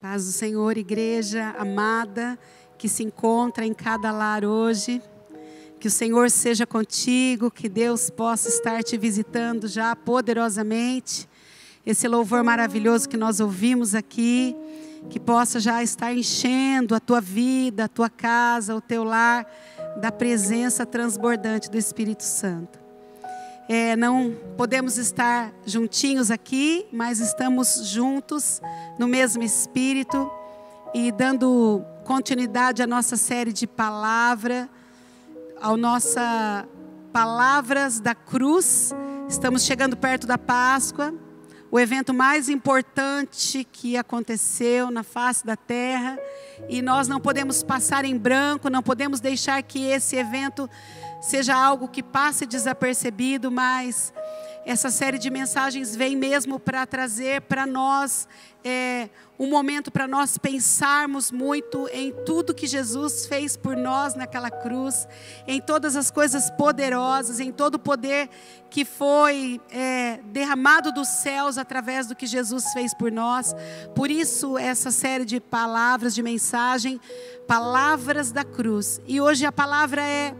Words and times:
Paz 0.00 0.26
do 0.26 0.30
Senhor, 0.30 0.78
igreja 0.78 1.56
amada, 1.58 2.38
que 2.78 2.88
se 2.88 3.02
encontra 3.02 3.66
em 3.66 3.74
cada 3.74 4.12
lar 4.12 4.44
hoje. 4.44 5.02
Que 5.80 5.88
o 5.88 5.90
Senhor 5.90 6.30
seja 6.30 6.64
contigo, 6.64 7.50
que 7.50 7.68
Deus 7.68 8.08
possa 8.08 8.48
estar 8.48 8.84
te 8.84 8.96
visitando 8.96 9.66
já 9.66 9.96
poderosamente. 9.96 11.28
Esse 11.84 12.06
louvor 12.06 12.44
maravilhoso 12.44 13.08
que 13.08 13.16
nós 13.16 13.40
ouvimos 13.40 13.92
aqui, 13.92 14.54
que 15.10 15.18
possa 15.18 15.58
já 15.58 15.82
estar 15.82 16.14
enchendo 16.14 16.94
a 16.94 17.00
tua 17.00 17.20
vida, 17.20 17.86
a 17.86 17.88
tua 17.88 18.08
casa, 18.08 18.76
o 18.76 18.80
teu 18.80 19.02
lar, 19.02 19.44
da 20.00 20.12
presença 20.12 20.86
transbordante 20.86 21.68
do 21.68 21.76
Espírito 21.76 22.22
Santo. 22.22 22.87
É, 23.68 23.94
não 23.96 24.34
podemos 24.56 24.96
estar 24.96 25.52
juntinhos 25.66 26.30
aqui, 26.30 26.86
mas 26.90 27.20
estamos 27.20 27.86
juntos 27.86 28.62
no 28.98 29.06
mesmo 29.06 29.42
espírito 29.42 30.30
e 30.94 31.12
dando 31.12 31.84
continuidade 32.02 32.82
à 32.82 32.86
nossa 32.86 33.14
série 33.14 33.52
de 33.52 33.66
palavra, 33.66 34.70
ao 35.60 35.76
nossa 35.76 36.66
palavras 37.12 38.00
da 38.00 38.14
cruz. 38.14 38.94
Estamos 39.28 39.64
chegando 39.64 39.98
perto 39.98 40.26
da 40.26 40.38
Páscoa, 40.38 41.12
o 41.70 41.78
evento 41.78 42.14
mais 42.14 42.48
importante 42.48 43.64
que 43.70 43.98
aconteceu 43.98 44.90
na 44.90 45.02
face 45.02 45.44
da 45.44 45.56
terra, 45.56 46.18
e 46.70 46.80
nós 46.80 47.06
não 47.06 47.20
podemos 47.20 47.62
passar 47.62 48.06
em 48.06 48.16
branco, 48.16 48.70
não 48.70 48.82
podemos 48.82 49.20
deixar 49.20 49.62
que 49.62 49.84
esse 49.84 50.16
evento 50.16 50.70
seja 51.20 51.54
algo 51.54 51.88
que 51.88 52.02
passe 52.02 52.46
desapercebido, 52.46 53.50
mas 53.50 54.12
essa 54.68 54.90
série 54.90 55.18
de 55.18 55.30
mensagens 55.30 55.96
vem 55.96 56.14
mesmo 56.14 56.60
para 56.60 56.86
trazer 56.86 57.40
para 57.40 57.66
nós 57.66 58.28
é, 58.62 59.08
um 59.38 59.48
momento 59.48 59.90
para 59.90 60.06
nós 60.06 60.36
pensarmos 60.36 61.30
muito 61.30 61.88
em 61.90 62.12
tudo 62.26 62.54
que 62.54 62.66
Jesus 62.66 63.24
fez 63.24 63.56
por 63.56 63.74
nós 63.74 64.14
naquela 64.14 64.50
cruz, 64.50 65.08
em 65.46 65.58
todas 65.58 65.96
as 65.96 66.10
coisas 66.10 66.50
poderosas, 66.50 67.40
em 67.40 67.50
todo 67.50 67.76
o 67.76 67.78
poder 67.78 68.28
que 68.68 68.84
foi 68.84 69.58
é, 69.70 70.20
derramado 70.24 70.92
dos 70.92 71.08
céus 71.08 71.56
através 71.56 72.06
do 72.06 72.14
que 72.14 72.26
Jesus 72.26 72.70
fez 72.74 72.92
por 72.92 73.10
nós. 73.10 73.54
Por 73.94 74.10
isso, 74.10 74.58
essa 74.58 74.90
série 74.90 75.24
de 75.24 75.40
palavras, 75.40 76.14
de 76.14 76.22
mensagem, 76.22 77.00
palavras 77.46 78.32
da 78.32 78.44
cruz. 78.44 79.00
E 79.06 79.18
hoje 79.18 79.46
a 79.46 79.52
palavra 79.52 80.02
é 80.02 80.34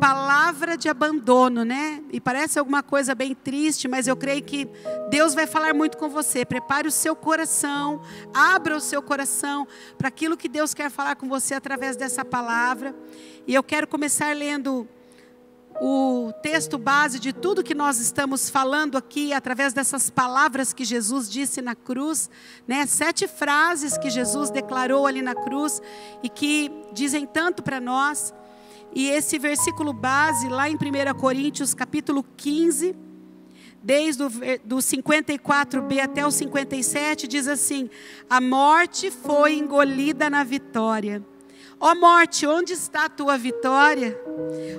palavra 0.00 0.78
de 0.78 0.88
abandono, 0.88 1.62
né? 1.62 2.02
E 2.10 2.18
parece 2.18 2.58
alguma 2.58 2.82
coisa 2.82 3.14
bem 3.14 3.34
triste, 3.34 3.86
mas 3.86 4.08
eu 4.08 4.16
creio 4.16 4.42
que 4.42 4.66
Deus 5.10 5.34
vai 5.34 5.46
falar 5.46 5.74
muito 5.74 5.98
com 5.98 6.08
você. 6.08 6.44
Prepare 6.44 6.88
o 6.88 6.90
seu 6.90 7.14
coração, 7.14 8.00
abra 8.32 8.76
o 8.76 8.80
seu 8.80 9.02
coração 9.02 9.68
para 9.98 10.08
aquilo 10.08 10.38
que 10.38 10.48
Deus 10.48 10.72
quer 10.72 10.90
falar 10.90 11.16
com 11.16 11.28
você 11.28 11.54
através 11.54 11.96
dessa 11.96 12.24
palavra. 12.24 12.94
E 13.46 13.54
eu 13.54 13.62
quero 13.62 13.86
começar 13.86 14.34
lendo 14.34 14.88
o 15.80 16.32
texto 16.42 16.76
base 16.78 17.20
de 17.20 17.32
tudo 17.32 17.62
que 17.62 17.74
nós 17.74 18.00
estamos 18.00 18.50
falando 18.50 18.98
aqui, 18.98 19.32
através 19.32 19.72
dessas 19.72 20.10
palavras 20.10 20.72
que 20.72 20.84
Jesus 20.84 21.28
disse 21.28 21.62
na 21.62 21.74
cruz, 21.74 22.28
né? 22.66 22.86
Sete 22.86 23.28
frases 23.28 23.96
que 23.98 24.10
Jesus 24.10 24.50
declarou 24.50 25.06
ali 25.06 25.20
na 25.22 25.34
cruz 25.34 25.80
e 26.22 26.28
que 26.28 26.70
dizem 26.92 27.26
tanto 27.26 27.62
para 27.62 27.80
nós. 27.80 28.34
E 28.94 29.08
esse 29.08 29.38
versículo 29.38 29.92
base, 29.92 30.48
lá 30.48 30.68
em 30.68 30.74
1 30.74 31.14
Coríntios, 31.18 31.74
capítulo 31.74 32.24
15, 32.36 32.94
desde 33.82 34.22
o 34.22 34.28
do 34.64 34.76
54b 34.76 36.00
até 36.00 36.26
o 36.26 36.30
57, 36.30 37.28
diz 37.28 37.46
assim: 37.46 37.88
A 38.28 38.40
morte 38.40 39.10
foi 39.10 39.54
engolida 39.54 40.28
na 40.28 40.42
vitória. 40.42 41.22
Ó 41.78 41.94
morte, 41.94 42.46
onde 42.46 42.74
está 42.74 43.06
a 43.06 43.08
tua 43.08 43.38
vitória? 43.38 44.20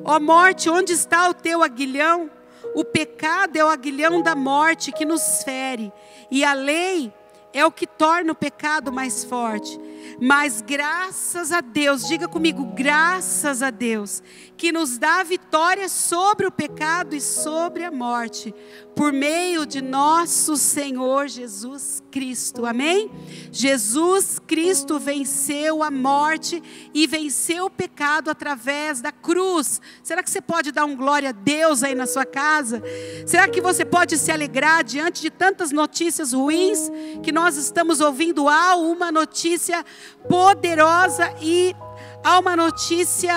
Ó 0.04 0.20
morte, 0.20 0.70
onde 0.70 0.94
está 0.94 1.30
o 1.30 1.34
teu 1.34 1.64
aguilhão? 1.64 2.30
O 2.76 2.86
pecado 2.86 3.58
é 3.58 3.66
o 3.66 3.70
aguilhão 3.70 4.22
da 4.22 4.36
morte 4.36 4.92
que 4.92 5.04
nos 5.04 5.44
fere, 5.44 5.92
e 6.30 6.44
a 6.44 6.54
lei 6.54 7.12
é 7.54 7.66
o 7.66 7.72
que 7.72 7.88
torna 7.88 8.32
o 8.32 8.36
pecado 8.36 8.92
mais 8.92 9.24
forte. 9.24 9.80
Mas 10.20 10.62
graças 10.62 11.52
a 11.52 11.62
Deus, 11.62 12.08
diga 12.08 12.28
comigo, 12.28 12.66
graças 12.76 13.62
a 13.62 13.70
Deus, 13.70 14.22
que 14.56 14.72
nos 14.72 14.98
dá 14.98 15.24
vitória 15.24 15.90
sobre 15.90 16.46
o 16.46 16.52
pecado 16.52 17.16
e 17.16 17.22
sobre 17.22 17.84
a 17.84 17.92
morte, 17.92 18.54
por 18.96 19.12
meio 19.12 19.66
de 19.66 19.82
nosso 19.82 20.56
Senhor 20.58 21.28
Jesus 21.28 22.04
Cristo. 22.12 22.66
Amém? 22.66 23.10
Jesus 23.52 24.40
Cristo 24.46 25.00
venceu 25.00 25.82
a 25.82 25.90
morte 25.90 26.62
e 26.94 27.08
venceu 27.08 27.66
o 27.66 27.70
pecado 27.70 28.30
através 28.30 29.02
da 29.02 29.12
cruz. 29.12 29.82
Será 30.04 30.22
que 30.22 30.30
você 30.30 30.42
pode 30.42 30.72
dar 30.72 30.86
um 30.86 30.96
glória 30.96 31.30
a 31.30 31.32
Deus 31.32 31.84
aí 31.84 31.96
na 31.96 32.06
sua 32.06 32.26
casa? 32.26 32.84
Será 33.26 33.48
que 33.48 33.62
você 33.62 33.84
pode 33.84 34.18
se 34.18 34.32
alegrar 34.32 34.84
diante 34.84 35.22
de 35.22 35.30
tantas 35.30 35.72
notícias 35.72 36.34
ruins 36.34 36.92
que 37.24 37.32
nós 37.32 37.58
estamos 37.58 38.02
ouvindo? 38.02 38.48
Há 38.48 38.76
uma 38.76 39.12
notícia 39.12 39.84
poderosa 40.28 41.34
e 41.42 41.76
há 42.24 42.40
uma 42.40 42.56
notícia. 42.56 43.34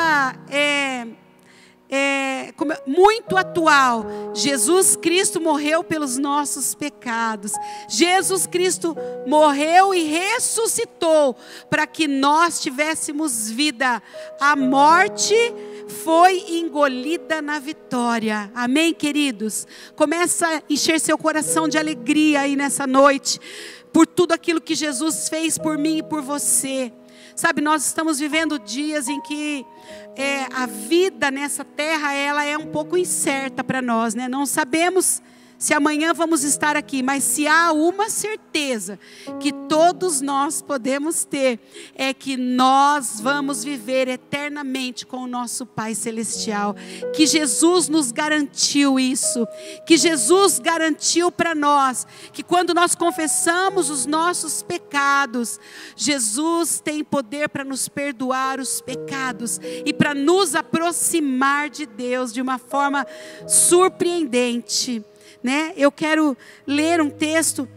É, 0.51 1.07
é, 1.95 2.53
muito 2.87 3.37
atual. 3.37 4.07
Jesus 4.35 4.97
Cristo 4.97 5.41
morreu 5.41 5.85
pelos 5.85 6.19
nossos 6.19 6.75
pecados. 6.75 7.53
Jesus 7.89 8.47
Cristo 8.47 8.97
morreu 9.27 9.95
e 9.95 10.03
ressuscitou 10.05 11.37
para 11.71 11.87
que 11.87 12.09
nós 12.09 12.61
tivéssemos 12.61 13.51
vida. 13.51 14.03
A 14.41 14.57
morte 14.57 15.35
foi 16.03 16.45
engolida 16.49 17.41
na 17.41 17.59
vitória. 17.59 18.51
Amém, 18.55 18.93
queridos? 18.93 19.67
Começa 19.95 20.49
a 20.49 20.63
encher 20.69 20.99
seu 20.99 21.17
coração 21.17 21.69
de 21.69 21.79
alegria 21.79 22.41
aí 22.41 22.57
nessa 22.57 22.87
noite 22.87 23.39
por 23.95 24.09
tudo 24.09 24.33
aquilo 24.33 24.61
que 24.61 24.75
Jesus 24.75 25.29
fez 25.29 25.57
por 25.57 25.79
mim 25.79 25.99
e 25.99 26.03
por 26.03 26.21
você. 26.21 26.93
Sabe, 27.37 27.61
nós 27.61 27.87
estamos 27.87 28.19
vivendo 28.19 28.59
dias 28.59 29.09
em 29.09 29.21
que 29.23 29.65
é, 30.17 30.47
a 30.53 30.67
vida 30.67 31.31
nessa 31.31 31.65
terra 31.65 32.13
ela 32.13 32.45
é 32.45 32.59
um 32.59 32.67
pouco 32.67 32.97
incerta 32.97 33.63
para 33.63 33.81
nós, 33.81 34.13
né? 34.13 34.29
Não 34.29 34.47
sabemos 34.47 35.23
se 35.59 35.73
amanhã 35.73 36.13
vamos 36.13 36.45
estar 36.45 36.77
aqui, 36.77 37.03
mas 37.03 37.25
se 37.25 37.47
há 37.47 37.73
uma 37.73 38.11
certeza 38.11 38.99
que 39.41 39.53
todos 39.53 40.21
nós 40.21 40.61
podemos 40.61 41.25
ter, 41.25 41.61
é 41.95 42.13
que 42.13 42.37
nós 42.37 43.21
vamos 43.21 43.65
viver 43.65 44.09
eternamente 44.09 45.07
com 45.07 45.19
o 45.19 45.27
nosso 45.27 45.65
Pai 45.65 45.95
Celestial. 45.95 46.75
Que 47.15 47.27
Jesus 47.27 47.89
nos 47.89 48.13
garantiu 48.13 48.99
isso, 48.99 49.47
que 49.87 49.97
Jesus 49.97 50.59
garantiu 50.59 51.31
para 51.31 51.55
nós, 51.55 52.07
que 52.33 52.43
quando 52.43 52.75
nós 52.75 52.95
confessamos 52.95 53.91
os 53.91 54.07
nossos 54.07 54.63
pecados, 54.63 55.59
Jesus 55.97 56.81
tem 56.81 57.03
poder 57.03 57.49
para 57.49 57.65
nos 57.65 57.89
perdoar 57.89 58.61
os 58.61 58.81
pecados 58.81 59.61
e 59.85 59.93
para 59.93 60.15
nos 60.15 60.55
aproximar 60.55 61.71
de 61.71 61.87
Deus 61.87 62.33
de 62.33 62.43
uma 62.43 62.59
forma 62.59 63.07
surpreendente 63.47 65.05
né? 65.43 65.73
Eu 65.77 65.91
quero 65.91 66.37
ler 66.67 67.01
um 67.01 67.11
texto 67.11 67.69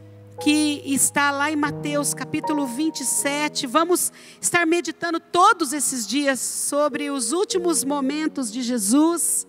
que 0.42 0.84
está 0.86 1.32
lá 1.32 1.52
em 1.52 1.56
Mateus 1.56 2.14
capítulo 2.14 2.68
27. 2.68 3.66
Vamos 3.66 4.12
estar 4.40 4.66
meditando 4.66 5.20
todos 5.20 5.74
esses 5.74 6.06
dias 6.06 6.40
sobre 6.40 7.10
os 7.10 7.32
últimos 7.32 7.84
momentos 7.84 8.52
de 8.52 8.62
Jesus. 8.62 9.48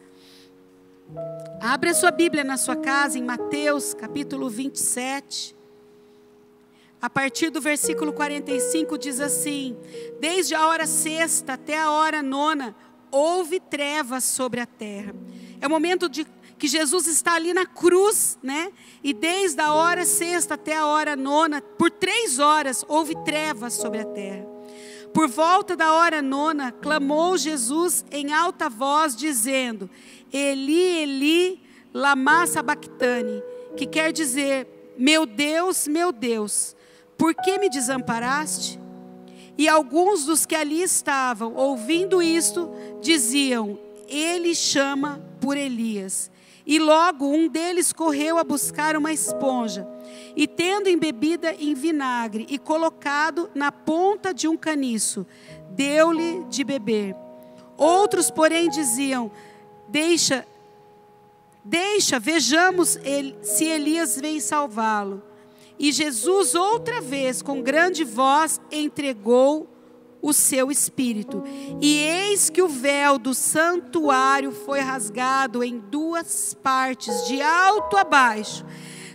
Abra 1.61 1.93
sua 1.93 2.11
Bíblia 2.11 2.45
na 2.45 2.57
sua 2.57 2.77
casa 2.77 3.19
em 3.19 3.23
Mateus 3.23 3.93
capítulo 3.93 4.49
27. 4.49 5.57
A 7.01 7.09
partir 7.09 7.51
do 7.51 7.61
versículo 7.61 8.13
45 8.13 8.99
diz 8.99 9.21
assim: 9.21 9.77
Desde 10.21 10.55
a 10.55 10.67
hora 10.67 10.87
sexta 10.87 11.53
até 11.53 11.79
a 11.79 11.91
hora 11.91 12.23
nona, 12.23 12.75
houve 13.11 13.61
trevas 13.61 14.25
sobre 14.25 14.61
a 14.61 14.67
terra. 14.67 15.15
É 15.61 15.67
o 15.67 15.71
momento 15.71 16.09
de 16.09 16.27
que 16.59 16.67
Jesus 16.67 17.07
está 17.07 17.35
ali 17.35 17.55
na 17.55 17.65
cruz, 17.65 18.37
né? 18.43 18.73
E 19.03 19.15
desde 19.15 19.61
a 19.61 19.73
hora 19.73 20.05
sexta 20.05 20.55
até 20.55 20.77
a 20.77 20.87
hora 20.87 21.15
nona, 21.15 21.63
por 21.63 21.91
três 21.91 22.39
horas, 22.39 22.85
houve 22.89 23.15
trevas 23.25 23.75
sobre 23.75 24.01
a 24.01 24.05
terra. 24.05 24.47
Por 25.15 25.29
volta 25.29 25.77
da 25.77 25.93
hora 25.93 26.21
nona, 26.21 26.73
clamou 26.73 27.39
Jesus 27.39 28.05
em 28.11 28.33
alta 28.33 28.69
voz, 28.69 29.17
dizendo: 29.17 29.89
Eli, 30.33 30.99
Eli, 31.03 31.63
lama 31.95 32.47
sabachthani, 32.47 33.43
que 33.77 33.87
quer 33.87 34.13
dizer: 34.13 34.95
Meu 34.99 35.25
Deus, 35.25 35.87
meu 35.87 36.13
Deus, 36.13 36.77
por 37.17 37.35
que 37.35 37.57
me 37.59 37.71
desamparaste? 37.71 38.79
E 39.57 39.67
alguns 39.69 40.25
dos 40.25 40.45
que 40.45 40.55
ali 40.55 40.83
estavam, 40.83 41.55
ouvindo 41.55 42.21
isto, 42.21 42.71
diziam: 43.01 43.79
Ele 44.09 44.55
chama 44.55 45.21
por 45.41 45.57
Elias. 45.57 46.31
E 46.69 46.79
logo 46.79 47.27
um 47.27 47.49
deles 47.49 47.95
correu 47.95 48.37
a 48.37 48.45
buscar 48.45 48.95
uma 48.95 49.11
esponja 49.11 49.89
e 50.37 50.47
tendo 50.47 50.87
embebida 50.87 51.55
em 51.55 51.73
vinagre 51.73 52.47
e 52.51 52.59
colocado 52.59 53.49
na 53.55 53.73
ponta 53.73 54.35
de 54.35 54.47
um 54.47 54.55
caniço, 54.55 55.27
deu-lhe 55.71 56.45
de 56.51 56.63
beber. 56.63 57.17
Outros, 57.75 58.31
porém, 58.31 58.69
diziam: 58.69 59.31
Deixa, 59.89 60.47
deixa, 61.65 62.21
vejamos 62.21 62.99
se 63.41 63.65
Elias 63.65 64.21
vem 64.21 64.39
salvá-lo. 64.39 65.23
E 65.79 65.91
Jesus, 65.91 66.55
outra 66.55 67.01
vez, 67.01 67.41
com 67.41 67.63
grande 67.63 68.05
voz, 68.05 68.61
entregou 68.71 69.67
o 70.21 70.33
seu 70.33 70.71
espírito. 70.71 71.43
E 71.81 71.99
eis 71.99 72.51
que 72.51 72.63
o 72.63 72.69
véu 72.69 73.19
do 73.19 73.35
santuário 73.35 74.53
foi 74.53 74.81
rasgado 74.81 75.63
em 75.63 75.79
duas 75.79 76.55
partes, 76.55 77.27
de 77.27 77.41
alto 77.41 77.97
a 77.97 78.05
baixo. 78.05 78.65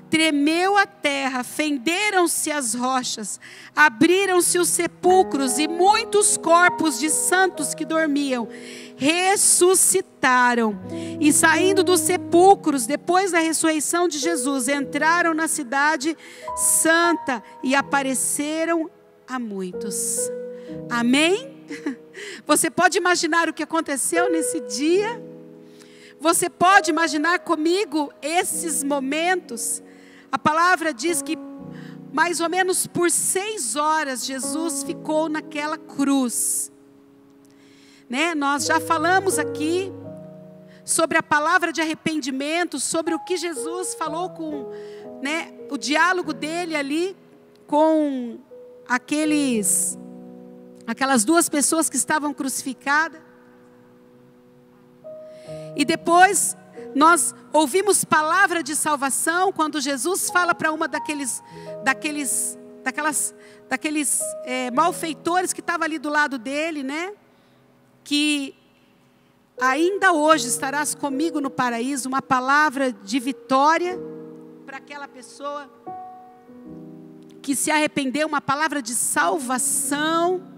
Tremeu 0.09 0.77
a 0.77 0.85
terra, 0.85 1.43
fenderam-se 1.43 2.51
as 2.51 2.75
rochas, 2.75 3.39
abriram-se 3.75 4.59
os 4.59 4.69
sepulcros 4.69 5.57
e 5.57 5.67
muitos 5.67 6.37
corpos 6.37 6.99
de 6.99 7.09
santos 7.09 7.73
que 7.73 7.83
dormiam 7.83 8.47
ressuscitaram. 8.95 10.79
E 11.19 11.33
saindo 11.33 11.83
dos 11.83 12.01
sepulcros, 12.01 12.85
depois 12.85 13.31
da 13.31 13.39
ressurreição 13.39 14.07
de 14.07 14.19
Jesus, 14.19 14.67
entraram 14.67 15.33
na 15.33 15.47
cidade 15.47 16.15
santa 16.55 17.43
e 17.63 17.75
apareceram 17.75 18.89
a 19.27 19.39
muitos. 19.39 20.29
Amém? 20.89 21.65
Você 22.45 22.69
pode 22.69 22.97
imaginar 22.97 23.49
o 23.49 23.53
que 23.53 23.63
aconteceu 23.63 24.31
nesse 24.31 24.59
dia? 24.61 25.21
Você 26.19 26.49
pode 26.49 26.89
imaginar 26.89 27.39
comigo 27.39 28.11
esses 28.21 28.83
momentos? 28.83 29.83
A 30.31 30.39
palavra 30.39 30.93
diz 30.93 31.21
que 31.21 31.37
mais 32.13 32.39
ou 32.39 32.49
menos 32.49 32.85
por 32.85 33.09
seis 33.09 33.75
horas 33.75 34.25
Jesus 34.25 34.83
ficou 34.83 35.27
naquela 35.27 35.77
cruz. 35.77 36.71
Né? 38.09 38.35
Nós 38.35 38.65
já 38.65 38.79
falamos 38.79 39.39
aqui 39.39 39.91
sobre 40.85 41.17
a 41.17 41.23
palavra 41.23 41.73
de 41.73 41.81
arrependimento, 41.81 42.79
sobre 42.79 43.15
o 43.15 43.19
que 43.19 43.35
Jesus 43.35 43.95
falou 43.95 44.29
com 44.29 44.71
né, 45.21 45.53
o 45.71 45.77
diálogo 45.77 46.33
dele 46.33 46.75
ali 46.75 47.17
com 47.65 48.37
aqueles 48.87 49.97
aquelas 50.85 51.23
duas 51.23 51.49
pessoas 51.49 51.89
que 51.89 51.95
estavam 51.95 52.33
crucificadas. 52.33 53.21
E 55.75 55.83
depois 55.83 56.55
nós 56.95 57.33
ouvimos 57.51 58.03
palavra 58.03 58.61
de 58.61 58.75
salvação 58.75 59.51
quando 59.51 59.81
Jesus 59.81 60.29
fala 60.29 60.53
para 60.53 60.71
uma 60.71 60.87
daqueles, 60.87 61.41
daqueles, 61.83 62.57
daquelas, 62.83 63.35
daqueles 63.69 64.21
é, 64.45 64.71
malfeitores 64.71 65.53
que 65.53 65.59
estava 65.59 65.85
ali 65.85 65.97
do 65.97 66.09
lado 66.09 66.37
dele, 66.37 66.83
né? 66.83 67.13
Que 68.03 68.55
ainda 69.59 70.13
hoje 70.13 70.47
estarás 70.47 70.93
comigo 70.93 71.39
no 71.39 71.49
paraíso, 71.49 72.07
uma 72.07 72.21
palavra 72.21 72.91
de 72.91 73.19
vitória 73.19 73.99
para 74.65 74.77
aquela 74.77 75.07
pessoa 75.07 75.69
que 77.41 77.55
se 77.55 77.69
arrependeu, 77.69 78.27
uma 78.27 78.41
palavra 78.41 78.81
de 78.81 78.95
salvação 78.95 80.52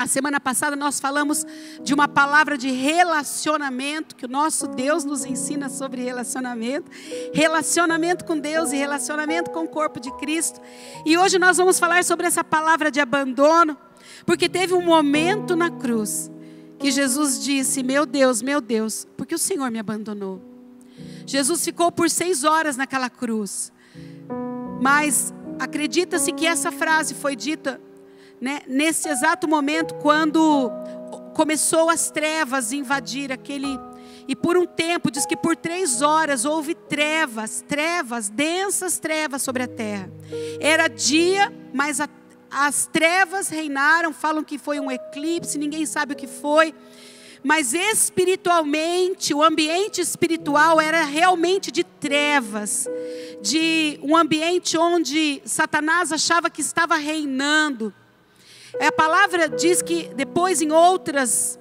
a 0.00 0.06
semana 0.06 0.40
passada 0.40 0.74
nós 0.74 0.98
falamos 0.98 1.44
de 1.84 1.92
uma 1.92 2.08
palavra 2.08 2.56
de 2.56 2.70
relacionamento, 2.70 4.16
que 4.16 4.24
o 4.24 4.28
nosso 4.28 4.66
Deus 4.66 5.04
nos 5.04 5.26
ensina 5.26 5.68
sobre 5.68 6.02
relacionamento, 6.02 6.90
relacionamento 7.34 8.24
com 8.24 8.38
Deus 8.38 8.72
e 8.72 8.76
relacionamento 8.76 9.50
com 9.50 9.64
o 9.64 9.68
corpo 9.68 10.00
de 10.00 10.10
Cristo. 10.12 10.58
E 11.04 11.18
hoje 11.18 11.38
nós 11.38 11.58
vamos 11.58 11.78
falar 11.78 12.02
sobre 12.02 12.26
essa 12.26 12.42
palavra 12.42 12.90
de 12.90 12.98
abandono, 12.98 13.76
porque 14.24 14.48
teve 14.48 14.72
um 14.72 14.80
momento 14.80 15.54
na 15.54 15.70
cruz 15.70 16.30
que 16.78 16.90
Jesus 16.90 17.44
disse: 17.44 17.82
Meu 17.82 18.06
Deus, 18.06 18.40
meu 18.40 18.62
Deus, 18.62 19.06
porque 19.18 19.34
o 19.34 19.38
Senhor 19.38 19.70
me 19.70 19.78
abandonou. 19.78 20.40
Jesus 21.26 21.62
ficou 21.62 21.92
por 21.92 22.08
seis 22.08 22.42
horas 22.42 22.74
naquela 22.74 23.10
cruz, 23.10 23.70
mas 24.80 25.34
acredita-se 25.58 26.32
que 26.32 26.46
essa 26.46 26.72
frase 26.72 27.12
foi 27.12 27.36
dita 27.36 27.78
né, 28.40 28.62
nesse 28.66 29.08
exato 29.08 29.46
momento, 29.46 29.94
quando 29.96 30.70
começou 31.34 31.90
as 31.90 32.10
trevas 32.10 32.72
invadir 32.72 33.30
aquele. 33.30 33.78
E 34.26 34.36
por 34.36 34.56
um 34.56 34.66
tempo, 34.66 35.10
diz 35.10 35.26
que 35.26 35.36
por 35.36 35.56
três 35.56 36.02
horas 36.02 36.44
houve 36.44 36.74
trevas, 36.74 37.64
trevas, 37.66 38.28
densas 38.28 38.98
trevas 38.98 39.42
sobre 39.42 39.64
a 39.64 39.68
terra. 39.68 40.10
Era 40.60 40.88
dia, 40.88 41.52
mas 41.74 42.00
a, 42.00 42.08
as 42.50 42.86
trevas 42.86 43.48
reinaram. 43.48 44.12
Falam 44.12 44.44
que 44.44 44.58
foi 44.58 44.78
um 44.78 44.90
eclipse, 44.90 45.58
ninguém 45.58 45.84
sabe 45.84 46.14
o 46.14 46.16
que 46.16 46.26
foi. 46.26 46.74
Mas 47.42 47.72
espiritualmente, 47.72 49.32
o 49.32 49.42
ambiente 49.42 50.00
espiritual 50.00 50.80
era 50.80 51.04
realmente 51.04 51.72
de 51.72 51.82
trevas, 51.82 52.86
de 53.40 53.98
um 54.02 54.14
ambiente 54.14 54.76
onde 54.76 55.40
Satanás 55.44 56.12
achava 56.12 56.50
que 56.50 56.60
estava 56.60 56.96
reinando. 56.96 57.94
É, 58.78 58.86
a 58.86 58.92
palavra 58.92 59.48
diz 59.48 59.82
que 59.82 60.12
depois 60.14 60.60
em 60.60 60.70
outras 60.70 61.58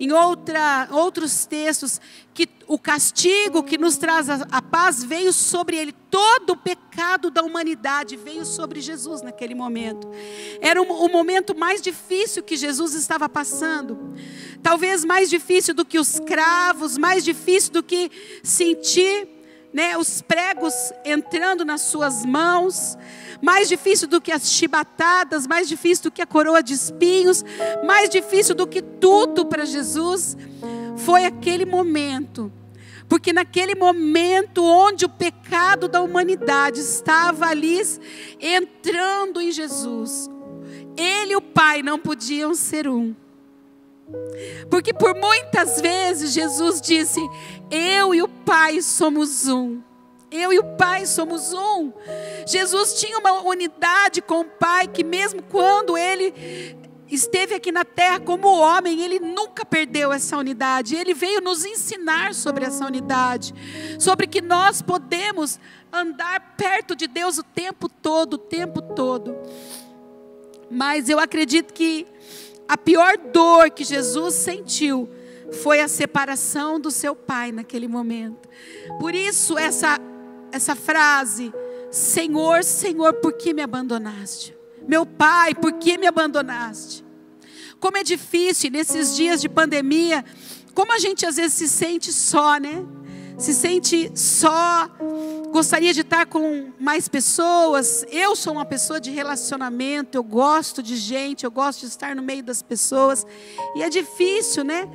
em 0.00 0.12
outra, 0.12 0.88
outros 0.92 1.44
textos, 1.44 2.00
que 2.32 2.48
o 2.66 2.78
castigo 2.78 3.62
que 3.62 3.76
nos 3.76 3.98
traz 3.98 4.30
a, 4.30 4.46
a, 4.50 4.62
paz 4.62 5.04
veio 5.04 5.30
sobre 5.30 5.76
ele, 5.76 5.92
todo 5.92 6.54
o 6.54 6.56
pecado 6.56 7.30
da 7.30 7.42
humanidade 7.42 8.16
veio 8.16 8.46
sobre 8.46 8.80
Jesus 8.80 9.20
naquele 9.20 9.54
momento. 9.54 10.10
Era 10.58 10.80
o, 10.80 10.86
o 10.86 11.12
momento 11.12 11.54
mais 11.54 11.82
difícil 11.82 12.42
que 12.42 12.56
Jesus 12.56 12.94
estava 12.94 13.28
passando, 13.28 14.14
talvez 14.62 15.04
mais 15.04 15.28
difícil 15.28 15.74
do 15.74 15.84
que 15.84 15.98
os 15.98 16.18
cravos, 16.18 16.96
mais 16.96 17.22
difícil 17.22 17.70
do 17.70 17.82
que 17.82 18.10
sentir 18.42 19.28
né, 19.70 19.98
os 19.98 20.22
pregos 20.22 20.74
entrando 21.04 21.62
nas 21.62 21.82
suas 21.82 22.24
mãos, 22.24 22.96
mais 23.42 23.68
difícil 23.68 24.06
do 24.06 24.20
que 24.20 24.32
as 24.32 24.50
chibatadas, 24.50 25.46
mais 25.46 25.68
difícil 25.68 26.04
do 26.04 26.10
que 26.10 26.22
a 26.22 26.26
coroa 26.26 26.62
de 26.62 26.74
espinhos, 26.74 27.44
mais 27.84 28.08
difícil 28.10 28.54
do 28.54 28.66
que 28.66 28.82
tudo 28.82 29.46
para 29.46 29.64
Jesus, 29.64 30.36
foi 30.96 31.24
aquele 31.24 31.64
momento. 31.64 32.52
Porque 33.08 33.32
naquele 33.32 33.74
momento 33.74 34.64
onde 34.64 35.04
o 35.04 35.08
pecado 35.08 35.88
da 35.88 36.00
humanidade 36.00 36.80
estava 36.80 37.46
ali 37.46 37.80
entrando 38.40 39.40
em 39.40 39.50
Jesus, 39.50 40.30
ele 40.96 41.32
e 41.32 41.36
o 41.36 41.40
Pai 41.40 41.82
não 41.82 41.98
podiam 41.98 42.54
ser 42.54 42.86
um. 42.86 43.14
Porque 44.70 44.92
por 44.92 45.14
muitas 45.14 45.80
vezes 45.80 46.32
Jesus 46.32 46.80
disse: 46.80 47.20
Eu 47.70 48.14
e 48.14 48.22
o 48.22 48.28
Pai 48.28 48.80
somos 48.80 49.48
um. 49.48 49.80
Eu 50.30 50.52
e 50.52 50.58
o 50.58 50.64
Pai 50.76 51.06
somos 51.06 51.52
um. 51.52 51.92
Jesus 52.46 52.94
tinha 52.94 53.18
uma 53.18 53.42
unidade 53.42 54.22
com 54.22 54.40
o 54.40 54.44
Pai 54.44 54.86
que, 54.86 55.02
mesmo 55.02 55.42
quando 55.42 55.98
ele 55.98 56.78
esteve 57.10 57.54
aqui 57.54 57.72
na 57.72 57.84
terra 57.84 58.20
como 58.20 58.48
homem, 58.48 59.02
ele 59.02 59.18
nunca 59.18 59.64
perdeu 59.64 60.12
essa 60.12 60.36
unidade. 60.36 60.94
Ele 60.94 61.12
veio 61.12 61.40
nos 61.40 61.64
ensinar 61.64 62.34
sobre 62.34 62.64
essa 62.64 62.86
unidade, 62.86 63.52
sobre 63.98 64.26
que 64.26 64.40
nós 64.40 64.80
podemos 64.80 65.58
andar 65.92 66.54
perto 66.56 66.94
de 66.94 67.08
Deus 67.08 67.38
o 67.38 67.42
tempo 67.42 67.88
todo, 67.88 68.34
o 68.34 68.38
tempo 68.38 68.80
todo. 68.80 69.36
Mas 70.70 71.08
eu 71.08 71.18
acredito 71.18 71.74
que 71.74 72.06
a 72.68 72.78
pior 72.78 73.18
dor 73.18 73.70
que 73.70 73.82
Jesus 73.82 74.34
sentiu 74.34 75.08
foi 75.64 75.80
a 75.80 75.88
separação 75.88 76.78
do 76.78 76.92
seu 76.92 77.16
pai 77.16 77.50
naquele 77.50 77.88
momento. 77.88 78.48
Por 79.00 79.12
isso 79.12 79.58
essa 79.58 79.98
essa 80.52 80.74
frase: 80.74 81.52
Senhor, 81.90 82.64
Senhor, 82.64 83.14
por 83.14 83.32
que 83.32 83.52
me 83.52 83.62
abandonaste? 83.62 84.56
Meu 84.86 85.04
pai, 85.04 85.54
por 85.54 85.72
que 85.74 85.98
me 85.98 86.06
abandonaste? 86.06 87.04
Como 87.78 87.96
é 87.96 88.02
difícil 88.02 88.70
nesses 88.70 89.16
dias 89.16 89.40
de 89.40 89.48
pandemia, 89.48 90.24
como 90.74 90.92
a 90.92 90.98
gente 90.98 91.24
às 91.24 91.36
vezes 91.36 91.54
se 91.54 91.68
sente 91.68 92.12
só, 92.12 92.58
né? 92.58 92.84
Se 93.38 93.54
sente 93.54 94.12
só, 94.14 94.86
gostaria 95.50 95.94
de 95.94 96.02
estar 96.02 96.26
com 96.26 96.72
mais 96.78 97.08
pessoas. 97.08 98.04
Eu 98.10 98.36
sou 98.36 98.52
uma 98.52 98.66
pessoa 98.66 99.00
de 99.00 99.10
relacionamento, 99.10 100.18
eu 100.18 100.22
gosto 100.22 100.82
de 100.82 100.94
gente, 100.94 101.44
eu 101.44 101.50
gosto 101.50 101.80
de 101.80 101.86
estar 101.86 102.14
no 102.14 102.22
meio 102.22 102.42
das 102.42 102.62
pessoas. 102.62 103.26
E 103.74 103.82
é 103.82 103.88
difícil, 103.88 104.62
né? 104.62 104.86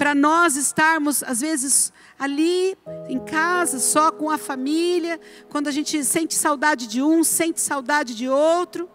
Para 0.00 0.14
nós 0.14 0.56
estarmos, 0.56 1.22
às 1.22 1.42
vezes, 1.42 1.92
ali 2.18 2.74
em 3.06 3.18
casa, 3.18 3.78
só 3.78 4.10
com 4.10 4.30
a 4.30 4.38
família, 4.38 5.20
quando 5.50 5.68
a 5.68 5.70
gente 5.70 6.02
sente 6.04 6.34
saudade 6.34 6.86
de 6.86 7.02
um, 7.02 7.22
sente 7.22 7.60
saudade 7.60 8.14
de 8.14 8.26
outro. 8.26 8.88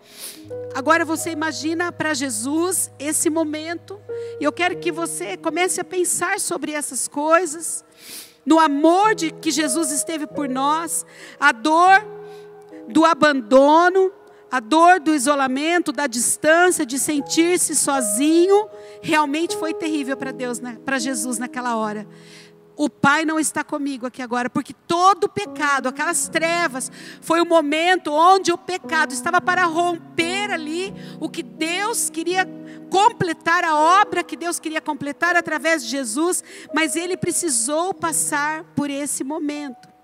Agora 0.74 1.06
você 1.06 1.30
imagina 1.30 1.92
para 1.92 2.16
Jesus 2.16 2.90
esse 2.98 3.30
momento, 3.30 4.02
e 4.40 4.44
eu 4.44 4.52
quero 4.52 4.80
que 4.80 4.92
você 4.92 5.38
comece 5.38 5.80
a 5.80 5.84
pensar 5.84 6.40
sobre 6.40 6.72
essas 6.72 7.08
coisas, 7.08 7.86
no 8.44 8.60
amor 8.60 9.14
de 9.14 9.30
que 9.30 9.52
Jesus 9.52 9.92
esteve 9.92 10.26
por 10.26 10.50
nós, 10.50 11.06
a 11.40 11.52
dor 11.52 12.04
do 12.88 13.06
abandono, 13.06 14.12
a 14.56 14.60
dor 14.62 15.02
do 15.02 15.14
isolamento, 15.14 15.92
da 15.92 16.08
distância, 16.08 16.86
de 16.86 16.98
sentir-se 16.98 17.76
sozinho, 17.76 18.70
realmente 19.02 19.58
foi 19.58 19.74
terrível 19.74 20.16
para 20.16 20.32
Deus, 20.32 20.62
né? 20.62 20.78
para 20.86 20.98
Jesus 20.98 21.38
naquela 21.38 21.76
hora. 21.76 22.08
O 22.78 22.90
Pai 22.90 23.26
não 23.26 23.38
está 23.38 23.66
comigo 23.66 24.06
aqui 24.06 24.22
agora, 24.22 24.50
porque 24.50 24.74
todo 24.74 25.26
o 25.26 25.30
pecado, 25.30 25.90
aquelas 25.90 26.30
trevas, 26.30 26.90
foi 27.20 27.42
o 27.42 27.46
momento 27.46 28.14
onde 28.14 28.50
o 28.50 28.58
pecado 28.58 29.12
estava 29.12 29.42
para 29.42 29.66
romper 29.66 30.50
ali 30.50 30.94
o 31.20 31.28
que 31.28 31.44
Deus 31.44 32.10
queria 32.10 32.48
completar, 32.90 33.66
a 33.66 33.76
obra 33.76 34.24
que 34.24 34.38
Deus 34.38 34.58
queria 34.58 34.80
completar 34.80 35.36
através 35.36 35.84
de 35.84 35.90
Jesus, 35.90 36.42
mas 36.74 36.96
ele 36.96 37.18
precisou 37.18 37.94
passar 37.94 38.64
por 38.74 38.90
esse 38.90 39.22
momento. 39.22 39.95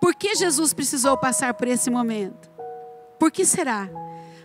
Por 0.00 0.14
que 0.14 0.34
Jesus 0.34 0.72
precisou 0.72 1.16
passar 1.16 1.54
por 1.54 1.66
esse 1.66 1.90
momento? 1.90 2.50
Por 3.18 3.30
que 3.30 3.44
será? 3.44 3.88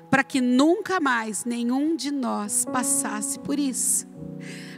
Para 0.09 0.23
que 0.23 0.41
nunca 0.41 0.99
mais 0.99 1.45
nenhum 1.45 1.95
de 1.95 2.11
nós 2.11 2.65
passasse 2.65 3.39
por 3.39 3.59
isso. 3.59 4.07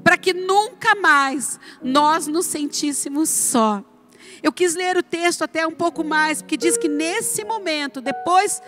Para 0.04 0.18
que 0.18 0.34
nunca 0.34 0.96
mais 0.96 1.60
nós 1.82 2.28
nos 2.28 2.46
sentíssemos 2.46 3.30
só. 3.30 3.84
Eu 4.42 4.52
quis 4.52 4.76
ler 4.76 4.98
o 4.98 5.04
texto 5.04 5.44
até 5.44 5.66
um 5.66 5.72
pouco 5.72 6.04
mais, 6.04 6.42
porque 6.42 6.58
diz 6.58 6.78
que 6.78 6.90
nesse 6.90 7.46
momento, 7.46 8.02
depois 8.02 8.62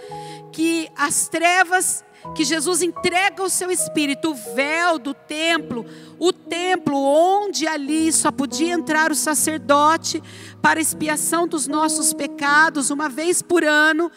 que 0.54 0.90
as 0.96 1.28
trevas 1.28 2.05
que 2.34 2.44
Jesus 2.44 2.82
entrega 2.82 3.44
o 3.44 3.50
seu 3.50 3.70
espírito, 3.70 4.32
o 4.32 4.56
véu 4.56 4.98
do 4.98 5.14
templo, 5.14 5.86
o 6.18 6.34
templo 6.34 6.98
onde 6.98 7.68
ali 7.68 8.12
só 8.12 8.32
podia 8.32 8.74
entrar 8.74 9.12
o 9.12 9.16
sacerdote 9.16 10.22
para 10.62 10.80
expiação 10.80 11.48
dos 11.48 11.68
nossos 11.68 12.14
pecados, 12.14 12.90
uma 12.90 13.08
vez 13.08 13.42
por 13.42 13.64
ano. 13.64 14.12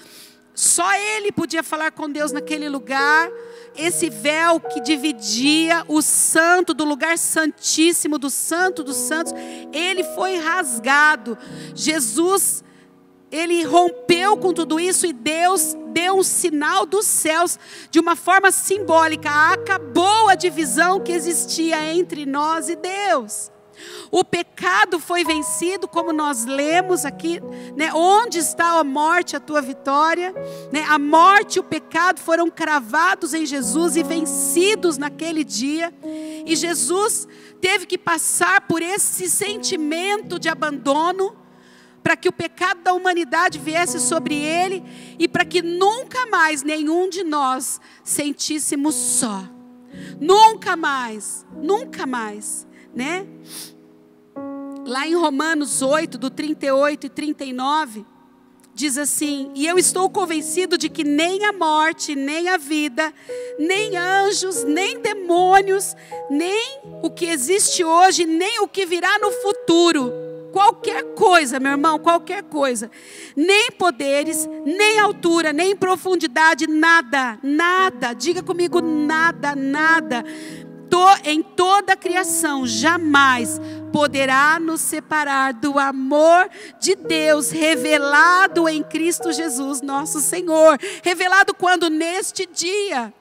Só 0.55 0.93
ele 0.93 1.31
podia 1.31 1.63
falar 1.63 1.93
com 1.93 2.11
Deus 2.11 2.33
naquele 2.33 2.69
lugar. 2.69 3.31
Esse 3.77 4.11
véu 4.11 4.59
que 4.59 4.81
dividia 4.81 5.85
o 5.87 6.03
santo 6.03 6.75
do 6.75 6.85
lugar 6.85 7.17
santíssimo, 7.17 8.19
do 8.19 8.29
santo 8.29 8.83
dos 8.83 8.97
santos, 8.97 9.33
ele 9.73 10.03
foi 10.03 10.37
rasgado. 10.37 11.39
Jesus 11.77 12.65
ele 13.31 13.63
rompeu 13.65 14.37
com 14.37 14.53
tudo 14.53 14.81
isso 14.81 15.07
e 15.07 15.13
Deus 15.13 15.77
deu 15.93 16.19
um 16.19 16.23
sinal 16.23 16.87
dos 16.87 17.07
céus 17.07 17.59
de 17.91 18.01
uma 18.01 18.17
forma 18.17 18.51
simbólica. 18.51 19.31
Acabou 19.31 20.29
a 20.29 20.35
divisão 20.35 21.01
que 21.01 21.13
existia 21.13 21.93
entre 21.93 22.25
nós 22.25 22.69
e 22.69 22.77
Deus. 22.77 23.51
O 24.11 24.25
pecado 24.25 24.99
foi 24.99 25.25
vencido, 25.25 25.87
como 25.87 26.13
nós 26.13 26.45
lemos 26.45 27.05
aqui, 27.05 27.41
né? 27.77 27.93
Onde 27.95 28.39
está 28.39 28.79
a 28.79 28.85
morte, 28.85 29.37
a 29.37 29.41
tua 29.41 29.61
vitória? 29.61 30.35
Né? 30.73 30.85
A 30.89 30.99
morte 30.99 31.57
e 31.57 31.61
o 31.61 31.65
pecado 31.65 32.19
foram 32.19 32.51
cravados 32.51 33.35
em 33.35 33.47
Jesus 33.47 33.97
e 33.97 34.03
vencidos 34.03 34.99
naquele 34.99 35.45
dia. 35.45 35.93
E 36.45 36.57
Jesus 36.57 37.29
teve 37.61 37.87
que 37.87 37.99
passar 37.99 38.63
por 38.63 38.83
esse 38.83 39.29
sentimento 39.29 40.39
de 40.39 40.49
abandono 40.49 41.37
para 42.09 42.17
que 42.17 42.27
o 42.31 42.33
pecado 42.33 42.81
da 42.81 42.95
humanidade 42.95 43.59
viesse 43.59 44.01
sobre 44.01 44.35
ele 44.35 44.83
e 45.19 45.29
para 45.29 45.45
que 45.45 45.61
nunca 45.61 46.25
mais 46.25 46.63
nenhum 46.63 47.07
de 47.07 47.23
nós 47.23 47.79
sentíssemos 48.03 48.95
só. 48.95 49.45
Nunca 50.19 50.75
mais, 50.75 51.45
nunca 51.55 52.07
mais, 52.07 52.67
né? 52.95 53.27
Lá 54.87 55.07
em 55.07 55.15
Romanos 55.15 55.83
8, 55.83 56.17
do 56.17 56.31
38 56.31 57.05
e 57.05 57.11
39, 57.11 58.07
diz 58.73 58.97
assim: 58.97 59.53
E 59.55 59.67
eu 59.67 59.77
estou 59.77 60.09
convencido 60.09 60.79
de 60.79 60.89
que 60.89 61.05
nem 61.05 61.45
a 61.45 61.53
morte, 61.53 62.15
nem 62.15 62.49
a 62.49 62.57
vida, 62.57 63.13
nem 63.59 63.99
anjos, 63.99 64.65
nem 64.65 64.99
demônios, 64.99 65.95
nem 66.31 66.81
o 67.03 67.11
que 67.11 67.27
existe 67.27 67.85
hoje, 67.85 68.25
nem 68.25 68.61
o 68.61 68.67
que 68.67 68.87
virá 68.87 69.19
no 69.19 69.31
futuro, 69.31 70.28
qualquer 70.53 71.15
coisa, 71.15 71.61
meu 71.61 71.73
irmão, 71.73 71.99
qualquer 71.99 72.43
coisa, 72.45 72.91
nem 73.37 73.71
poderes, 73.73 74.49
nem 74.65 74.99
altura, 74.99 75.53
nem 75.53 75.77
profundidade, 75.77 76.67
nada, 76.67 77.39
nada, 77.43 78.13
diga 78.13 78.43
comigo, 78.43 78.81
nada, 78.81 79.55
nada, 79.55 80.25
em 81.25 81.43
toda 81.43 81.93
a 81.93 81.97
criação, 81.97 82.67
jamais 82.67 83.61
poderá 83.93 84.59
nos 84.61 84.81
separar 84.81 85.53
do 85.55 85.79
amor 85.79 86.49
de 86.81 86.95
Deus 86.95 87.51
revelado 87.51 88.69
em 88.69 88.83
Cristo 88.83 89.33
Jesus, 89.33 89.81
nosso 89.81 90.21
Senhor. 90.21 90.79
Revelado 91.03 91.55
quando? 91.55 91.89
Neste 91.89 92.47
dia. 92.47 93.13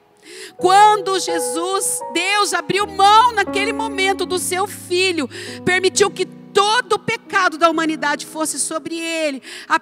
Quando 0.56 1.18
Jesus, 1.18 2.00
Deus 2.12 2.52
abriu 2.52 2.86
mão 2.86 3.32
naquele 3.32 3.72
momento 3.72 4.26
do 4.26 4.38
seu 4.38 4.66
filho, 4.66 5.28
permitiu 5.64 6.10
que 6.10 6.26
todo 6.58 6.94
o 6.94 6.98
pecado 6.98 7.56
da 7.56 7.70
humanidade 7.70 8.26
fosse 8.26 8.58
sobre 8.58 8.98
ele, 8.98 9.40
a, 9.68 9.78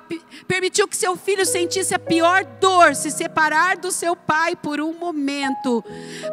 permitiu 0.47 0.87
que 0.87 0.95
seu 0.95 1.17
filho 1.17 1.47
sentisse 1.47 1.95
a 1.95 1.99
pior 1.99 2.45
dor, 2.61 2.95
se 2.95 3.11
separar 3.11 3.79
do 3.79 3.91
seu 3.91 4.15
pai 4.15 4.55
por 4.55 4.79
um 4.79 4.93
momento, 4.93 5.83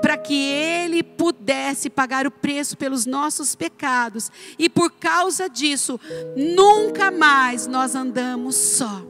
para 0.01 0.17
que 0.17 0.35
ele 0.35 1.01
pudesse 1.01 1.89
pagar 1.89 2.27
o 2.27 2.31
preço 2.31 2.75
pelos 2.75 3.05
nossos 3.05 3.55
pecados, 3.55 4.29
e 4.59 4.67
por 4.67 4.91
causa 4.91 5.47
disso, 5.47 5.97
nunca 6.35 7.09
mais 7.09 7.65
nós 7.65 7.95
andamos 7.95 8.57
só, 8.57 9.01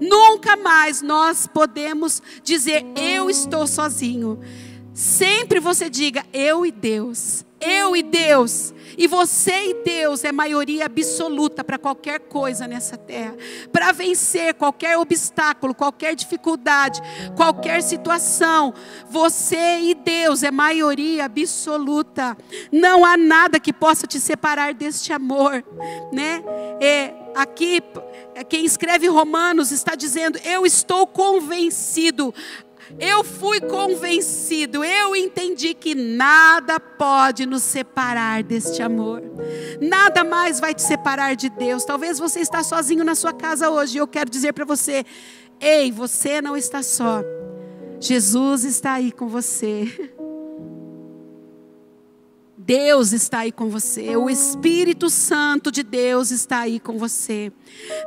nunca 0.00 0.56
mais 0.56 1.02
nós 1.02 1.46
podemos 1.46 2.22
dizer, 2.42 2.82
eu 2.96 3.28
estou 3.28 3.66
sozinho. 3.66 4.40
Sempre 4.98 5.60
você 5.60 5.88
diga, 5.88 6.26
eu 6.32 6.66
e 6.66 6.72
Deus, 6.72 7.46
eu 7.60 7.94
e 7.94 8.02
Deus. 8.02 8.74
E 8.96 9.06
você 9.06 9.70
e 9.70 9.74
Deus 9.84 10.24
é 10.24 10.32
maioria 10.32 10.86
absoluta 10.86 11.62
para 11.62 11.78
qualquer 11.78 12.18
coisa 12.18 12.66
nessa 12.66 12.96
terra. 12.96 13.36
Para 13.70 13.92
vencer 13.92 14.54
qualquer 14.54 14.98
obstáculo, 14.98 15.72
qualquer 15.72 16.16
dificuldade, 16.16 17.00
qualquer 17.36 17.80
situação. 17.80 18.74
Você 19.08 19.78
e 19.82 19.94
Deus 19.94 20.42
é 20.42 20.50
maioria 20.50 21.26
absoluta. 21.26 22.36
Não 22.72 23.04
há 23.04 23.16
nada 23.16 23.60
que 23.60 23.72
possa 23.72 24.04
te 24.04 24.18
separar 24.18 24.74
deste 24.74 25.12
amor, 25.12 25.64
né? 26.12 26.42
É, 26.80 27.14
aqui 27.36 27.80
quem 28.48 28.64
escreve 28.64 29.06
Romanos 29.06 29.70
está 29.70 29.94
dizendo: 29.94 30.38
Eu 30.44 30.66
estou 30.66 31.06
convencido 31.06 32.34
eu 32.98 33.24
fui 33.24 33.60
convencido, 33.60 34.84
eu 34.84 35.14
entendi 35.16 35.74
que 35.74 35.94
nada 35.94 36.78
pode 36.78 37.44
nos 37.46 37.62
separar 37.62 38.42
deste 38.42 38.82
amor. 38.82 39.22
Nada 39.80 40.24
mais 40.24 40.60
vai 40.60 40.74
te 40.74 40.82
separar 40.82 41.34
de 41.34 41.48
Deus. 41.48 41.84
Talvez 41.84 42.18
você 42.18 42.40
está 42.40 42.62
sozinho 42.62 43.04
na 43.04 43.14
sua 43.14 43.32
casa 43.32 43.70
hoje 43.70 43.96
e 43.96 44.00
eu 44.00 44.06
quero 44.06 44.30
dizer 44.30 44.52
para 44.52 44.64
você: 44.64 45.04
"Ei, 45.60 45.90
você 45.90 46.40
não 46.40 46.56
está 46.56 46.82
só. 46.82 47.22
Jesus 48.00 48.64
está 48.64 48.94
aí 48.94 49.12
com 49.12 49.28
você." 49.28 50.12
Deus 52.68 53.14
está 53.14 53.38
aí 53.38 53.50
com 53.50 53.70
você, 53.70 54.14
o 54.14 54.28
Espírito 54.28 55.08
Santo 55.08 55.72
de 55.72 55.82
Deus 55.82 56.30
está 56.30 56.58
aí 56.58 56.78
com 56.78 56.98
você. 56.98 57.50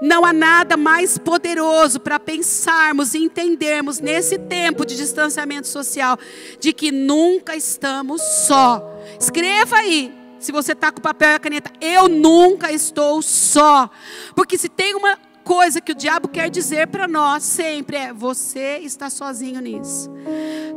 Não 0.04 0.24
há 0.24 0.32
nada 0.32 0.78
mais 0.78 1.18
poderoso 1.18 2.00
para 2.00 2.20
pensarmos 2.20 3.16
e 3.16 3.18
entendermos 3.18 4.00
nesse 4.00 4.38
tempo 4.38 4.86
de 4.86 4.96
distanciamento 4.96 5.68
social 5.68 6.16
de 6.60 6.74
que 6.74 6.92
nunca 6.92 7.56
estamos 7.56 8.22
só. 8.22 8.84
Escreva 9.20 9.78
aí, 9.78 10.14
se 10.38 10.52
você 10.52 10.74
está 10.74 10.92
com 10.92 11.02
papel 11.02 11.38
e 11.38 11.40
caneta, 11.40 11.72
eu 11.82 12.08
nunca 12.08 12.72
estou 12.72 13.20
só. 13.24 13.90
Porque 14.36 14.60
se 14.60 14.70
tem 14.70 14.94
uma 14.94 15.18
coisa 15.44 15.82
que 15.82 15.92
o 15.92 15.96
diabo 15.96 16.28
quer 16.28 16.52
dizer 16.52 16.86
para 16.86 17.08
nós 17.08 17.42
sempre 17.42 17.98
é: 17.98 18.14
você 18.14 18.78
está 18.84 19.10
sozinho 19.10 19.60
nisso. 19.60 20.08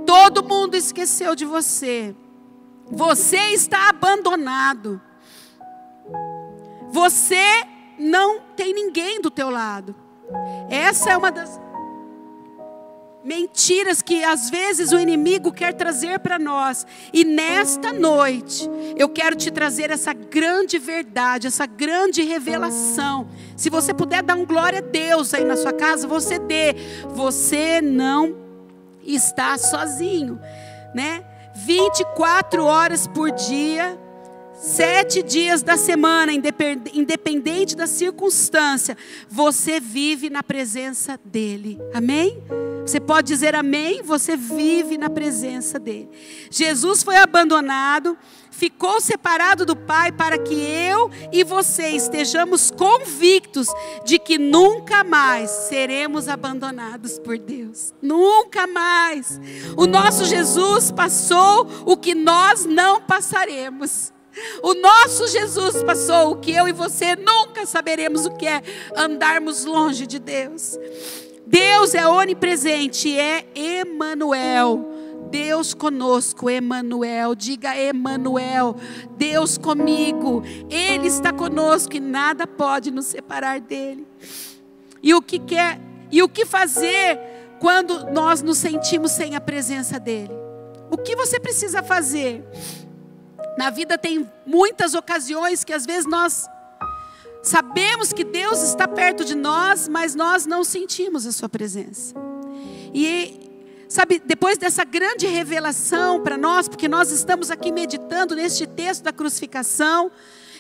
Todo 0.07 0.43
mundo 0.43 0.75
esqueceu 0.75 1.37
de 1.37 1.45
você. 1.45 2.15
Você 2.95 3.39
está 3.53 3.89
abandonado. 3.89 5.01
Você 6.91 7.65
não 7.99 8.41
tem 8.57 8.73
ninguém 8.73 9.21
do 9.21 9.31
teu 9.31 9.51
lado. 9.51 9.95
Essa 10.71 11.11
é 11.11 11.17
uma 11.17 11.31
das 11.31 11.61
mentiras 13.25 14.03
que 14.03 14.23
às 14.23 14.51
vezes 14.51 14.93
o 14.93 14.99
inimigo 14.99 15.51
quer 15.51 15.73
trazer 15.73 16.19
para 16.19 16.39
nós. 16.39 16.87
E 17.13 17.25
nesta 17.25 17.93
noite, 17.93 18.69
eu 18.97 19.09
quero 19.09 19.35
te 19.35 19.51
trazer 19.51 19.91
essa 19.91 20.13
grande 20.13 20.79
verdade, 20.79 21.47
essa 21.47 21.67
grande 21.67 22.23
revelação. 22.23 23.27
Se 23.57 23.71
você 23.71 23.95
puder 23.95 24.23
dar 24.23 24.35
um 24.35 24.45
glória 24.45 24.81
a 24.81 24.83
Deus 24.83 25.33
aí 25.33 25.45
na 25.45 25.57
sua 25.57 25.73
casa, 25.73 26.07
você 26.07 26.39
dê. 26.39 26.75
Você 27.15 27.81
não 27.81 28.37
está 29.03 29.57
sozinho, 29.57 30.39
né? 30.95 31.25
24 31.55 32.65
horas 32.65 33.07
por 33.07 33.31
dia, 33.31 33.97
sete 34.65 35.23
dias 35.23 35.63
da 35.63 35.77
semana, 35.77 36.33
independente 36.33 37.77
da 37.77 37.87
circunstância, 37.87 38.97
você 39.29 39.79
vive 39.79 40.31
na 40.31 40.43
presença 40.43 41.21
dEle. 41.23 41.79
Amém? 41.93 42.43
Você 42.81 42.99
pode 42.99 43.29
dizer 43.29 43.55
amém, 43.55 44.03
você 44.03 44.39
vive 44.39 44.97
na 44.97 45.11
presença 45.11 45.79
dEle. 45.79 46.09
Jesus 46.51 47.03
foi 47.03 47.19
abandonado, 47.19 48.17
ficou 48.51 49.03
separado 49.03 49.67
do 49.67 49.77
Pai 49.77 50.11
para 50.11 50.39
que 50.39 50.55
eu 50.55 51.11
e 51.31 51.45
você 51.45 51.89
estejamos 51.91 52.71
convictos 52.71 53.69
de 54.07 54.19
que 54.19 54.39
nunca 54.39 55.05
mais 55.05 55.51
seremos 55.51 56.27
abandonados 56.27 57.19
por 57.19 57.37
Deus. 57.37 57.93
Nunca 58.01 58.67
mais. 58.67 59.39
O 59.77 59.87
nosso 59.87 60.25
Jesus 60.25 60.91
passou 60.91 61.69
o 61.85 61.99
que 61.99 62.15
nós 62.15 62.65
não 62.65 63.03
passaremos. 63.03 64.15
O 64.63 64.75
nosso 64.75 65.29
Jesus 65.29 65.83
passou 65.83 66.33
o 66.33 66.37
que 66.37 66.53
eu 66.53 66.67
e 66.67 66.73
você 66.73 67.17
nunca 67.17 67.67
saberemos 67.67 68.27
o 68.27 68.31
que 68.31 68.47
é 68.47 68.63
andarmos 68.97 69.65
longe 69.65 70.07
de 70.07 70.19
Deus. 70.19 70.79
Deus 71.47 71.95
é 71.95 72.07
onipresente, 72.07 73.17
é 73.17 73.47
Emanuel. 73.55 74.93
Deus 75.31 75.75
conosco, 75.75 76.49
Emanuel. 76.49 77.35
Diga 77.35 77.77
Emanuel, 77.77 78.77
Deus 79.17 79.59
comigo. 79.59 80.43
Ele 80.71 81.09
está 81.09 81.33
conosco 81.33 81.97
e 81.97 82.01
nada 82.01 82.47
pode 82.47 82.91
nos 82.91 83.07
separar 83.07 83.61
dele. 83.61 84.07
E 85.03 85.15
o 85.15 85.21
que 85.21 85.39
quer 85.39 85.81
e 86.11 86.23
o 86.23 86.29
que 86.29 86.47
fazer 86.47 87.19
quando 87.61 88.13
nós 88.13 88.43
nos 88.43 88.59
sentimos 88.59 89.11
sem 89.11 89.35
a 89.35 89.41
presença 89.41 89.99
dele? 89.99 90.33
O 90.91 90.97
que 90.97 91.17
você 91.17 91.41
precisa 91.41 91.83
fazer? 91.83 92.45
Na 93.57 93.71
vida 93.71 93.97
tem 93.97 94.31
muitas 94.45 94.95
ocasiões 94.95 95.65
que 95.65 95.73
às 95.73 95.87
vezes 95.87 96.07
nós 96.07 96.49
sabemos 97.43 98.13
que 98.13 98.25
Deus 98.25 98.63
está 98.63 98.89
perto 98.89 99.25
de 99.25 99.35
nós, 99.35 99.89
mas 99.89 100.15
nós 100.15 100.47
não 100.47 100.65
sentimos 100.65 101.27
a 101.27 101.33
sua 101.33 101.49
presença. 101.49 102.15
E 102.93 103.51
sabe, 103.89 104.21
depois 104.25 104.59
dessa 104.59 104.85
grande 104.85 105.27
revelação 105.27 106.23
para 106.23 106.37
nós, 106.37 106.69
porque 106.69 106.89
nós 106.89 107.11
estamos 107.11 107.51
aqui 107.51 107.71
meditando 107.71 108.35
neste 108.35 108.67
texto 108.67 109.03
da 109.03 109.13
crucificação, 109.13 110.11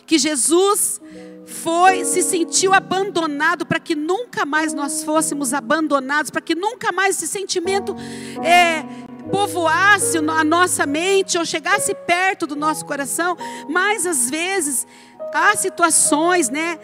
que 0.07 0.19
Jesus 0.19 1.01
foi, 1.47 2.05
se 2.05 2.23
sentiu 2.23 2.75
abandonado 2.75 3.65
para 3.65 3.81
que 3.81 3.95
nunca 3.95 4.45
mais 4.45 4.73
nós 4.75 5.03
fôssemos 5.03 5.55
abandonados, 5.55 6.31
para 6.31 6.41
que 6.41 6.55
nunca 6.55 6.93
mais 6.93 7.17
esse 7.17 7.27
sentimento 7.27 7.97
é, 8.43 8.85
povoasse 9.31 10.19
a 10.19 10.45
nossa 10.45 10.87
mente 10.87 11.39
ou 11.39 11.45
chegasse 11.45 11.95
perto 11.95 12.47
do 12.47 12.57
nosso 12.57 12.85
coração, 12.85 13.37
mas 13.69 14.07
às 14.07 14.31
vezes 14.31 14.87
há 15.33 15.57
situações, 15.57 16.49
né, 16.49 16.79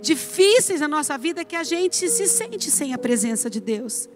difíceis 0.00 0.80
na 0.80 0.88
nossa 0.88 1.16
vida 1.18 1.44
que 1.44 1.56
a 1.56 1.64
gente 1.64 2.08
se 2.08 2.26
sente 2.26 2.70
sem 2.70 2.94
a 2.94 2.98
presença 2.98 3.50
de 3.50 3.60
Deus, 3.60 4.08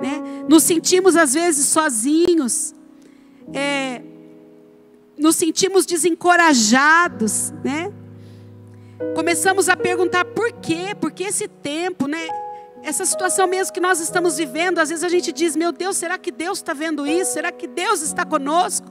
né? 0.00 0.22
Nos 0.48 0.62
sentimos 0.62 1.16
às 1.16 1.34
vezes 1.34 1.66
sozinhos, 1.66 2.74
é, 3.52 4.02
nos 5.18 5.36
sentimos 5.36 5.84
desencorajados, 5.84 7.52
né? 7.64 7.92
Começamos 9.14 9.68
a 9.68 9.76
perguntar 9.76 10.24
por 10.24 10.52
quê? 10.52 10.94
Por 11.00 11.10
que 11.10 11.24
esse 11.24 11.48
tempo, 11.48 12.06
né? 12.06 12.28
Essa 12.82 13.04
situação 13.04 13.46
mesmo 13.46 13.72
que 13.72 13.80
nós 13.80 14.00
estamos 14.00 14.36
vivendo, 14.36 14.78
às 14.78 14.88
vezes 14.88 15.04
a 15.04 15.08
gente 15.08 15.32
diz: 15.32 15.54
Meu 15.56 15.72
Deus, 15.72 15.96
será 15.96 16.18
que 16.18 16.30
Deus 16.30 16.58
está 16.58 16.72
vendo 16.74 17.06
isso? 17.06 17.32
Será 17.32 17.52
que 17.52 17.66
Deus 17.66 18.02
está 18.02 18.24
conosco? 18.24 18.90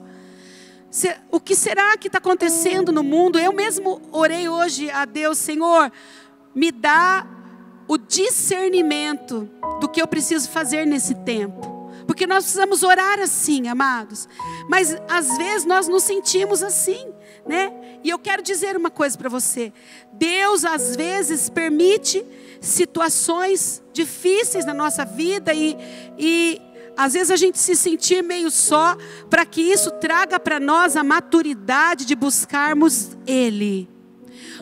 O 1.29 1.39
que 1.39 1.55
será 1.55 1.95
que 1.97 2.07
está 2.07 2.17
acontecendo 2.17 2.91
no 2.91 3.03
mundo? 3.03 3.39
Eu 3.39 3.53
mesmo 3.53 4.01
orei 4.11 4.49
hoje 4.49 4.89
a 4.91 5.05
Deus, 5.05 5.37
Senhor, 5.37 5.91
me 6.53 6.71
dá 6.71 7.25
o 7.87 7.97
discernimento 7.97 9.49
do 9.79 9.87
que 9.87 10.01
eu 10.01 10.07
preciso 10.07 10.49
fazer 10.49 10.85
nesse 10.85 11.15
tempo. 11.15 11.80
Porque 12.11 12.27
nós 12.27 12.43
precisamos 12.43 12.83
orar 12.83 13.21
assim, 13.21 13.69
amados. 13.69 14.27
Mas 14.67 14.93
às 15.07 15.37
vezes 15.37 15.65
nós 15.65 15.87
nos 15.87 16.03
sentimos 16.03 16.61
assim, 16.61 17.07
né? 17.47 17.71
E 18.03 18.09
eu 18.09 18.19
quero 18.19 18.43
dizer 18.43 18.75
uma 18.75 18.91
coisa 18.91 19.17
para 19.17 19.29
você. 19.29 19.71
Deus 20.11 20.65
às 20.65 20.93
vezes 20.93 21.49
permite 21.49 22.21
situações 22.59 23.81
difíceis 23.93 24.65
na 24.65 24.73
nossa 24.73 25.05
vida 25.05 25.53
e, 25.53 25.77
e 26.19 26.61
às 26.97 27.13
vezes 27.13 27.31
a 27.31 27.37
gente 27.37 27.57
se 27.57 27.77
sentir 27.77 28.21
meio 28.21 28.51
só, 28.51 28.97
para 29.29 29.45
que 29.45 29.61
isso 29.61 29.89
traga 29.91 30.37
para 30.37 30.59
nós 30.59 30.97
a 30.97 31.05
maturidade 31.05 32.03
de 32.03 32.13
buscarmos 32.13 33.17
Ele. 33.25 33.87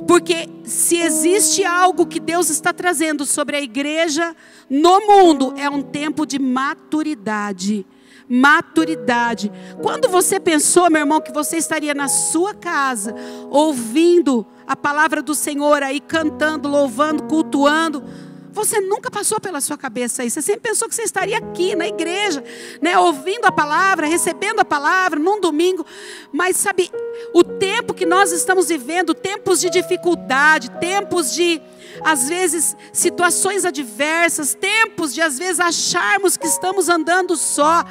Porque 0.07 0.49
se 0.63 0.97
existe 0.97 1.63
algo 1.63 2.05
que 2.05 2.19
Deus 2.19 2.49
está 2.49 2.73
trazendo 2.73 3.25
sobre 3.25 3.55
a 3.55 3.61
igreja 3.61 4.35
no 4.69 5.05
mundo, 5.05 5.53
é 5.57 5.69
um 5.69 5.81
tempo 5.81 6.25
de 6.25 6.39
maturidade. 6.39 7.85
Maturidade. 8.27 9.51
Quando 9.81 10.07
você 10.07 10.39
pensou, 10.39 10.89
meu 10.89 11.01
irmão, 11.01 11.19
que 11.19 11.31
você 11.31 11.57
estaria 11.57 11.95
na 11.95 12.07
sua 12.07 12.53
casa, 12.53 13.15
ouvindo 13.49 14.45
a 14.67 14.75
palavra 14.75 15.21
do 15.21 15.33
Senhor 15.33 15.81
aí, 15.81 15.99
cantando, 15.99 16.69
louvando, 16.69 17.23
cultuando, 17.23 18.03
você 18.51 18.79
nunca 18.79 19.11
passou 19.11 19.39
pela 19.39 19.61
sua 19.61 19.77
cabeça 19.77 20.23
isso. 20.23 20.35
Você 20.35 20.41
sempre 20.41 20.69
pensou 20.69 20.87
que 20.87 20.95
você 20.95 21.03
estaria 21.03 21.37
aqui 21.37 21.75
na 21.75 21.87
igreja, 21.87 22.43
né, 22.81 22.97
ouvindo 22.97 23.45
a 23.45 23.51
palavra, 23.51 24.07
recebendo 24.07 24.59
a 24.59 24.65
palavra 24.65 25.19
num 25.19 25.39
domingo. 25.39 25.85
Mas 26.31 26.57
sabe, 26.57 26.91
o 27.33 27.43
tempo 27.43 27.93
que 27.93 28.05
nós 28.05 28.31
estamos 28.31 28.69
vivendo, 28.69 29.13
tempos 29.13 29.59
de 29.59 29.69
dificuldade, 29.69 30.71
tempos 30.79 31.33
de 31.33 31.61
às 32.03 32.29
vezes 32.29 32.75
situações 32.93 33.65
adversas, 33.65 34.53
tempos 34.53 35.13
de 35.13 35.21
às 35.21 35.37
vezes 35.37 35.59
acharmos 35.59 36.37
que 36.37 36.47
estamos 36.47 36.89
andando 36.89 37.35
só. 37.35 37.83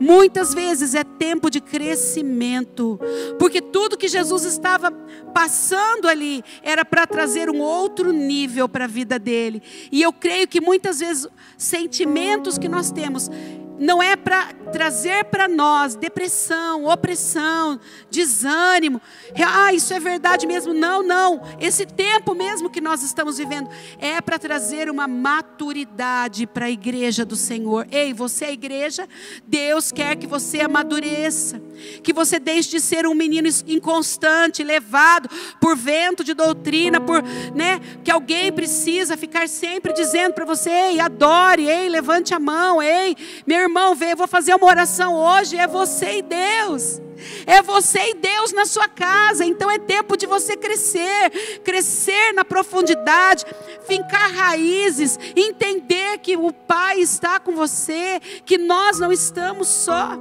Muitas 0.00 0.52
vezes 0.52 0.94
é 0.94 1.04
tempo 1.04 1.48
de 1.48 1.60
crescimento, 1.60 2.98
porque 3.38 3.60
tudo 3.60 3.96
que 3.96 4.08
Jesus 4.08 4.44
estava 4.44 4.90
passando 5.32 6.08
ali 6.08 6.42
era 6.62 6.84
para 6.84 7.06
trazer 7.06 7.48
um 7.48 7.60
outro 7.60 8.12
nível 8.12 8.68
para 8.68 8.84
a 8.84 8.88
vida 8.88 9.18
dele. 9.18 9.62
E 9.92 10.02
eu 10.02 10.12
creio 10.12 10.48
que 10.48 10.60
muitas 10.60 10.98
vezes 10.98 11.28
sentimentos 11.56 12.58
que 12.58 12.68
nós 12.68 12.90
temos 12.90 13.30
não 13.78 14.02
é 14.02 14.16
para 14.16 14.48
trazer 14.74 15.26
para 15.26 15.46
nós 15.46 15.94
depressão, 15.94 16.84
opressão, 16.86 17.78
desânimo. 18.10 19.00
Ah, 19.46 19.72
isso 19.72 19.94
é 19.94 20.00
verdade 20.00 20.48
mesmo. 20.48 20.74
Não, 20.74 21.00
não. 21.00 21.40
Esse 21.60 21.86
tempo 21.86 22.34
mesmo 22.34 22.68
que 22.68 22.80
nós 22.80 23.00
estamos 23.04 23.38
vivendo 23.38 23.70
é 24.00 24.20
para 24.20 24.36
trazer 24.36 24.90
uma 24.90 25.06
maturidade 25.06 26.44
para 26.44 26.66
a 26.66 26.70
igreja 26.70 27.24
do 27.24 27.36
Senhor. 27.36 27.86
Ei, 27.88 28.12
você 28.12 28.46
é 28.46 28.52
igreja, 28.52 29.08
Deus 29.46 29.92
quer 29.92 30.16
que 30.16 30.26
você 30.26 30.62
amadureça, 30.62 31.62
que 32.02 32.12
você 32.12 32.40
deixe 32.40 32.70
de 32.70 32.80
ser 32.80 33.06
um 33.06 33.14
menino 33.14 33.48
inconstante, 33.68 34.64
levado 34.64 35.28
por 35.60 35.76
vento 35.76 36.24
de 36.24 36.34
doutrina, 36.34 37.00
por, 37.00 37.22
né, 37.54 37.80
que 38.02 38.10
alguém 38.10 38.50
precisa 38.50 39.16
ficar 39.16 39.48
sempre 39.48 39.92
dizendo 39.92 40.34
para 40.34 40.44
você, 40.44 40.68
ei, 40.68 40.98
adore, 40.98 41.68
ei, 41.68 41.88
levante 41.88 42.34
a 42.34 42.40
mão, 42.40 42.82
ei, 42.82 43.16
meu 43.46 43.60
irmão, 43.60 43.94
vem, 43.94 44.10
eu 44.10 44.16
vou 44.16 44.26
fazer 44.26 44.52
uma 44.52 44.63
oração 44.64 45.14
hoje, 45.14 45.56
é 45.56 45.66
você 45.66 46.18
e 46.18 46.22
Deus. 46.22 47.00
É 47.46 47.62
você 47.62 48.10
e 48.10 48.14
Deus 48.14 48.52
na 48.52 48.66
sua 48.66 48.88
casa. 48.88 49.44
Então 49.44 49.70
é 49.70 49.78
tempo 49.78 50.16
de 50.16 50.26
você 50.26 50.56
crescer, 50.56 51.60
crescer 51.62 52.32
na 52.32 52.44
profundidade, 52.44 53.44
fincar 53.86 54.32
raízes, 54.32 55.18
entender 55.36 56.18
que 56.18 56.36
o 56.36 56.52
Pai 56.52 57.00
está 57.00 57.38
com 57.38 57.52
você, 57.52 58.20
que 58.44 58.58
nós 58.58 58.98
não 58.98 59.12
estamos 59.12 59.68
só, 59.68 60.16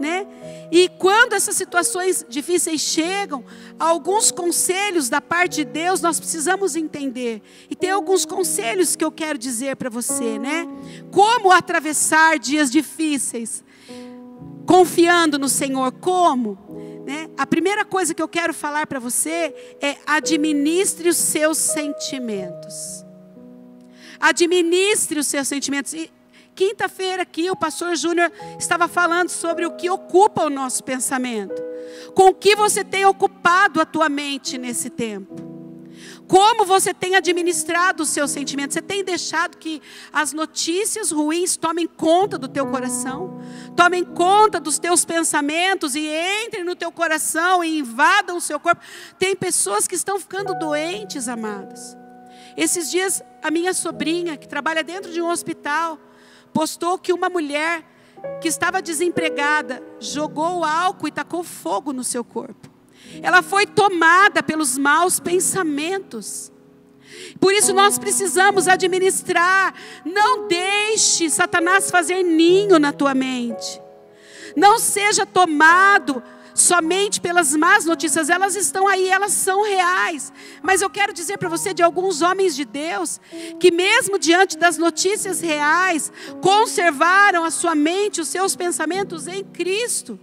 né? 0.00 0.26
E 0.70 0.88
quando 0.98 1.32
essas 1.32 1.56
situações 1.56 2.24
difíceis 2.28 2.80
chegam, 2.80 3.44
alguns 3.78 4.30
conselhos 4.30 5.08
da 5.08 5.20
parte 5.20 5.56
de 5.56 5.64
Deus 5.64 6.00
nós 6.00 6.20
precisamos 6.20 6.76
entender. 6.76 7.40
E 7.70 7.74
tem 7.74 7.90
alguns 7.90 8.26
conselhos 8.26 8.94
que 8.94 9.04
eu 9.04 9.10
quero 9.10 9.38
dizer 9.38 9.76
para 9.76 9.88
você, 9.88 10.38
né? 10.38 10.68
Como 11.10 11.50
atravessar 11.50 12.38
dias 12.38 12.70
difíceis 12.70 13.64
confiando 14.68 15.38
no 15.38 15.48
Senhor. 15.48 15.90
Como? 15.92 16.58
Né? 17.06 17.30
A 17.38 17.46
primeira 17.46 17.86
coisa 17.86 18.12
que 18.12 18.22
eu 18.22 18.28
quero 18.28 18.52
falar 18.52 18.86
para 18.86 19.00
você 19.00 19.54
é 19.80 19.96
administre 20.06 21.08
os 21.08 21.16
seus 21.16 21.56
sentimentos. 21.56 23.02
Administre 24.20 25.18
os 25.18 25.26
seus 25.26 25.48
sentimentos. 25.48 25.94
E 25.94 26.12
quinta-feira 26.54 27.22
aqui 27.22 27.50
o 27.50 27.56
pastor 27.56 27.96
Júnior 27.96 28.30
estava 28.58 28.86
falando 28.86 29.30
sobre 29.30 29.64
o 29.64 29.70
que 29.70 29.88
ocupa 29.88 30.44
o 30.44 30.50
nosso 30.50 30.84
pensamento. 30.84 31.62
Com 32.14 32.28
o 32.28 32.34
que 32.34 32.54
você 32.54 32.84
tem 32.84 33.06
ocupado 33.06 33.80
a 33.80 33.86
tua 33.86 34.10
mente 34.10 34.58
nesse 34.58 34.90
tempo? 34.90 35.48
Como 36.28 36.66
você 36.66 36.92
tem 36.92 37.16
administrado 37.16 38.02
os 38.02 38.10
seus 38.10 38.30
sentimentos? 38.30 38.74
Você 38.74 38.82
tem 38.82 39.02
deixado 39.02 39.56
que 39.56 39.80
as 40.12 40.34
notícias 40.34 41.10
ruins 41.10 41.56
tomem 41.56 41.86
conta 41.86 42.36
do 42.36 42.46
teu 42.46 42.66
coração? 42.66 43.37
Tomem 43.78 44.04
conta 44.04 44.58
dos 44.58 44.76
teus 44.76 45.04
pensamentos 45.04 45.94
e 45.94 46.08
entrem 46.44 46.64
no 46.64 46.74
teu 46.74 46.90
coração 46.90 47.62
e 47.62 47.78
invadam 47.78 48.36
o 48.36 48.40
seu 48.40 48.58
corpo. 48.58 48.82
Tem 49.16 49.36
pessoas 49.36 49.86
que 49.86 49.94
estão 49.94 50.18
ficando 50.18 50.52
doentes, 50.58 51.28
amadas. 51.28 51.96
Esses 52.56 52.90
dias, 52.90 53.22
a 53.40 53.52
minha 53.52 53.72
sobrinha, 53.72 54.36
que 54.36 54.48
trabalha 54.48 54.82
dentro 54.82 55.12
de 55.12 55.22
um 55.22 55.30
hospital, 55.30 55.96
postou 56.52 56.98
que 56.98 57.12
uma 57.12 57.28
mulher 57.28 57.84
que 58.40 58.48
estava 58.48 58.82
desempregada 58.82 59.80
jogou 60.00 60.64
álcool 60.64 61.06
e 61.06 61.12
tacou 61.12 61.44
fogo 61.44 61.92
no 61.92 62.02
seu 62.02 62.24
corpo. 62.24 62.68
Ela 63.22 63.42
foi 63.42 63.64
tomada 63.64 64.42
pelos 64.42 64.76
maus 64.76 65.20
pensamentos. 65.20 66.50
Por 67.40 67.52
isso 67.52 67.72
nós 67.72 67.98
precisamos 67.98 68.68
administrar. 68.68 69.74
Não 70.04 70.48
deixe 70.48 71.30
Satanás 71.30 71.90
fazer 71.90 72.22
ninho 72.22 72.78
na 72.78 72.92
tua 72.92 73.14
mente. 73.14 73.80
Não 74.56 74.78
seja 74.78 75.24
tomado 75.24 76.22
somente 76.54 77.20
pelas 77.20 77.54
más 77.54 77.84
notícias, 77.84 78.28
elas 78.28 78.56
estão 78.56 78.88
aí, 78.88 79.08
elas 79.08 79.32
são 79.32 79.62
reais. 79.62 80.32
Mas 80.62 80.82
eu 80.82 80.90
quero 80.90 81.12
dizer 81.12 81.38
para 81.38 81.48
você 81.48 81.72
de 81.72 81.82
alguns 81.82 82.20
homens 82.20 82.54
de 82.56 82.64
Deus 82.64 83.20
que 83.60 83.70
mesmo 83.70 84.18
diante 84.18 84.58
das 84.58 84.76
notícias 84.76 85.40
reais, 85.40 86.12
conservaram 86.42 87.44
a 87.44 87.50
sua 87.50 87.74
mente, 87.74 88.20
os 88.20 88.28
seus 88.28 88.56
pensamentos 88.56 89.26
em 89.28 89.44
Cristo. 89.44 90.18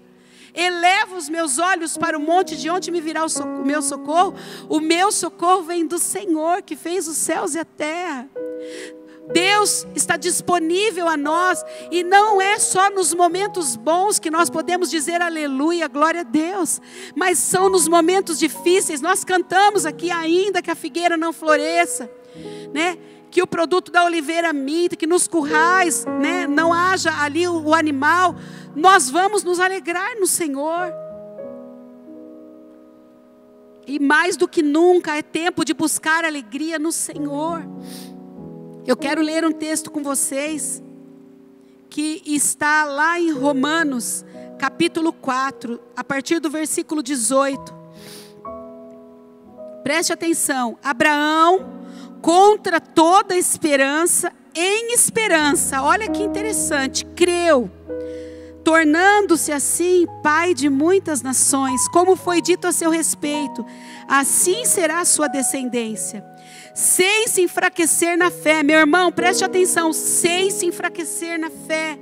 Eleva 0.56 1.16
os 1.16 1.30
meus 1.30 1.58
olhos 1.58 1.98
para 1.98 2.18
o 2.18 2.22
monte 2.22 2.56
de 2.56 2.70
onde 2.70 2.92
me 2.92 3.02
virá 3.02 3.26
o, 3.26 3.62
o 3.62 3.66
meu 3.66 3.82
socorro. 3.82 4.34
O 4.70 4.80
meu 4.80 5.12
socorro 5.12 5.64
vem 5.64 5.86
do 5.86 6.00
Senhor 6.00 6.62
que 6.62 6.76
fez 6.76 7.08
os 7.08 7.18
céus 7.18 7.56
e 7.56 7.60
a 7.60 7.66
terra. 7.66 8.30
Deus 9.34 9.88
está 9.96 10.18
disponível 10.18 11.08
a 11.08 11.18
nós 11.18 11.64
e 11.92 12.04
não 12.04 12.40
é 12.40 12.60
só 12.60 12.90
nos 12.92 13.14
momentos 13.14 13.76
bons 13.76 14.20
que 14.20 14.30
nós 14.30 14.50
podemos 14.50 14.90
dizer 14.90 15.22
aleluia, 15.22 15.88
glória 15.88 16.22
a 16.22 16.24
Deus, 16.24 16.80
mas 17.16 17.40
são 17.40 17.70
nos 17.70 17.88
momentos 17.88 18.38
difíceis. 18.38 19.02
Nós 19.02 19.24
cantamos 19.24 19.86
aqui 19.86 20.12
ainda 20.12 20.62
que 20.62 20.70
a 20.70 20.76
figueira 20.76 21.18
não 21.18 21.34
floresça, 21.34 22.10
né? 22.72 22.98
Que 23.36 23.42
o 23.42 23.48
produto 23.48 23.92
da 23.92 24.06
oliveira 24.06 24.54
minta, 24.54 24.96
que 24.96 25.06
nos 25.06 25.28
currais, 25.28 26.06
né, 26.22 26.48
não 26.48 26.72
haja 26.72 27.12
ali 27.22 27.46
o, 27.46 27.66
o 27.66 27.74
animal, 27.74 28.34
nós 28.74 29.10
vamos 29.10 29.44
nos 29.44 29.60
alegrar 29.60 30.18
no 30.18 30.26
Senhor. 30.26 30.90
E 33.86 34.00
mais 34.00 34.38
do 34.38 34.48
que 34.48 34.64
nunca 34.64 35.18
é 35.18 35.22
tempo 35.22 35.66
de 35.66 35.74
buscar 35.74 36.24
alegria 36.24 36.80
no 36.80 36.94
Senhor. 36.94 37.62
Eu 38.88 38.96
quero 38.96 39.22
ler 39.22 39.44
um 39.44 39.52
texto 39.52 39.92
com 39.92 40.02
vocês 40.02 40.82
que 41.90 42.22
está 42.26 42.86
lá 42.86 43.20
em 43.20 43.34
Romanos, 43.34 44.24
capítulo 44.58 45.12
4, 45.12 45.78
a 45.94 46.06
partir 46.06 46.40
do 46.40 46.50
versículo 46.50 47.04
18. 47.04 47.76
Preste 49.84 50.14
atenção. 50.14 50.78
Abraão, 50.82 51.75
contra 52.26 52.82
toda 52.82 53.38
esperança, 53.38 54.34
em 54.56 54.94
esperança, 54.94 55.84
olha 55.84 56.10
que 56.10 56.24
interessante, 56.24 57.06
creu 57.06 57.70
tornando-se 58.64 59.52
assim 59.52 60.08
pai 60.24 60.56
de 60.56 60.68
muitas 60.68 61.22
nações, 61.22 61.88
como 61.90 62.16
foi 62.16 62.42
dito 62.42 62.66
a 62.66 62.72
seu 62.72 62.90
respeito, 62.90 63.64
assim 64.08 64.66
será 64.66 65.02
a 65.02 65.06
sua 65.06 65.28
descendência. 65.28 66.26
Sem 66.74 67.28
se 67.28 67.44
enfraquecer 67.44 68.18
na 68.18 68.32
fé, 68.32 68.64
meu 68.64 68.80
irmão, 68.80 69.12
preste 69.12 69.46
atenção, 69.46 69.94
sem 69.94 70.50
se 70.50 70.66
enfraquecer 70.66 71.40
na 71.40 71.52
fé, 71.52 72.00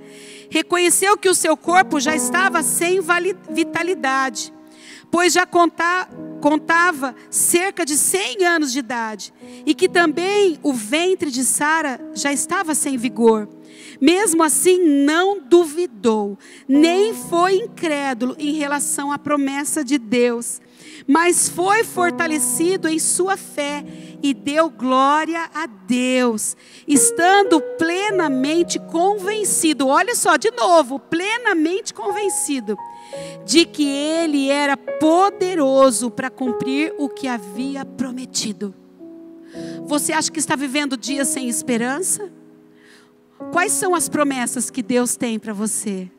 reconheceu 0.49 1.17
que 1.17 1.27
o 1.27 1.35
seu 1.35 1.57
corpo 1.57 1.99
já 1.99 2.15
estava 2.15 2.63
sem 2.63 3.01
vitalidade, 3.49 4.53
pois 5.11 5.33
já 5.33 5.45
contava 5.45 6.32
cerca 7.29 7.85
de 7.85 7.97
100 7.97 8.45
anos 8.45 8.71
de 8.71 8.79
idade, 8.79 9.33
e 9.65 9.73
que 9.73 9.87
também 9.87 10.59
o 10.63 10.73
ventre 10.73 11.31
de 11.31 11.43
Sara 11.43 11.99
já 12.13 12.31
estava 12.31 12.75
sem 12.75 12.97
vigor. 12.97 13.47
Mesmo 13.99 14.43
assim, 14.43 15.03
não 15.05 15.39
duvidou, 15.39 16.37
nem 16.67 17.13
foi 17.13 17.55
incrédulo 17.55 18.35
em 18.37 18.53
relação 18.53 19.11
à 19.11 19.17
promessa 19.17 19.83
de 19.83 19.97
Deus, 19.97 20.61
mas 21.07 21.49
foi 21.49 21.83
fortalecido 21.83 22.87
em 22.87 22.99
sua 22.99 23.37
fé 23.37 23.83
e 24.21 24.33
deu 24.33 24.69
glória 24.69 25.49
a 25.53 25.65
Deus, 25.65 26.55
estando 26.87 27.61
plenamente 27.77 28.79
convencido. 28.79 29.87
Olha 29.87 30.15
só, 30.15 30.37
de 30.37 30.51
novo, 30.51 30.99
plenamente 30.99 31.93
convencido 31.93 32.77
de 33.45 33.65
que 33.65 33.87
ele 33.87 34.49
era 34.49 34.77
poderoso 34.77 36.09
para 36.09 36.29
cumprir 36.29 36.93
o 36.97 37.09
que 37.09 37.27
havia 37.27 37.85
prometido. 37.85 38.73
Você 39.85 40.13
acha 40.13 40.31
que 40.31 40.39
está 40.39 40.55
vivendo 40.55 40.97
dias 40.97 41.27
sem 41.27 41.47
esperança? 41.47 42.31
Quais 43.51 43.71
são 43.71 43.93
as 43.93 44.07
promessas 44.07 44.69
que 44.69 44.81
Deus 44.81 45.15
tem 45.15 45.37
para 45.37 45.53
você? 45.53 46.09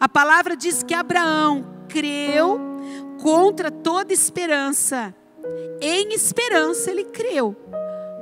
A 0.00 0.08
palavra 0.08 0.56
diz 0.56 0.82
que 0.82 0.94
Abraão 0.94 1.64
creu 1.88 2.60
contra 3.22 3.70
toda 3.70 4.12
esperança. 4.12 5.14
Em 5.80 6.12
esperança 6.12 6.90
ele 6.90 7.04
creu. 7.04 7.56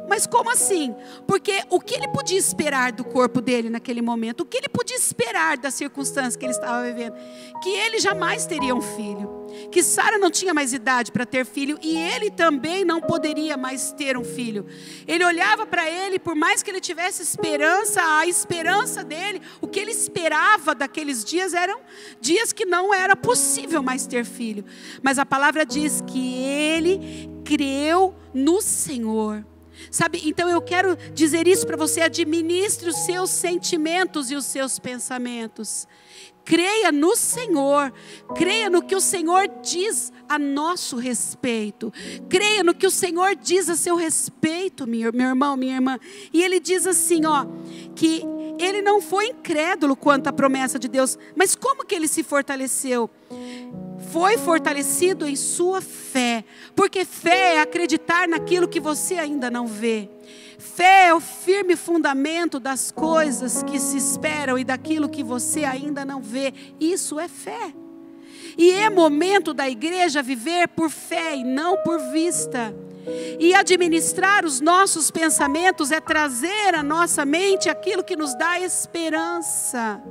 Mas 0.08 0.26
como 0.26 0.50
assim? 0.50 0.94
Porque 1.26 1.62
o 1.70 1.80
que 1.80 1.94
ele 1.94 2.08
podia 2.08 2.38
esperar 2.38 2.92
do 2.92 3.04
corpo 3.04 3.40
dele 3.40 3.70
naquele 3.70 4.02
momento? 4.02 4.42
O 4.42 4.44
que 4.44 4.58
ele 4.58 4.68
podia 4.68 4.96
esperar 4.96 5.56
das 5.56 5.74
circunstâncias 5.74 6.36
que 6.36 6.44
ele 6.44 6.52
estava 6.52 6.82
vivendo? 6.82 7.14
Que 7.62 7.70
ele 7.70 7.98
jamais 7.98 8.46
teria 8.46 8.74
um 8.74 8.82
filho. 8.82 9.44
Que 9.70 9.82
Sara 9.82 10.18
não 10.18 10.30
tinha 10.30 10.52
mais 10.52 10.72
idade 10.72 11.12
para 11.12 11.24
ter 11.24 11.46
filho 11.46 11.78
e 11.80 11.96
ele 11.96 12.30
também 12.30 12.84
não 12.84 13.00
poderia 13.00 13.56
mais 13.56 13.92
ter 13.92 14.16
um 14.16 14.24
filho. 14.24 14.66
Ele 15.06 15.24
olhava 15.24 15.66
para 15.66 15.88
ele, 15.88 16.18
por 16.18 16.34
mais 16.34 16.62
que 16.62 16.70
ele 16.70 16.80
tivesse 16.80 17.22
esperança, 17.22 18.00
a 18.18 18.26
esperança 18.26 19.04
dele, 19.04 19.40
o 19.60 19.68
que 19.68 19.80
ele 19.80 19.90
esperava 19.92 20.74
daqueles 20.74 21.24
dias 21.24 21.54
eram 21.54 21.80
dias 22.20 22.52
que 22.52 22.66
não 22.66 22.92
era 22.92 23.16
possível 23.16 23.82
mais 23.82 24.06
ter 24.06 24.24
filho. 24.24 24.64
Mas 25.02 25.18
a 25.18 25.24
palavra 25.24 25.64
diz 25.64 26.02
que 26.06 26.42
ele 26.42 27.30
creu 27.44 28.14
no 28.32 28.60
Senhor. 28.60 29.44
Sabe, 29.90 30.20
então 30.24 30.48
eu 30.48 30.60
quero 30.60 30.96
dizer 31.12 31.46
isso 31.46 31.66
para 31.66 31.76
você: 31.76 32.00
administre 32.00 32.88
os 32.88 32.96
seus 33.04 33.30
sentimentos 33.30 34.30
e 34.30 34.34
os 34.34 34.44
seus 34.44 34.78
pensamentos. 34.78 35.86
Creia 36.44 36.92
no 36.92 37.16
Senhor, 37.16 37.92
creia 38.34 38.68
no 38.68 38.82
que 38.82 38.94
o 38.94 39.00
Senhor 39.00 39.48
diz 39.62 40.12
a 40.28 40.38
nosso 40.38 40.96
respeito, 40.96 41.90
creia 42.28 42.62
no 42.62 42.74
que 42.74 42.86
o 42.86 42.90
Senhor 42.90 43.34
diz 43.34 43.70
a 43.70 43.76
seu 43.76 43.96
respeito, 43.96 44.86
meu, 44.86 45.10
meu 45.10 45.28
irmão, 45.28 45.56
minha 45.56 45.74
irmã. 45.74 45.98
E 46.32 46.42
ele 46.42 46.60
diz 46.60 46.86
assim: 46.86 47.24
ó, 47.24 47.46
que 47.96 48.22
ele 48.58 48.82
não 48.82 49.00
foi 49.00 49.28
incrédulo 49.28 49.96
quanto 49.96 50.28
à 50.28 50.32
promessa 50.32 50.78
de 50.78 50.86
Deus, 50.86 51.18
mas 51.34 51.56
como 51.56 51.84
que 51.84 51.94
ele 51.94 52.08
se 52.08 52.22
fortaleceu? 52.22 53.10
Foi 54.10 54.38
fortalecido 54.38 55.26
em 55.26 55.36
sua 55.36 55.80
fé, 55.80 56.44
porque 56.74 57.04
fé 57.04 57.56
é 57.56 57.60
acreditar 57.60 58.28
naquilo 58.28 58.68
que 58.68 58.80
você 58.80 59.14
ainda 59.14 59.50
não 59.50 59.66
vê. 59.66 60.08
Fé 60.58 61.08
é 61.08 61.14
o 61.14 61.20
firme 61.20 61.76
fundamento 61.76 62.58
das 62.58 62.90
coisas 62.90 63.62
que 63.62 63.78
se 63.78 63.96
esperam 63.96 64.58
e 64.58 64.64
daquilo 64.64 65.08
que 65.08 65.22
você 65.22 65.64
ainda 65.64 66.04
não 66.04 66.20
vê. 66.20 66.52
Isso 66.80 67.18
é 67.18 67.28
fé. 67.28 67.72
E 68.56 68.70
é 68.70 68.88
momento 68.88 69.52
da 69.52 69.68
igreja 69.68 70.22
viver 70.22 70.68
por 70.68 70.90
fé 70.90 71.36
e 71.36 71.44
não 71.44 71.76
por 71.78 71.98
vista. 72.12 72.74
E 73.38 73.54
administrar 73.54 74.44
os 74.44 74.60
nossos 74.60 75.10
pensamentos 75.10 75.90
é 75.90 76.00
trazer 76.00 76.74
à 76.74 76.82
nossa 76.82 77.24
mente 77.24 77.68
aquilo 77.68 78.02
que 78.02 78.16
nos 78.16 78.34
dá 78.38 78.58
esperança 78.60 80.02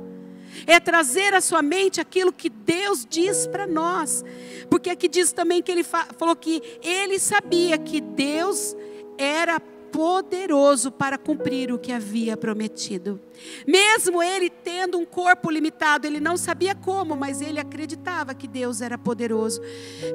é 0.66 0.78
trazer 0.80 1.34
à 1.34 1.40
sua 1.40 1.62
mente 1.62 2.00
aquilo 2.00 2.32
que 2.32 2.48
Deus 2.48 3.06
diz 3.08 3.46
para 3.46 3.66
nós. 3.66 4.24
Porque 4.68 4.90
aqui 4.90 5.08
diz 5.08 5.32
também 5.32 5.62
que 5.62 5.70
ele 5.70 5.84
falou 5.84 6.36
que 6.36 6.62
ele 6.82 7.18
sabia 7.18 7.78
que 7.78 8.00
Deus 8.00 8.76
era 9.18 9.60
poderoso 9.94 10.90
para 10.90 11.16
cumprir 11.16 11.70
o 11.70 11.78
que 11.78 11.92
havia 11.92 12.36
prometido. 12.36 13.20
Mesmo 13.64 14.20
ele 14.20 14.50
tendo 14.50 14.98
um 14.98 15.04
corpo 15.04 15.48
limitado, 15.48 16.04
ele 16.04 16.18
não 16.18 16.36
sabia 16.36 16.74
como, 16.74 17.14
mas 17.14 17.40
ele 17.40 17.60
acreditava 17.60 18.34
que 18.34 18.48
Deus 18.48 18.80
era 18.80 18.98
poderoso. 18.98 19.62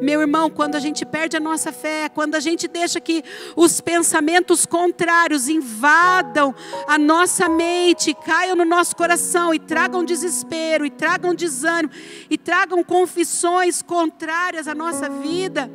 Meu 0.01 0.19
irmão, 0.19 0.49
quando 0.49 0.75
a 0.75 0.81
gente 0.81 1.05
perde 1.05 1.37
a 1.37 1.39
nossa 1.39 1.71
fé, 1.71 2.09
quando 2.09 2.35
a 2.35 2.41
gente 2.41 2.67
deixa 2.67 2.99
que 2.99 3.23
os 3.55 3.79
pensamentos 3.79 4.65
contrários 4.65 5.47
invadam 5.47 6.53
a 6.85 6.97
nossa 6.97 7.47
mente, 7.47 8.13
caiam 8.13 8.57
no 8.57 8.65
nosso 8.65 8.93
coração 8.97 9.53
e 9.53 9.59
tragam 9.59 10.03
desespero, 10.03 10.85
e 10.85 10.89
tragam 10.89 11.33
desânimo, 11.33 11.93
e 12.29 12.37
tragam 12.37 12.83
confissões 12.83 13.81
contrárias 13.81 14.67
à 14.67 14.75
nossa 14.75 15.07
vida, 15.09 15.71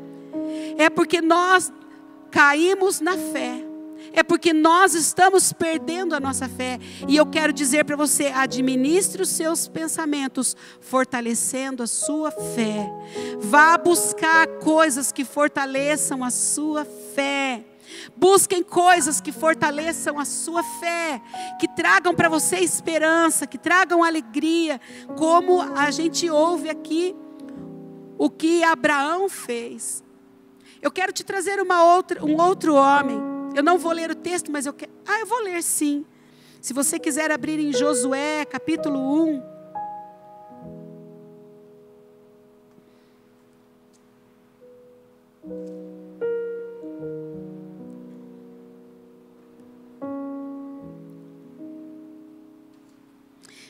é 0.76 0.90
porque 0.90 1.22
nós 1.22 1.72
caímos 2.30 3.00
na 3.00 3.16
fé 3.16 3.64
é 4.12 4.22
porque 4.22 4.52
nós 4.52 4.94
estamos 4.94 5.52
perdendo 5.52 6.14
a 6.14 6.20
nossa 6.20 6.48
fé. 6.48 6.78
E 7.08 7.16
eu 7.16 7.26
quero 7.26 7.52
dizer 7.52 7.84
para 7.84 7.96
você: 7.96 8.26
administre 8.26 9.22
os 9.22 9.28
seus 9.28 9.68
pensamentos, 9.68 10.56
fortalecendo 10.80 11.82
a 11.82 11.86
sua 11.86 12.30
fé. 12.30 12.88
Vá 13.40 13.76
buscar 13.78 14.46
coisas 14.58 15.10
que 15.10 15.24
fortaleçam 15.24 16.22
a 16.22 16.30
sua 16.30 16.84
fé. 17.14 17.64
Busquem 18.16 18.62
coisas 18.62 19.20
que 19.20 19.30
fortaleçam 19.30 20.18
a 20.18 20.24
sua 20.24 20.62
fé, 20.62 21.20
que 21.60 21.68
tragam 21.68 22.14
para 22.14 22.28
você 22.28 22.56
esperança, 22.58 23.46
que 23.46 23.58
tragam 23.58 24.02
alegria, 24.02 24.80
como 25.16 25.60
a 25.60 25.90
gente 25.90 26.28
ouve 26.28 26.70
aqui 26.70 27.14
o 28.18 28.30
que 28.30 28.62
Abraão 28.64 29.28
fez. 29.28 30.02
Eu 30.80 30.90
quero 30.90 31.12
te 31.12 31.24
trazer 31.24 31.60
uma 31.60 31.94
outra, 31.94 32.24
um 32.24 32.40
outro 32.40 32.74
homem. 32.74 33.18
Eu 33.54 33.62
não 33.62 33.78
vou 33.78 33.92
ler 33.92 34.10
o 34.10 34.14
texto, 34.16 34.50
mas 34.50 34.66
eu 34.66 34.72
quero. 34.72 34.90
Ah, 35.06 35.20
eu 35.20 35.26
vou 35.26 35.40
ler 35.42 35.62
sim. 35.62 36.04
Se 36.60 36.72
você 36.72 36.98
quiser 36.98 37.30
abrir 37.30 37.60
em 37.60 37.72
Josué, 37.72 38.44
capítulo 38.44 38.98
1. 38.98 39.54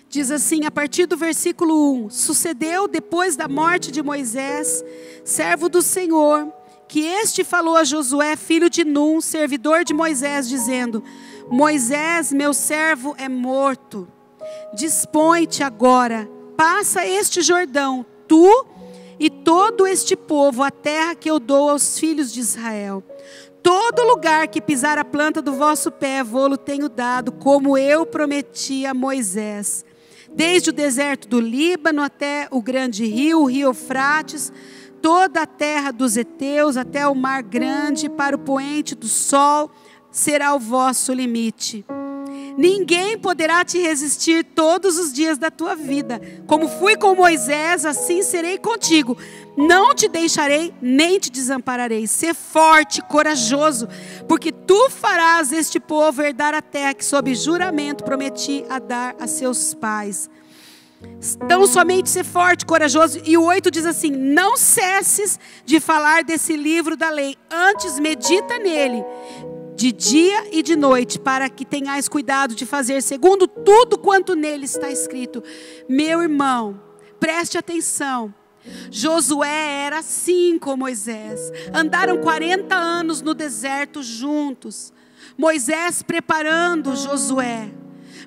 Diz 0.08 0.30
assim, 0.30 0.64
a 0.64 0.70
partir 0.70 1.06
do 1.06 1.16
versículo 1.16 2.04
1: 2.04 2.10
Sucedeu 2.10 2.88
depois 2.88 3.36
da 3.36 3.48
morte 3.48 3.90
de 3.90 4.02
Moisés, 4.02 4.82
servo 5.24 5.68
do 5.68 5.82
Senhor, 5.82 6.50
que 6.88 7.00
este 7.00 7.44
falou 7.44 7.76
a 7.76 7.84
Josué, 7.84 8.36
filho 8.36 8.70
de 8.70 8.84
Num, 8.84 9.20
servidor 9.20 9.84
de 9.84 9.94
Moisés, 9.94 10.48
dizendo: 10.48 11.02
Moisés, 11.50 12.32
meu 12.32 12.52
servo, 12.52 13.14
é 13.18 13.28
morto. 13.28 14.08
Dispõe-te 14.74 15.62
agora, 15.62 16.28
passa 16.56 17.06
este 17.06 17.42
Jordão, 17.42 18.04
tu 18.28 18.66
e 19.18 19.30
todo 19.30 19.86
este 19.86 20.16
povo, 20.16 20.62
a 20.62 20.70
terra 20.70 21.14
que 21.14 21.30
eu 21.30 21.38
dou 21.38 21.70
aos 21.70 21.98
filhos 21.98 22.32
de 22.32 22.40
Israel. 22.40 23.02
Todo 23.62 24.06
lugar 24.06 24.48
que 24.48 24.60
pisar 24.60 24.98
a 24.98 25.04
planta 25.04 25.40
do 25.40 25.54
vosso 25.54 25.90
pé, 25.90 26.22
vou-lo 26.22 26.58
tenho 26.58 26.88
dado, 26.88 27.32
como 27.32 27.78
eu 27.78 28.04
prometi 28.04 28.84
a 28.84 28.92
Moisés 28.92 29.84
desde 30.34 30.70
o 30.70 30.72
deserto 30.72 31.28
do 31.28 31.40
Líbano 31.40 32.02
até 32.02 32.48
o 32.50 32.60
grande 32.60 33.06
rio, 33.06 33.42
o 33.42 33.44
rio 33.44 33.68
Eufrates, 33.68 34.52
toda 35.04 35.42
a 35.42 35.46
terra 35.46 35.90
dos 35.90 36.16
heteus 36.16 36.78
até 36.78 37.06
o 37.06 37.14
mar 37.14 37.42
grande, 37.42 38.08
para 38.08 38.34
o 38.34 38.38
poente 38.38 38.94
do 38.94 39.06
sol, 39.06 39.70
será 40.10 40.54
o 40.54 40.58
vosso 40.58 41.12
limite. 41.12 41.84
Ninguém 42.56 43.18
poderá 43.18 43.62
te 43.66 43.78
resistir 43.78 44.42
todos 44.42 44.96
os 44.96 45.12
dias 45.12 45.36
da 45.36 45.50
tua 45.50 45.76
vida. 45.76 46.22
Como 46.46 46.66
fui 46.68 46.96
com 46.96 47.14
Moisés, 47.14 47.84
assim 47.84 48.22
serei 48.22 48.56
contigo. 48.56 49.14
Não 49.58 49.94
te 49.94 50.08
deixarei, 50.08 50.72
nem 50.80 51.18
te 51.18 51.30
desampararei. 51.30 52.06
Ser 52.06 52.34
forte, 52.34 53.02
corajoso, 53.02 53.86
porque 54.26 54.50
tu 54.50 54.88
farás 54.88 55.52
este 55.52 55.78
povo 55.78 56.22
herdar 56.22 56.54
a 56.54 56.62
terra 56.62 56.94
que, 56.94 57.04
sob 57.04 57.34
juramento, 57.34 58.04
prometi 58.04 58.64
a 58.70 58.78
dar 58.78 59.14
a 59.20 59.26
seus 59.26 59.74
pais. 59.74 60.30
Então, 61.42 61.66
somente 61.66 62.10
ser 62.10 62.24
forte, 62.24 62.66
corajoso. 62.66 63.20
E 63.24 63.36
o 63.36 63.44
8 63.44 63.70
diz 63.70 63.86
assim: 63.86 64.10
Não 64.10 64.56
cesses 64.56 65.38
de 65.64 65.80
falar 65.80 66.24
desse 66.24 66.56
livro 66.56 66.96
da 66.96 67.10
lei, 67.10 67.36
antes 67.50 67.98
medita 67.98 68.58
nele 68.58 69.04
de 69.76 69.90
dia 69.90 70.48
e 70.52 70.62
de 70.62 70.76
noite, 70.76 71.18
para 71.18 71.48
que 71.48 71.64
tenhais 71.64 72.08
cuidado 72.08 72.54
de 72.54 72.64
fazer 72.64 73.02
segundo 73.02 73.46
tudo 73.46 73.98
quanto 73.98 74.34
nele 74.34 74.64
está 74.64 74.90
escrito. 74.90 75.42
Meu 75.88 76.22
irmão, 76.22 76.80
preste 77.18 77.58
atenção. 77.58 78.32
Josué 78.90 79.84
era 79.84 79.98
assim 79.98 80.58
com 80.58 80.76
Moisés. 80.76 81.52
Andaram 81.72 82.18
40 82.18 82.74
anos 82.74 83.20
no 83.20 83.34
deserto 83.34 84.02
juntos. 84.02 84.92
Moisés 85.36 86.02
preparando 86.02 86.96
Josué 86.96 87.70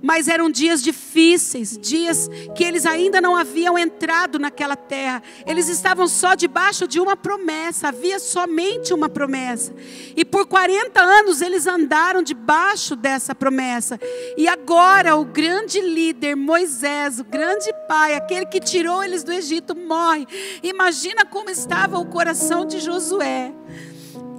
mas 0.01 0.27
eram 0.27 0.49
dias 0.49 0.81
difíceis, 0.81 1.77
dias 1.77 2.29
que 2.55 2.63
eles 2.63 2.85
ainda 2.85 3.21
não 3.21 3.35
haviam 3.35 3.77
entrado 3.77 4.39
naquela 4.39 4.75
terra. 4.75 5.21
Eles 5.45 5.67
estavam 5.67 6.07
só 6.07 6.35
debaixo 6.35 6.87
de 6.87 6.99
uma 6.99 7.15
promessa, 7.15 7.89
havia 7.89 8.19
somente 8.19 8.93
uma 8.93 9.09
promessa. 9.09 9.73
E 10.15 10.23
por 10.23 10.45
40 10.45 11.01
anos 11.01 11.41
eles 11.41 11.67
andaram 11.67 12.21
debaixo 12.21 12.95
dessa 12.95 13.33
promessa. 13.33 13.99
E 14.37 14.47
agora 14.47 15.15
o 15.15 15.25
grande 15.25 15.81
líder 15.81 16.35
Moisés, 16.35 17.19
o 17.19 17.23
grande 17.23 17.71
pai, 17.87 18.15
aquele 18.15 18.45
que 18.45 18.59
tirou 18.59 19.03
eles 19.03 19.23
do 19.23 19.31
Egito, 19.31 19.75
morre. 19.75 20.27
Imagina 20.63 21.25
como 21.25 21.49
estava 21.49 21.97
o 21.97 22.05
coração 22.05 22.65
de 22.65 22.79
Josué. 22.79 23.53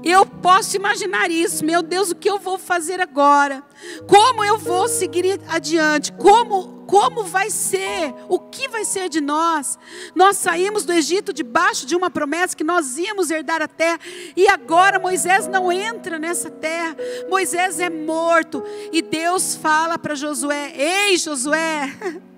Eu 0.04 0.24
posso 0.24 0.76
imaginar 0.76 1.30
isso. 1.30 1.64
Meu 1.64 1.82
Deus, 1.82 2.10
o 2.10 2.14
que 2.14 2.30
eu 2.30 2.38
vou 2.38 2.58
fazer 2.58 3.00
agora? 3.00 3.62
Como 4.06 4.44
eu 4.44 4.58
vou 4.58 4.88
seguir 4.88 5.40
adiante? 5.48 6.12
Como 6.12 6.78
como 6.88 7.22
vai 7.22 7.50
ser? 7.50 8.14
O 8.30 8.38
que 8.38 8.66
vai 8.66 8.82
ser 8.82 9.10
de 9.10 9.20
nós? 9.20 9.78
Nós 10.14 10.38
saímos 10.38 10.86
do 10.86 10.92
Egito 10.94 11.34
debaixo 11.34 11.84
de 11.84 11.94
uma 11.94 12.10
promessa 12.10 12.56
que 12.56 12.64
nós 12.64 12.96
íamos 12.96 13.30
herdar 13.30 13.60
a 13.60 13.68
terra 13.68 14.00
e 14.34 14.48
agora 14.48 14.98
Moisés 14.98 15.46
não 15.46 15.70
entra 15.70 16.18
nessa 16.18 16.50
terra. 16.50 16.96
Moisés 17.28 17.78
é 17.78 17.90
morto 17.90 18.64
e 18.90 19.02
Deus 19.02 19.54
fala 19.54 19.98
para 19.98 20.14
Josué: 20.14 20.72
"Ei, 20.74 21.18
Josué, 21.18 21.92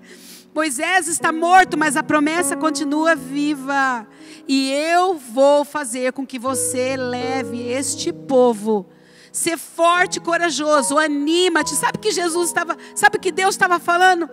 Moisés 0.53 1.07
está 1.07 1.31
morto, 1.31 1.77
mas 1.77 1.95
a 1.95 2.03
promessa 2.03 2.57
continua 2.57 3.15
viva. 3.15 4.05
E 4.47 4.71
eu 4.71 5.15
vou 5.15 5.63
fazer 5.63 6.11
com 6.11 6.25
que 6.25 6.37
você 6.37 6.97
leve 6.97 7.69
este 7.69 8.11
povo. 8.11 8.85
Ser 9.31 9.57
forte, 9.57 10.19
corajoso, 10.19 10.97
anima-te. 10.97 11.73
Sabe 11.73 11.99
que 11.99 12.11
Jesus 12.11 12.49
estava, 12.49 12.77
sabe 12.93 13.17
que 13.17 13.31
Deus 13.31 13.55
estava 13.55 13.79
falando? 13.79 14.29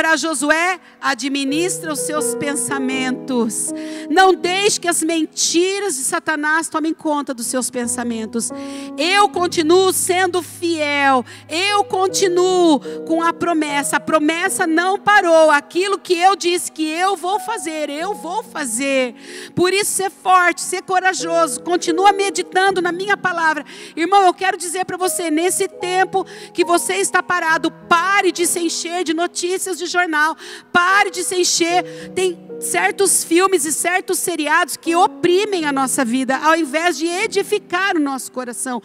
Para 0.00 0.16
Josué, 0.16 0.80
administra 0.98 1.92
os 1.92 2.00
seus 2.00 2.34
pensamentos. 2.34 3.70
Não 4.08 4.32
deixe 4.32 4.80
que 4.80 4.88
as 4.88 5.02
mentiras 5.02 5.96
de 5.96 6.04
Satanás 6.04 6.70
tomem 6.70 6.94
conta 6.94 7.34
dos 7.34 7.46
seus 7.48 7.68
pensamentos. 7.68 8.50
Eu 8.96 9.28
continuo 9.28 9.92
sendo 9.92 10.42
fiel. 10.42 11.22
Eu 11.50 11.84
continuo 11.84 12.80
com 13.06 13.22
a 13.22 13.30
promessa. 13.30 13.96
A 13.96 14.00
promessa 14.00 14.66
não 14.66 14.98
parou. 14.98 15.50
Aquilo 15.50 15.98
que 15.98 16.14
eu 16.14 16.34
disse 16.34 16.72
que 16.72 16.88
eu 16.88 17.14
vou 17.14 17.38
fazer, 17.38 17.90
eu 17.90 18.14
vou 18.14 18.42
fazer. 18.42 19.14
Por 19.54 19.70
isso, 19.70 19.92
ser 19.92 20.10
forte, 20.10 20.62
ser 20.62 20.80
corajoso. 20.80 21.60
Continua 21.60 22.10
meditando 22.10 22.80
na 22.80 22.90
minha 22.90 23.18
palavra. 23.18 23.66
Irmão, 23.94 24.22
eu 24.24 24.32
quero 24.32 24.56
dizer 24.56 24.86
para 24.86 24.96
você, 24.96 25.30
nesse 25.30 25.68
tempo 25.68 26.24
que 26.54 26.64
você 26.64 26.94
está 26.94 27.22
parado, 27.22 27.70
pare 27.70 28.32
de 28.32 28.46
se 28.46 28.60
encher 28.60 29.04
de 29.04 29.12
notícias 29.12 29.76
de 29.76 29.89
jornal. 29.90 30.36
Pare 30.72 31.10
de 31.10 31.22
se 31.22 31.36
encher. 31.36 32.10
Tem 32.14 32.38
certos 32.60 33.24
filmes 33.24 33.64
e 33.64 33.72
certos 33.72 34.18
seriados 34.18 34.76
que 34.76 34.94
oprimem 34.94 35.64
a 35.64 35.72
nossa 35.72 36.04
vida, 36.04 36.36
ao 36.36 36.54
invés 36.56 36.98
de 36.98 37.06
edificar 37.06 37.96
o 37.96 38.00
nosso 38.00 38.30
coração. 38.30 38.82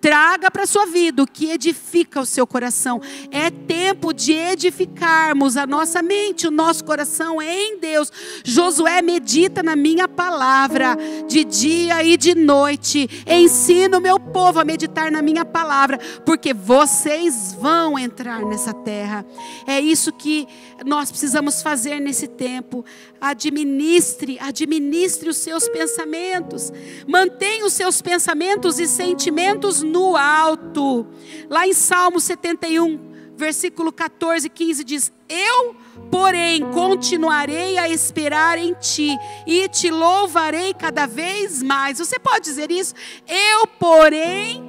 Traga 0.00 0.50
para 0.50 0.64
a 0.64 0.66
sua 0.66 0.86
vida 0.86 1.22
o 1.22 1.26
que 1.26 1.50
edifica 1.50 2.20
o 2.20 2.26
seu 2.26 2.46
coração. 2.46 3.00
É 3.30 3.50
tempo 3.50 4.12
de 4.12 4.32
edificarmos 4.32 5.56
a 5.56 5.66
nossa 5.66 6.02
mente, 6.02 6.46
o 6.46 6.50
nosso 6.50 6.84
coração 6.84 7.40
em 7.40 7.78
Deus. 7.78 8.12
Josué 8.44 9.02
medita 9.02 9.62
na 9.62 9.74
minha 9.74 10.06
palavra 10.06 10.96
de 11.26 11.44
dia 11.44 12.02
e 12.04 12.16
de 12.16 12.34
noite. 12.34 13.08
Ensina 13.26 13.98
o 13.98 14.00
meu 14.00 14.20
povo 14.20 14.60
a 14.60 14.64
meditar 14.64 15.10
na 15.10 15.22
minha 15.22 15.44
palavra, 15.44 15.98
porque 16.24 16.52
vocês 16.52 17.56
vão 17.58 17.98
entrar 17.98 18.44
nessa 18.44 18.72
terra. 18.72 19.24
É 19.66 19.80
isso 19.80 20.12
que 20.12 20.46
nós 20.84 21.10
precisamos 21.10 21.62
fazer 21.62 22.00
nesse 22.00 22.28
tempo. 22.28 22.84
Administre, 23.20 24.38
administre 24.40 25.28
os 25.28 25.36
seus 25.36 25.68
pensamentos. 25.68 26.72
Mantenha 27.06 27.64
os 27.64 27.72
seus 27.72 28.02
pensamentos 28.02 28.78
e 28.78 28.86
sentimentos 28.86 29.82
no 29.82 30.16
alto. 30.16 31.06
Lá 31.48 31.66
em 31.66 31.72
Salmo 31.72 32.20
71, 32.20 32.98
versículo 33.36 33.92
14 33.92 34.46
e 34.46 34.50
15 34.50 34.84
diz: 34.84 35.12
Eu, 35.28 35.76
porém, 36.10 36.62
continuarei 36.72 37.78
a 37.78 37.88
esperar 37.88 38.58
em 38.58 38.74
ti 38.74 39.16
e 39.46 39.68
te 39.68 39.90
louvarei 39.90 40.74
cada 40.74 41.06
vez 41.06 41.62
mais. 41.62 41.98
Você 41.98 42.18
pode 42.18 42.44
dizer 42.44 42.70
isso? 42.70 42.94
Eu, 43.28 43.66
porém, 43.66 44.65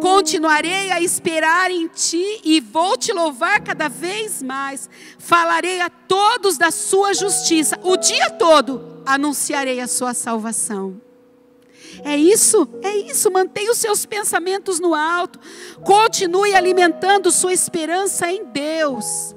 Continuarei 0.00 0.90
a 0.90 1.00
esperar 1.00 1.70
em 1.70 1.86
ti 1.88 2.40
e 2.44 2.60
vou 2.60 2.96
te 2.96 3.12
louvar 3.12 3.60
cada 3.60 3.88
vez 3.88 4.42
mais. 4.42 4.88
Falarei 5.18 5.80
a 5.80 5.88
todos 5.88 6.58
da 6.58 6.70
sua 6.70 7.14
justiça. 7.14 7.78
O 7.82 7.96
dia 7.96 8.30
todo 8.30 9.02
anunciarei 9.06 9.80
a 9.80 9.86
sua 9.86 10.12
salvação. 10.12 11.00
É 12.04 12.16
isso, 12.16 12.68
é 12.82 12.96
isso. 12.96 13.30
Mantenha 13.30 13.70
os 13.70 13.78
seus 13.78 14.04
pensamentos 14.04 14.80
no 14.80 14.94
alto. 14.94 15.38
Continue 15.84 16.54
alimentando 16.54 17.30
sua 17.30 17.52
esperança 17.52 18.30
em 18.30 18.44
Deus. 18.44 19.34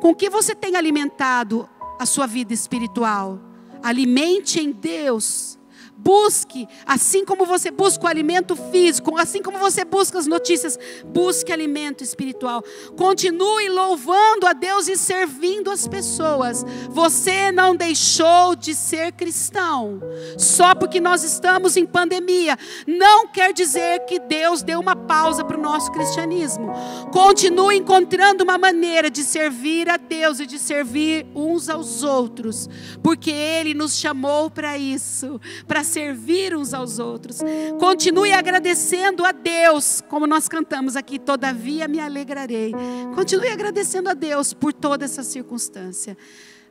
Com 0.00 0.14
que 0.14 0.30
você 0.30 0.54
tem 0.54 0.76
alimentado 0.76 1.68
a 1.98 2.06
sua 2.06 2.26
vida 2.26 2.54
espiritual? 2.54 3.38
Alimente 3.82 4.60
em 4.60 4.72
Deus. 4.72 5.58
Busque, 6.02 6.66
assim 6.86 7.26
como 7.26 7.44
você 7.44 7.70
busca 7.70 8.04
o 8.04 8.08
alimento 8.08 8.56
físico, 8.56 9.18
assim 9.18 9.42
como 9.42 9.58
você 9.58 9.84
busca 9.84 10.18
as 10.18 10.26
notícias, 10.26 10.78
busque 11.04 11.52
alimento 11.52 12.02
espiritual. 12.02 12.64
Continue 12.96 13.68
louvando 13.68 14.46
a 14.46 14.54
Deus 14.54 14.88
e 14.88 14.96
servindo 14.96 15.70
as 15.70 15.86
pessoas. 15.86 16.64
Você 16.88 17.52
não 17.52 17.76
deixou 17.76 18.56
de 18.56 18.74
ser 18.74 19.12
cristão. 19.12 20.00
Só 20.38 20.74
porque 20.74 21.00
nós 21.00 21.22
estamos 21.22 21.76
em 21.76 21.84
pandemia, 21.84 22.58
não 22.86 23.28
quer 23.28 23.52
dizer 23.52 24.06
que 24.06 24.18
Deus 24.18 24.62
deu 24.62 24.80
uma 24.80 24.96
pausa 24.96 25.44
para 25.44 25.58
o 25.58 25.62
nosso 25.62 25.92
cristianismo. 25.92 26.72
Continue 27.12 27.76
encontrando 27.76 28.42
uma 28.42 28.56
maneira 28.56 29.10
de 29.10 29.22
servir 29.22 29.88
a 29.90 29.96
Deus 29.98 30.40
e 30.40 30.46
de 30.46 30.58
servir 30.58 31.26
uns 31.34 31.68
aos 31.68 32.02
outros, 32.02 32.68
porque 33.02 33.30
Ele 33.30 33.74
nos 33.74 33.96
chamou 33.96 34.50
para 34.50 34.78
isso, 34.78 35.40
para 35.66 35.84
servir 35.90 36.56
uns 36.56 36.72
aos 36.72 36.98
outros. 36.98 37.38
Continue 37.78 38.32
agradecendo 38.32 39.24
a 39.24 39.32
Deus, 39.32 40.00
como 40.08 40.26
nós 40.26 40.48
cantamos 40.48 40.96
aqui, 40.96 41.18
todavia 41.18 41.88
me 41.88 42.00
alegrarei. 42.00 42.72
Continue 43.14 43.48
agradecendo 43.48 44.08
a 44.08 44.14
Deus 44.14 44.54
por 44.54 44.72
toda 44.72 45.04
essa 45.04 45.22
circunstância. 45.22 46.16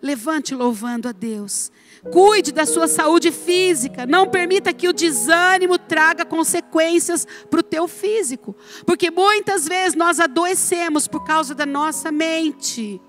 Levante 0.02 0.56
louvando 0.56 1.10
a 1.10 1.12
Deus. 1.12 1.72
Cuide 2.14 2.54
da 2.54 2.66
sua 2.66 2.88
saúde 2.88 3.32
física. 3.32 4.06
Não 4.06 4.28
permita 4.28 4.72
que 4.72 4.88
o 4.88 4.94
desânimo 4.94 5.78
traga 5.78 6.24
consequências 6.24 7.28
para 7.50 7.60
o 7.60 7.64
teu 7.64 7.88
físico. 7.88 8.56
Porque 8.86 9.12
muitas 9.12 9.68
vezes 9.68 9.96
nós 9.96 10.20
adoecemos 10.20 11.08
por 11.08 11.26
causa 11.26 11.54
da 11.54 11.66
nossa 11.66 12.12
mente. 12.12 13.02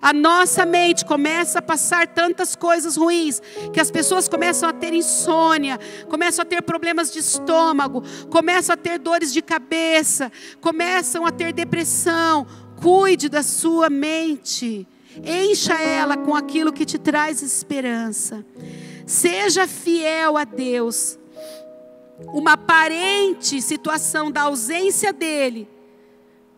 A 0.00 0.12
nossa 0.12 0.66
mente 0.66 1.04
começa 1.04 1.58
a 1.58 1.62
passar 1.62 2.06
tantas 2.06 2.54
coisas 2.54 2.96
ruins 2.96 3.40
que 3.72 3.80
as 3.80 3.90
pessoas 3.90 4.28
começam 4.28 4.68
a 4.68 4.72
ter 4.72 4.92
insônia, 4.92 5.78
começam 6.08 6.42
a 6.42 6.46
ter 6.46 6.62
problemas 6.62 7.12
de 7.12 7.18
estômago, 7.18 8.02
começam 8.30 8.74
a 8.74 8.76
ter 8.76 8.98
dores 8.98 9.32
de 9.32 9.42
cabeça, 9.42 10.30
começam 10.60 11.24
a 11.24 11.32
ter 11.32 11.52
depressão. 11.52 12.46
Cuide 12.76 13.30
da 13.30 13.42
sua 13.42 13.88
mente. 13.88 14.86
Encha 15.24 15.80
ela 15.80 16.16
com 16.16 16.34
aquilo 16.34 16.72
que 16.72 16.84
te 16.84 16.98
traz 16.98 17.40
esperança. 17.40 18.44
Seja 19.06 19.66
fiel 19.66 20.36
a 20.36 20.44
Deus. 20.44 21.18
Uma 22.28 22.52
aparente 22.52 23.62
situação 23.62 24.30
da 24.30 24.42
ausência 24.42 25.12
dele 25.12 25.68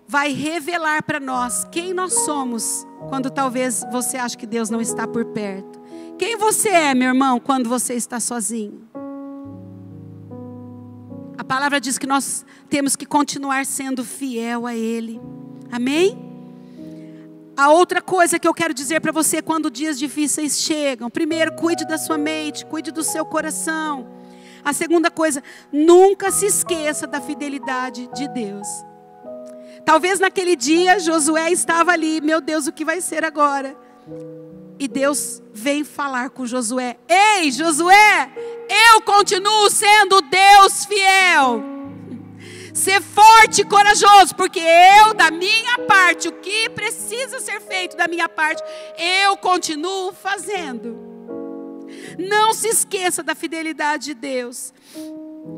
vai 0.09 0.33
revelar 0.33 1.03
para 1.03 1.21
nós 1.21 1.67
quem 1.71 1.93
nós 1.93 2.15
somos 2.25 2.87
quando 3.11 3.31
talvez 3.31 3.85
você 3.93 4.17
ache 4.17 4.39
que 4.39 4.47
Deus 4.47 4.71
não 4.71 4.81
está 4.81 5.07
por 5.07 5.27
perto. 5.27 5.79
Quem 6.19 6.37
você 6.37 6.71
é, 6.71 6.95
meu 6.95 7.09
irmão, 7.09 7.39
quando 7.39 7.69
você 7.69 7.95
está 7.95 8.19
sozinho? 8.19 8.89
A 11.37 11.45
palavra 11.45 11.81
diz 11.81 11.99
que 11.99 12.07
nós 12.07 12.45
temos 12.69 12.97
que 12.97 13.07
continuar 13.07 13.67
sendo 13.67 14.03
fiel 14.03 14.67
a 14.67 14.75
Ele. 14.75 15.21
Amém? 15.71 16.27
A 17.57 17.71
outra 17.71 18.01
coisa 18.01 18.39
que 18.39 18.49
eu 18.49 18.55
quero 18.55 18.73
dizer 18.73 19.01
para 19.01 19.13
você 19.13 19.43
quando 19.43 19.71
dias 19.71 19.99
difíceis 19.99 20.59
chegam: 20.59 21.11
primeiro, 21.11 21.55
cuide 21.55 21.87
da 21.87 21.99
sua 21.99 22.17
mente, 22.17 22.65
cuide 22.67 22.91
do 22.91 23.03
seu 23.03 23.25
coração. 23.25 24.09
A 24.65 24.73
segunda 24.73 25.11
coisa, 25.11 25.43
nunca 25.73 26.31
se 26.31 26.47
esqueça 26.47 27.07
da 27.07 27.21
fidelidade 27.21 28.09
de 28.15 28.29
Deus. 28.29 28.67
Talvez 29.89 30.21
naquele 30.21 30.55
dia 30.55 30.99
Josué 30.99 31.51
estava 31.51 31.93
ali, 31.93 32.21
meu 32.21 32.43
Deus, 32.43 32.67
o 32.67 32.73
que 32.73 32.85
vai 32.85 33.01
ser 33.01 33.25
agora? 33.25 33.75
E 34.79 34.87
Deus 34.87 35.43
vem 35.51 35.83
falar 35.83 36.29
com 36.29 36.45
Josué: 36.45 36.99
Ei, 37.09 37.51
Josué, 37.51 38.31
eu 38.93 39.01
continuo 39.01 39.71
sendo 39.71 40.21
Deus 40.21 40.85
fiel. 40.85 41.65
Ser 42.75 43.01
forte 43.01 43.63
e 43.63 43.65
corajoso, 43.65 44.35
porque 44.37 44.61
eu, 44.61 45.15
da 45.15 45.31
minha 45.31 45.79
parte, 45.89 46.29
o 46.29 46.33
que 46.33 46.69
precisa 46.69 47.41
ser 47.41 47.59
feito 47.63 47.97
da 47.97 48.07
minha 48.07 48.29
parte, 48.29 48.63
eu 48.99 49.39
continuo 49.39 50.13
fazendo. 50.13 50.99
Não 52.19 52.53
se 52.53 52.69
esqueça 52.69 53.23
da 53.23 53.35
fidelidade 53.35 54.05
de 54.09 54.15
Deus. 54.15 54.71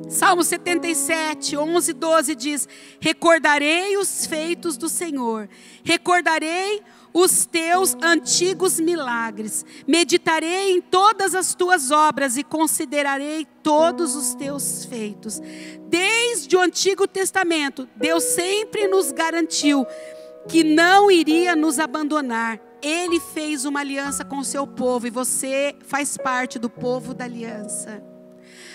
Salmo 0.09 0.43
77, 0.43 1.57
11, 1.57 1.93
12 1.93 2.35
diz: 2.35 2.69
Recordarei 3.01 3.97
os 3.97 4.27
feitos 4.27 4.77
do 4.77 4.89
Senhor, 4.89 5.49
recordarei 5.85 6.83
os 7.13 7.47
teus 7.47 7.97
antigos 8.03 8.79
milagres, 8.81 9.65
meditarei 9.87 10.73
em 10.73 10.81
todas 10.81 11.35
as 11.35 11.55
tuas 11.55 11.91
obras 11.91 12.37
e 12.37 12.43
considerarei 12.43 13.47
todos 13.63 14.15
os 14.15 14.35
teus 14.35 14.85
feitos. 14.85 15.41
Desde 15.89 16.57
o 16.57 16.61
Antigo 16.61 17.07
Testamento, 17.07 17.89
Deus 17.97 18.25
sempre 18.25 18.89
nos 18.89 19.13
garantiu 19.13 19.87
que 20.49 20.65
não 20.65 21.11
iria 21.11 21.55
nos 21.55 21.79
abandonar. 21.79 22.61
Ele 22.83 23.21
fez 23.21 23.65
uma 23.65 23.81
aliança 23.81 24.25
com 24.25 24.39
o 24.39 24.45
seu 24.45 24.67
povo 24.67 25.07
e 25.07 25.11
você 25.11 25.77
faz 25.85 26.17
parte 26.17 26.59
do 26.59 26.71
povo 26.71 27.13
da 27.13 27.25
aliança. 27.25 28.10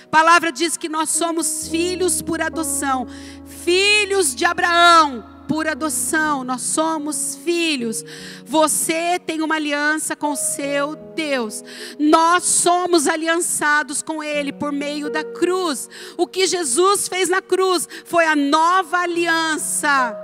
A 0.06 0.08
palavra 0.08 0.52
diz 0.52 0.78
que 0.78 0.88
nós 0.88 1.10
somos 1.10 1.68
filhos 1.68 2.22
por 2.22 2.42
adoção, 2.42 3.08
filhos 3.46 4.34
de 4.34 4.46
Abraão 4.46 5.36
por 5.48 5.68
adoção, 5.68 6.44
nós 6.44 6.62
somos 6.62 7.38
filhos. 7.44 8.04
Você 8.46 9.20
tem 9.20 9.42
uma 9.42 9.56
aliança 9.56 10.16
com 10.16 10.32
o 10.32 10.36
seu 10.36 10.96
Deus. 11.16 11.64
Nós 12.00 12.44
somos 12.44 13.08
aliançados 13.08 14.02
com 14.02 14.24
Ele 14.24 14.52
por 14.52 14.72
meio 14.72 15.10
da 15.10 15.24
cruz. 15.24 15.90
O 16.18 16.28
que 16.28 16.48
Jesus 16.48 17.08
fez 17.08 17.30
na 17.30 17.42
cruz 17.42 17.88
foi 18.06 18.26
a 18.26 18.36
nova 18.36 18.98
aliança. 18.98 20.16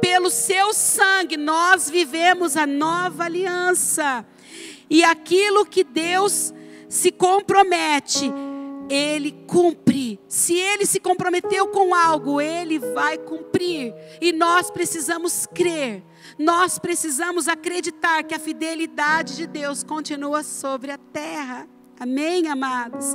Pelo 0.00 0.30
seu 0.30 0.72
sangue, 0.72 1.36
nós 1.36 1.90
vivemos 1.90 2.56
a 2.56 2.66
nova 2.66 3.24
aliança. 3.24 4.24
E 4.88 5.02
aquilo 5.02 5.66
que 5.66 5.84
Deus 5.84 6.52
se 6.88 7.12
compromete, 7.12 8.32
ele 8.90 9.32
cumpre. 9.46 10.18
Se 10.28 10.54
ele 10.54 10.84
se 10.84 10.98
comprometeu 10.98 11.68
com 11.68 11.94
algo, 11.94 12.40
ele 12.40 12.78
vai 12.78 13.16
cumprir. 13.16 13.94
E 14.20 14.32
nós 14.32 14.70
precisamos 14.70 15.46
crer. 15.46 16.02
Nós 16.36 16.78
precisamos 16.78 17.46
acreditar 17.46 18.24
que 18.24 18.34
a 18.34 18.38
fidelidade 18.38 19.36
de 19.36 19.46
Deus 19.46 19.84
continua 19.84 20.42
sobre 20.42 20.90
a 20.90 20.98
terra. 20.98 21.68
Amém, 22.00 22.48
amados? 22.48 23.14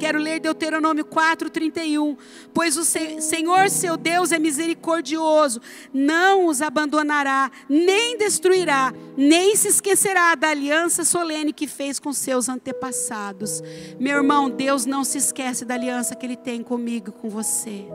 Quero 0.00 0.18
ler 0.18 0.40
Deuteronômio 0.40 1.04
4:31. 1.04 2.16
Pois 2.52 2.76
o 2.76 2.84
Senhor 2.84 3.70
seu 3.70 3.96
Deus 3.96 4.32
é 4.32 4.38
misericordioso, 4.38 5.60
não 5.94 6.46
os 6.46 6.60
abandonará, 6.60 7.50
nem 7.68 8.18
destruirá, 8.18 8.92
nem 9.16 9.54
se 9.54 9.68
esquecerá 9.68 10.34
da 10.34 10.48
aliança 10.48 11.04
solene 11.04 11.52
que 11.52 11.68
fez 11.68 12.00
com 12.00 12.12
seus 12.12 12.48
antepassados. 12.48 13.62
Meu 13.98 14.18
irmão, 14.18 14.50
Deus 14.50 14.84
não 14.84 15.04
se 15.04 15.18
esquece 15.18 15.64
da 15.64 15.74
aliança 15.74 16.16
que 16.16 16.26
ele 16.26 16.36
tem 16.36 16.64
comigo, 16.64 17.12
com 17.12 17.30
você. 17.30 17.86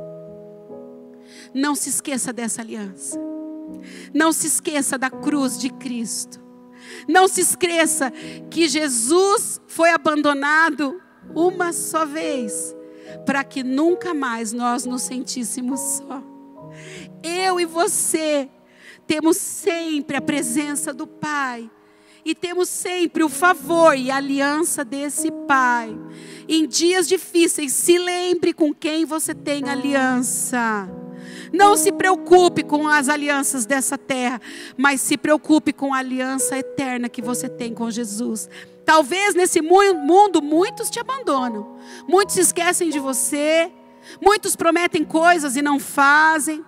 Não 1.54 1.76
se 1.76 1.90
esqueça 1.90 2.32
dessa 2.32 2.62
aliança. 2.62 3.20
Não 4.14 4.32
se 4.32 4.48
esqueça 4.48 4.98
da 4.98 5.10
cruz 5.10 5.60
de 5.60 5.70
Cristo. 5.70 6.41
Não 7.12 7.28
se 7.28 7.42
esqueça 7.42 8.12
que 8.50 8.70
Jesus 8.70 9.60
foi 9.68 9.90
abandonado 9.90 11.02
uma 11.36 11.74
só 11.74 12.06
vez, 12.06 12.76
para 13.26 13.44
que 13.44 13.64
nunca 13.64 14.14
mais 14.14 14.54
nós 14.54 14.86
nos 14.86 15.02
sentíssemos 15.02 15.80
só. 15.80 16.24
Eu 17.22 17.60
e 17.60 17.66
você 17.66 18.50
temos 19.06 19.36
sempre 19.36 20.16
a 20.16 20.22
presença 20.22 20.94
do 20.94 21.06
Pai 21.06 21.70
e 22.24 22.34
temos 22.34 22.70
sempre 22.70 23.24
o 23.24 23.30
favor 23.30 23.98
e 23.98 24.10
a 24.10 24.16
aliança 24.16 24.86
desse 24.86 25.30
Pai. 25.46 25.94
Em 26.48 26.66
dias 26.66 27.08
difíceis, 27.08 27.74
se 27.74 27.98
lembre 27.98 28.54
com 28.54 28.74
quem 28.74 29.04
você 29.04 29.36
tem 29.36 29.68
aliança. 29.68 31.01
Não 31.52 31.76
se 31.76 31.92
preocupe 31.92 32.64
com 32.64 32.88
as 32.88 33.10
alianças 33.10 33.66
dessa 33.66 33.98
terra, 33.98 34.40
mas 34.78 35.02
se 35.02 35.18
preocupe 35.18 35.74
com 35.74 35.94
a 35.94 35.98
aliança 35.98 36.58
eterna 36.58 37.10
que 37.10 37.22
você 37.22 37.50
tem 37.50 37.74
com 37.74 37.92
Jesus. 37.92 38.50
Talvez 38.86 39.36
nesse 39.36 39.62
mundo 39.62 40.42
muitos 40.42 40.90
te 40.90 41.00
abandonam, 41.00 41.78
muitos 42.08 42.36
se 42.36 42.42
esquecem 42.42 42.90
de 42.90 43.00
você, 43.00 43.72
muitos 44.22 44.56
prometem 44.56 45.04
coisas 45.04 45.56
e 45.56 45.62
não 45.62 45.80
fazem, 45.80 46.64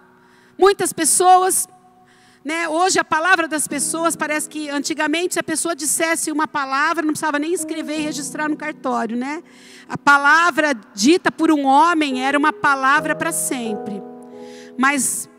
muitas 0.57 0.93
pessoas 0.93 1.67
Né? 2.45 2.67
Hoje 2.67 2.99
a 2.99 3.05
palavra 3.05 3.47
das 3.47 3.69
pessoas 3.69 4.17
parece 4.17 4.49
que 4.49 4.69
antigamente 4.69 5.35
se 5.35 5.39
a 5.39 5.43
pessoa 5.43 5.73
dissesse 5.73 6.29
uma 6.29 6.45
palavra 6.45 7.01
não 7.01 7.13
precisava 7.13 7.39
nem 7.39 7.53
escrever 7.53 7.99
e 7.99 8.01
registrar 8.01 8.49
no 8.49 8.57
cartório, 8.57 9.15
né? 9.15 9.41
A 9.87 9.97
palavra 9.97 10.73
dita 10.93 11.31
por 11.31 11.49
um 11.49 11.65
homem 11.65 12.21
era 12.21 12.37
uma 12.37 12.51
palavra 12.51 13.15
para 13.15 13.31
sempre. 13.31 14.02
Mas 14.77 15.29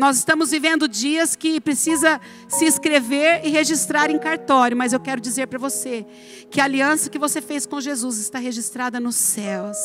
nós 0.00 0.16
estamos 0.16 0.50
vivendo 0.50 0.88
dias 0.88 1.36
que 1.36 1.60
precisa 1.60 2.18
se 2.48 2.64
escrever 2.64 3.42
e 3.44 3.50
registrar 3.50 4.10
em 4.10 4.18
cartório, 4.18 4.74
mas 4.74 4.94
eu 4.94 5.00
quero 5.00 5.20
dizer 5.20 5.46
para 5.46 5.58
você 5.58 6.06
que 6.50 6.58
a 6.58 6.64
aliança 6.64 7.10
que 7.10 7.18
você 7.18 7.42
fez 7.42 7.66
com 7.66 7.80
Jesus 7.80 8.18
está 8.18 8.38
registrada 8.38 8.98
nos 8.98 9.16
céus. 9.16 9.76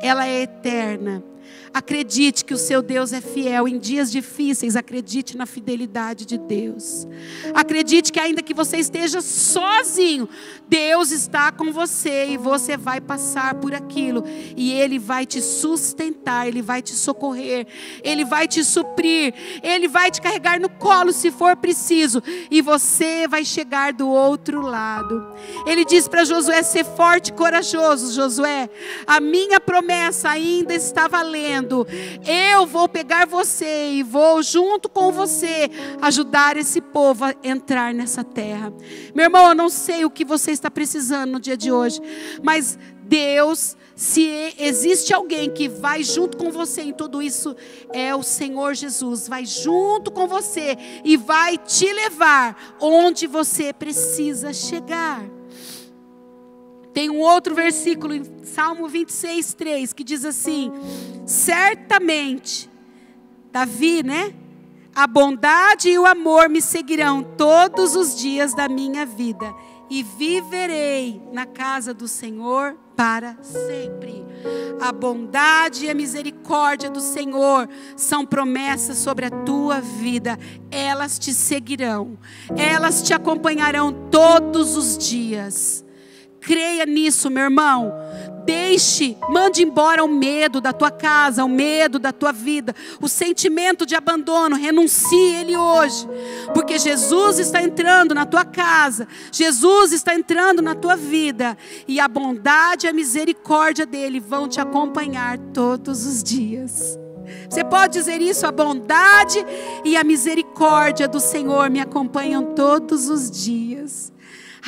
Ela 0.00 0.26
é 0.26 0.42
eterna. 0.42 1.20
Acredite 1.76 2.42
que 2.42 2.54
o 2.54 2.56
seu 2.56 2.80
Deus 2.80 3.12
é 3.12 3.20
fiel 3.20 3.68
em 3.68 3.78
dias 3.78 4.10
difíceis. 4.10 4.76
Acredite 4.76 5.36
na 5.36 5.44
fidelidade 5.44 6.24
de 6.24 6.38
Deus. 6.38 7.06
Acredite 7.52 8.10
que, 8.10 8.18
ainda 8.18 8.42
que 8.42 8.54
você 8.54 8.78
esteja 8.78 9.20
sozinho, 9.20 10.26
Deus 10.66 11.10
está 11.10 11.52
com 11.52 11.70
você 11.72 12.28
e 12.28 12.38
você 12.38 12.78
vai 12.78 12.98
passar 12.98 13.56
por 13.56 13.74
aquilo. 13.74 14.24
E 14.56 14.72
Ele 14.72 14.98
vai 14.98 15.26
te 15.26 15.42
sustentar, 15.42 16.48
Ele 16.48 16.62
vai 16.62 16.80
te 16.80 16.92
socorrer, 16.92 17.66
Ele 18.02 18.24
vai 18.24 18.48
te 18.48 18.64
suprir, 18.64 19.34
Ele 19.62 19.86
vai 19.86 20.10
te 20.10 20.22
carregar 20.22 20.58
no 20.58 20.70
colo 20.70 21.12
se 21.12 21.30
for 21.30 21.56
preciso. 21.56 22.22
E 22.50 22.62
você 22.62 23.28
vai 23.28 23.44
chegar 23.44 23.92
do 23.92 24.08
outro 24.08 24.62
lado. 24.62 25.34
Ele 25.66 25.84
diz 25.84 26.08
para 26.08 26.24
Josué 26.24 26.62
ser 26.62 26.84
forte 26.84 27.28
e 27.28 27.34
corajoso: 27.34 28.14
Josué, 28.14 28.70
a 29.06 29.20
minha 29.20 29.60
promessa 29.60 30.30
ainda 30.30 30.74
está 30.74 31.06
valendo 31.06 31.35
dizendo: 31.36 31.86
Eu 32.26 32.66
vou 32.66 32.88
pegar 32.88 33.26
você 33.26 33.90
e 33.92 34.02
vou, 34.02 34.42
junto 34.42 34.88
com 34.88 35.12
você, 35.12 35.70
ajudar 36.00 36.56
esse 36.56 36.80
povo 36.80 37.24
a 37.24 37.34
entrar 37.42 37.92
nessa 37.94 38.24
terra. 38.24 38.72
Meu 39.14 39.24
irmão, 39.24 39.48
eu 39.48 39.54
não 39.54 39.68
sei 39.68 40.04
o 40.04 40.10
que 40.10 40.24
você 40.24 40.50
está 40.50 40.70
precisando 40.70 41.32
no 41.32 41.40
dia 41.40 41.56
de 41.56 41.70
hoje, 41.70 42.00
mas 42.42 42.78
Deus, 43.02 43.76
se 43.94 44.54
existe 44.58 45.14
alguém 45.14 45.50
que 45.50 45.68
vai 45.68 46.02
junto 46.02 46.36
com 46.36 46.50
você 46.50 46.82
em 46.82 46.92
tudo 46.92 47.22
isso, 47.22 47.54
é 47.92 48.14
o 48.14 48.22
Senhor 48.22 48.74
Jesus. 48.74 49.28
Vai 49.28 49.46
junto 49.46 50.10
com 50.10 50.26
você 50.26 50.76
e 51.04 51.16
vai 51.16 51.56
te 51.56 51.92
levar 51.92 52.76
onde 52.80 53.26
você 53.26 53.72
precisa 53.72 54.52
chegar. 54.52 55.35
Tem 56.96 57.10
um 57.10 57.20
outro 57.20 57.54
versículo 57.54 58.14
em 58.14 58.24
Salmo 58.42 58.88
26, 58.88 59.52
3, 59.52 59.92
que 59.92 60.02
diz 60.02 60.24
assim: 60.24 60.72
Certamente, 61.26 62.70
Davi, 63.52 64.02
né? 64.02 64.32
A 64.94 65.06
bondade 65.06 65.90
e 65.90 65.98
o 65.98 66.06
amor 66.06 66.48
me 66.48 66.62
seguirão 66.62 67.22
todos 67.22 67.94
os 67.94 68.16
dias 68.16 68.54
da 68.54 68.66
minha 68.66 69.04
vida, 69.04 69.54
e 69.90 70.02
viverei 70.02 71.20
na 71.34 71.44
casa 71.44 71.92
do 71.92 72.08
Senhor 72.08 72.78
para 72.96 73.36
sempre. 73.42 74.24
A 74.80 74.90
bondade 74.90 75.84
e 75.84 75.90
a 75.90 75.94
misericórdia 75.94 76.88
do 76.88 77.02
Senhor 77.02 77.68
são 77.94 78.24
promessas 78.24 78.96
sobre 78.96 79.26
a 79.26 79.30
tua 79.30 79.82
vida. 79.82 80.38
Elas 80.70 81.18
te 81.18 81.34
seguirão, 81.34 82.18
elas 82.56 83.02
te 83.02 83.12
acompanharão 83.12 83.92
todos 84.10 84.78
os 84.78 84.96
dias. 84.96 85.84
Creia 86.46 86.86
nisso, 86.86 87.28
meu 87.28 87.42
irmão. 87.42 87.92
Deixe, 88.44 89.16
mande 89.28 89.64
embora 89.64 90.04
o 90.04 90.08
medo 90.08 90.60
da 90.60 90.72
tua 90.72 90.92
casa, 90.92 91.44
o 91.44 91.48
medo 91.48 91.98
da 91.98 92.12
tua 92.12 92.30
vida, 92.30 92.72
o 93.02 93.08
sentimento 93.08 93.84
de 93.84 93.96
abandono. 93.96 94.54
Renuncie 94.54 95.34
ele 95.34 95.56
hoje, 95.56 96.06
porque 96.54 96.78
Jesus 96.78 97.40
está 97.40 97.60
entrando 97.60 98.14
na 98.14 98.24
tua 98.24 98.44
casa, 98.44 99.08
Jesus 99.32 99.90
está 99.90 100.14
entrando 100.14 100.62
na 100.62 100.76
tua 100.76 100.94
vida, 100.94 101.58
e 101.88 101.98
a 101.98 102.06
bondade 102.06 102.86
e 102.86 102.88
a 102.88 102.92
misericórdia 102.92 103.84
dele 103.84 104.20
vão 104.20 104.46
te 104.46 104.60
acompanhar 104.60 105.36
todos 105.52 106.06
os 106.06 106.22
dias. 106.22 106.96
Você 107.50 107.64
pode 107.64 107.94
dizer 107.94 108.22
isso? 108.22 108.46
A 108.46 108.52
bondade 108.52 109.44
e 109.84 109.96
a 109.96 110.04
misericórdia 110.04 111.08
do 111.08 111.18
Senhor 111.18 111.68
me 111.68 111.80
acompanham 111.80 112.54
todos 112.54 113.08
os 113.08 113.28
dias. 113.28 114.12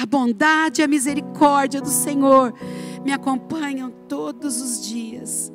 A 0.01 0.07
bondade 0.07 0.80
e 0.80 0.84
a 0.84 0.88
misericórdia 0.88 1.80
do 1.80 1.88
Senhor 1.88 2.55
me 3.05 3.12
acompanham 3.12 3.90
todos 4.09 4.61
os 4.61 4.86
dias. 4.86 5.53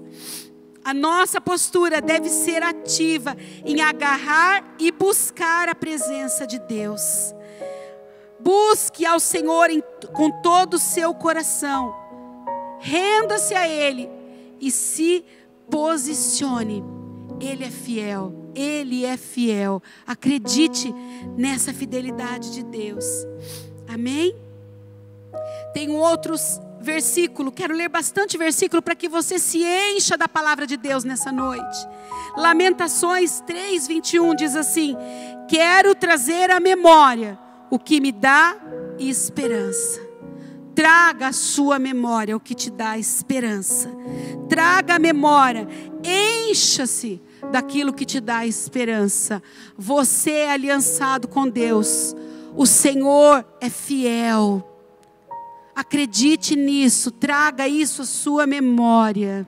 A 0.83 0.93
nossa 0.93 1.39
postura 1.39 2.01
deve 2.01 2.27
ser 2.27 2.61
ativa 2.61 3.37
em 3.63 3.79
agarrar 3.79 4.75
e 4.77 4.91
buscar 4.91 5.69
a 5.69 5.75
presença 5.75 6.45
de 6.45 6.59
Deus. 6.59 7.33
Busque 8.37 9.05
ao 9.05 9.17
Senhor 9.17 9.69
em, 9.69 9.81
com 10.11 10.29
todo 10.41 10.73
o 10.73 10.79
seu 10.79 11.13
coração. 11.13 11.95
Renda-se 12.81 13.53
a 13.53 13.65
Ele 13.65 14.09
e 14.59 14.69
se 14.69 15.23
posicione. 15.69 16.83
Ele 17.39 17.63
é 17.63 17.71
fiel, 17.71 18.51
Ele 18.53 19.05
é 19.05 19.15
fiel. 19.15 19.81
Acredite 20.05 20.93
nessa 21.37 21.73
fidelidade 21.73 22.51
de 22.51 22.63
Deus. 22.63 23.05
Amém? 23.87 24.35
Tem 25.73 25.89
um 25.89 25.97
outro 25.97 26.35
versículo, 26.79 27.51
quero 27.51 27.73
ler 27.73 27.87
bastante 27.87 28.37
versículo 28.37 28.81
para 28.81 28.95
que 28.95 29.07
você 29.07 29.39
se 29.39 29.63
encha 29.63 30.17
da 30.17 30.27
palavra 30.27 30.67
de 30.67 30.75
Deus 30.75 31.03
nessa 31.03 31.31
noite. 31.31 31.87
Lamentações 32.35 33.41
3, 33.41 33.87
21 33.87 34.35
diz 34.35 34.55
assim: 34.55 34.95
Quero 35.47 35.95
trazer 35.95 36.51
à 36.51 36.59
memória 36.59 37.39
o 37.69 37.79
que 37.79 37.99
me 37.99 38.11
dá 38.11 38.55
esperança. 38.99 40.01
Traga 40.75 41.27
à 41.27 41.33
sua 41.33 41.77
memória 41.77 42.35
o 42.35 42.39
que 42.39 42.55
te 42.55 42.69
dá 42.69 42.97
esperança. 42.97 43.89
Traga 44.49 44.95
a 44.95 44.99
memória, 44.99 45.67
encha-se 46.03 47.21
daquilo 47.51 47.93
que 47.93 48.05
te 48.05 48.19
dá 48.19 48.45
esperança. 48.45 49.41
Você 49.77 50.31
é 50.31 50.51
aliançado 50.51 51.27
com 51.27 51.47
Deus 51.47 52.15
o 52.55 52.65
Senhor 52.65 53.45
é 53.59 53.69
fiel. 53.69 54.69
Acredite 55.75 56.55
nisso, 56.55 57.11
traga 57.11 57.67
isso 57.67 58.03
à 58.03 58.05
sua 58.05 58.45
memória. 58.45 59.47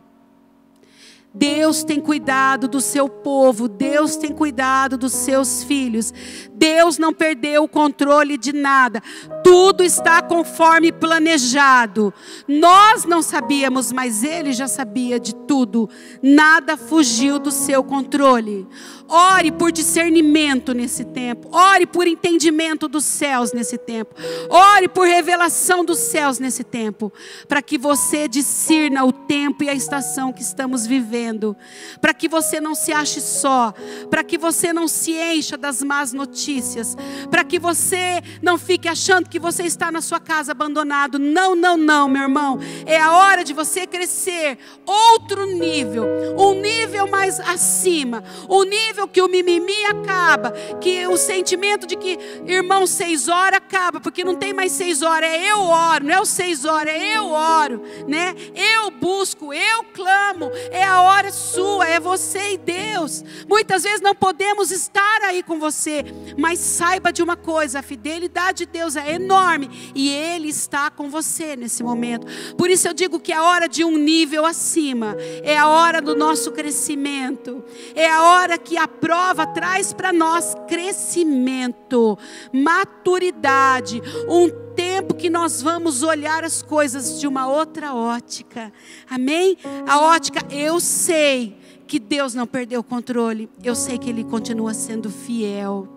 Deus 1.37 1.83
tem 1.83 1.99
cuidado 1.99 2.65
do 2.65 2.79
seu 2.79 3.09
povo, 3.09 3.67
Deus 3.67 4.15
tem 4.15 4.31
cuidado 4.31 4.97
dos 4.97 5.11
seus 5.11 5.65
filhos. 5.65 6.13
Deus 6.53 6.97
não 6.97 7.11
perdeu 7.11 7.65
o 7.65 7.67
controle 7.67 8.37
de 8.37 8.53
nada. 8.53 9.03
Tudo 9.43 9.83
está 9.83 10.21
conforme 10.21 10.93
planejado. 10.93 12.13
Nós 12.47 13.03
não 13.03 13.21
sabíamos, 13.21 13.91
mas 13.91 14.23
ele 14.23 14.53
já 14.53 14.65
sabia 14.65 15.19
de 15.19 15.35
tudo. 15.35 15.89
Nada 16.23 16.77
fugiu 16.77 17.37
do 17.37 17.51
seu 17.51 17.83
controle. 17.83 18.65
Ore 19.07 19.51
por 19.51 19.71
discernimento 19.71 20.73
nesse 20.73 21.05
tempo. 21.05 21.49
Ore 21.55 21.85
por 21.85 22.07
entendimento 22.07 22.87
dos 22.87 23.05
céus 23.05 23.53
nesse 23.53 23.77
tempo. 23.77 24.15
Ore 24.49 24.87
por 24.87 25.05
revelação 25.05 25.85
dos 25.85 25.99
céus 25.99 26.39
nesse 26.39 26.63
tempo. 26.63 27.13
Para 27.47 27.61
que 27.61 27.77
você 27.77 28.27
discirna 28.27 29.05
o 29.05 29.11
tempo 29.11 29.63
e 29.63 29.69
a 29.69 29.73
estação 29.73 30.33
que 30.33 30.41
estamos 30.41 30.87
vivendo. 30.87 31.55
Para 32.01 32.13
que 32.13 32.27
você 32.27 32.59
não 32.59 32.73
se 32.73 32.91
ache 32.91 33.21
só. 33.21 33.73
Para 34.09 34.23
que 34.23 34.37
você 34.37 34.73
não 34.73 34.87
se 34.87 35.11
encha 35.11 35.55
das 35.55 35.83
más 35.83 36.11
notícias. 36.11 36.97
Para 37.29 37.43
que 37.43 37.59
você 37.59 38.23
não 38.41 38.57
fique 38.57 38.87
achando 38.87 39.29
que 39.29 39.39
você 39.39 39.63
está 39.63 39.91
na 39.91 40.01
sua 40.01 40.19
casa 40.19 40.51
abandonado. 40.51 41.19
Não, 41.19 41.55
não, 41.55 41.77
não, 41.77 42.09
meu 42.09 42.23
irmão. 42.23 42.59
É 42.87 42.99
a 42.99 43.11
hora 43.11 43.43
de 43.43 43.53
você 43.53 43.85
crescer. 43.85 44.57
Outro 44.83 45.45
nível. 45.45 46.05
Um 46.39 46.59
nível 46.59 47.07
mais 47.07 47.39
acima. 47.39 48.23
Um 48.49 48.63
nível 48.63 48.94
que 49.07 49.21
o 49.21 49.27
mimimi 49.27 49.85
acaba, 49.85 50.51
que 50.79 51.05
o 51.07 51.17
sentimento 51.17 51.85
de 51.85 51.95
que 51.95 52.17
irmão 52.45 52.87
seis 52.87 53.27
horas 53.27 53.57
acaba, 53.57 53.99
porque 53.99 54.23
não 54.23 54.35
tem 54.35 54.53
mais 54.53 54.71
seis 54.71 55.01
horas, 55.01 55.29
é 55.29 55.51
eu 55.51 55.59
oro, 55.61 56.05
não 56.05 56.13
é 56.13 56.19
o 56.19 56.25
seis 56.25 56.65
horas, 56.65 56.93
é 56.93 57.17
eu 57.17 57.31
oro, 57.31 57.81
né? 58.07 58.33
Eu 58.55 58.91
busco, 58.91 59.53
eu 59.53 59.83
clamo, 59.93 60.51
é 60.71 60.83
a 60.83 61.01
hora 61.01 61.31
sua, 61.31 61.87
é 61.87 61.99
você 61.99 62.53
e 62.53 62.57
Deus. 62.57 63.23
Muitas 63.47 63.83
vezes 63.83 64.01
não 64.01 64.15
podemos 64.15 64.71
estar 64.71 65.21
aí 65.23 65.43
com 65.43 65.59
você, 65.59 66.03
mas 66.37 66.59
saiba 66.59 67.11
de 67.11 67.21
uma 67.21 67.35
coisa: 67.35 67.79
a 67.79 67.83
fidelidade 67.83 68.59
de 68.59 68.65
Deus 68.65 68.95
é 68.95 69.13
enorme 69.13 69.91
e 69.93 70.09
Ele 70.09 70.49
está 70.49 70.89
com 70.89 71.09
você 71.09 71.55
nesse 71.55 71.83
momento. 71.83 72.27
Por 72.57 72.69
isso 72.69 72.87
eu 72.87 72.93
digo 72.93 73.19
que 73.19 73.31
é 73.31 73.35
a 73.35 73.43
hora 73.43 73.67
de 73.67 73.83
um 73.83 73.97
nível 73.97 74.45
acima, 74.45 75.15
é 75.43 75.57
a 75.57 75.67
hora 75.67 76.01
do 76.01 76.15
nosso 76.15 76.51
crescimento, 76.51 77.63
é 77.93 78.09
a 78.09 78.23
hora 78.23 78.57
que 78.57 78.77
a 78.77 78.84
a 78.85 78.87
prova 78.87 79.47
traz 79.47 79.91
para 79.91 80.13
nós 80.13 80.55
crescimento, 80.67 82.15
maturidade, 82.53 83.99
um 84.29 84.47
tempo 84.75 85.15
que 85.15 85.27
nós 85.27 85.59
vamos 85.59 86.03
olhar 86.03 86.43
as 86.43 86.61
coisas 86.61 87.19
de 87.19 87.27
uma 87.27 87.47
outra 87.47 87.95
ótica. 87.95 88.71
Amém? 89.09 89.57
A 89.87 90.01
ótica, 90.01 90.45
eu 90.53 90.79
sei 90.79 91.57
que 91.87 91.97
Deus 91.97 92.35
não 92.35 92.45
perdeu 92.45 92.81
o 92.81 92.83
controle, 92.83 93.49
eu 93.63 93.73
sei 93.73 93.97
que 93.97 94.07
Ele 94.07 94.23
continua 94.23 94.75
sendo 94.75 95.09
fiel. 95.09 95.87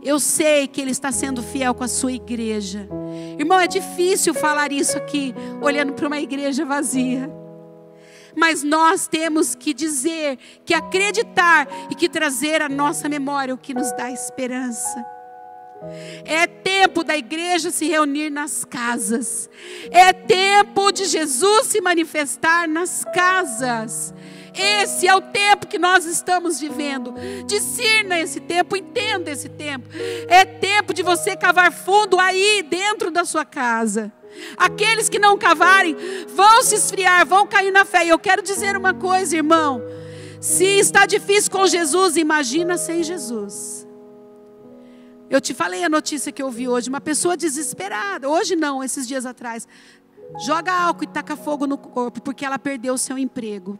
Eu 0.00 0.20
sei 0.20 0.68
que 0.68 0.80
Ele 0.80 0.92
está 0.92 1.10
sendo 1.10 1.42
fiel 1.42 1.74
com 1.74 1.82
a 1.82 1.88
sua 1.88 2.12
igreja. 2.12 2.88
Irmão, 3.36 3.58
é 3.58 3.66
difícil 3.66 4.32
falar 4.32 4.70
isso 4.70 4.96
aqui, 4.96 5.34
olhando 5.60 5.92
para 5.92 6.06
uma 6.06 6.20
igreja 6.20 6.64
vazia. 6.64 7.41
Mas 8.36 8.62
nós 8.62 9.06
temos 9.06 9.54
que 9.54 9.74
dizer, 9.74 10.38
que 10.64 10.74
acreditar 10.74 11.68
e 11.90 11.94
que 11.94 12.08
trazer 12.08 12.62
à 12.62 12.68
nossa 12.68 13.08
memória 13.08 13.54
o 13.54 13.58
que 13.58 13.74
nos 13.74 13.92
dá 13.92 14.10
esperança. 14.10 15.04
É 16.24 16.46
tempo 16.46 17.02
da 17.02 17.16
igreja 17.16 17.70
se 17.70 17.86
reunir 17.86 18.30
nas 18.30 18.64
casas. 18.64 19.50
É 19.90 20.12
tempo 20.12 20.92
de 20.92 21.06
Jesus 21.06 21.66
se 21.66 21.80
manifestar 21.80 22.68
nas 22.68 23.04
casas. 23.12 24.14
Esse 24.54 25.08
é 25.08 25.14
o 25.14 25.20
tempo 25.20 25.66
que 25.66 25.78
nós 25.78 26.04
estamos 26.04 26.60
vivendo. 26.60 27.14
Discirna 27.46 28.20
esse 28.20 28.38
tempo, 28.40 28.76
entenda 28.76 29.30
esse 29.30 29.48
tempo. 29.48 29.88
É 30.28 30.44
tempo 30.44 30.92
de 30.92 31.02
você 31.02 31.36
cavar 31.36 31.72
fundo 31.72 32.18
aí 32.20 32.64
dentro 32.68 33.10
da 33.10 33.24
sua 33.24 33.44
casa. 33.44 34.12
Aqueles 34.56 35.08
que 35.08 35.18
não 35.18 35.38
cavarem 35.38 35.96
vão 36.34 36.62
se 36.62 36.74
esfriar, 36.74 37.26
vão 37.26 37.46
cair 37.46 37.70
na 37.70 37.84
fé. 37.84 38.04
E 38.04 38.08
eu 38.08 38.18
quero 38.18 38.42
dizer 38.42 38.76
uma 38.76 38.94
coisa, 38.94 39.36
irmão. 39.36 39.82
Se 40.40 40.64
está 40.64 41.06
difícil 41.06 41.50
com 41.50 41.66
Jesus, 41.66 42.16
imagina 42.16 42.76
sem 42.76 43.02
Jesus. 43.02 43.86
Eu 45.30 45.40
te 45.40 45.54
falei 45.54 45.82
a 45.84 45.88
notícia 45.88 46.32
que 46.32 46.42
eu 46.42 46.50
vi 46.50 46.68
hoje, 46.68 46.88
uma 46.88 47.00
pessoa 47.00 47.36
desesperada. 47.36 48.28
Hoje 48.28 48.54
não, 48.54 48.82
esses 48.82 49.06
dias 49.06 49.24
atrás. 49.24 49.66
Joga 50.44 50.72
álcool 50.72 51.04
e 51.04 51.06
taca 51.06 51.36
fogo 51.36 51.66
no 51.66 51.78
corpo 51.78 52.20
porque 52.20 52.44
ela 52.44 52.58
perdeu 52.58 52.94
o 52.94 52.98
seu 52.98 53.16
emprego. 53.16 53.78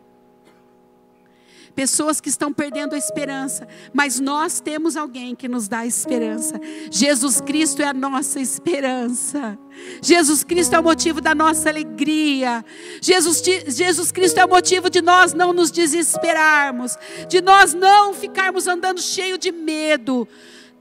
Pessoas 1.75 2.21
que 2.21 2.29
estão 2.29 2.53
perdendo 2.53 2.95
a 2.95 2.99
esperança, 2.99 3.67
mas 3.95 4.21
nós 4.21 4.61
temos 4.61 4.95
alguém 4.95 5.35
que 5.35 5.49
nos 5.49 5.69
dá 5.69 5.87
esperança. 5.87 6.61
Jesus 6.91 7.41
Cristo 7.41 7.81
é 7.81 7.87
a 7.87 7.95
nossa 7.95 8.41
esperança. 8.41 9.59
Jesus 10.03 10.45
Cristo 10.45 10.75
é 10.75 10.81
o 10.81 10.83
motivo 10.83 11.21
da 11.21 11.35
nossa 11.35 11.71
alegria. 11.71 12.63
Jesus, 13.01 13.43
Jesus 13.69 14.13
Cristo 14.13 14.39
é 14.39 14.45
o 14.45 14.49
motivo 14.49 14.91
de 14.91 15.01
nós 15.01 15.33
não 15.33 15.55
nos 15.55 15.71
desesperarmos, 15.71 16.97
de 17.27 17.41
nós 17.41 17.73
não 17.73 18.13
ficarmos 18.13 18.67
andando 18.67 19.01
cheio 19.01 19.39
de 19.39 19.51
medo. 19.51 20.29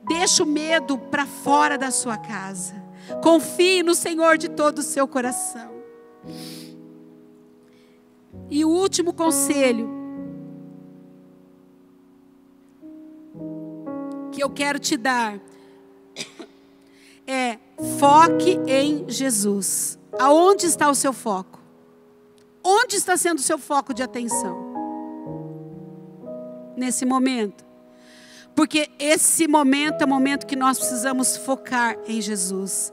Deixa 0.10 0.44
o 0.44 0.46
medo 0.46 0.98
para 0.98 1.26
fora 1.26 1.78
da 1.78 1.90
sua 1.90 2.18
casa. 2.18 2.74
Confie 3.24 3.82
no 3.82 3.96
Senhor 3.96 4.38
de 4.38 4.50
todo 4.50 4.80
o 4.80 4.84
seu 4.84 5.08
coração. 5.08 5.72
E 8.50 8.66
o 8.66 8.70
último 8.70 9.14
conselho 9.14 10.01
eu 14.42 14.50
quero 14.50 14.80
te 14.80 14.98
dar 14.98 15.40
é 17.28 17.58
foque 18.00 18.60
em 18.68 19.10
Jesus. 19.10 19.98
Aonde 20.20 20.66
está 20.66 20.90
o 20.90 20.96
seu 20.96 21.14
foco? 21.14 21.60
Onde 22.64 22.96
está 22.96 23.16
sendo 23.16 23.40
o 23.40 23.42
seu 23.42 23.58
foco 23.58 23.94
de 23.94 24.04
atenção? 24.04 24.72
Nesse 26.76 27.06
momento. 27.06 27.64
Porque 28.56 28.90
esse 29.00 29.48
momento 29.48 30.02
é 30.02 30.06
o 30.06 30.10
momento 30.10 30.46
que 30.46 30.56
nós 30.56 30.78
precisamos 30.78 31.38
focar 31.38 31.98
em 32.06 32.20
Jesus. 32.20 32.92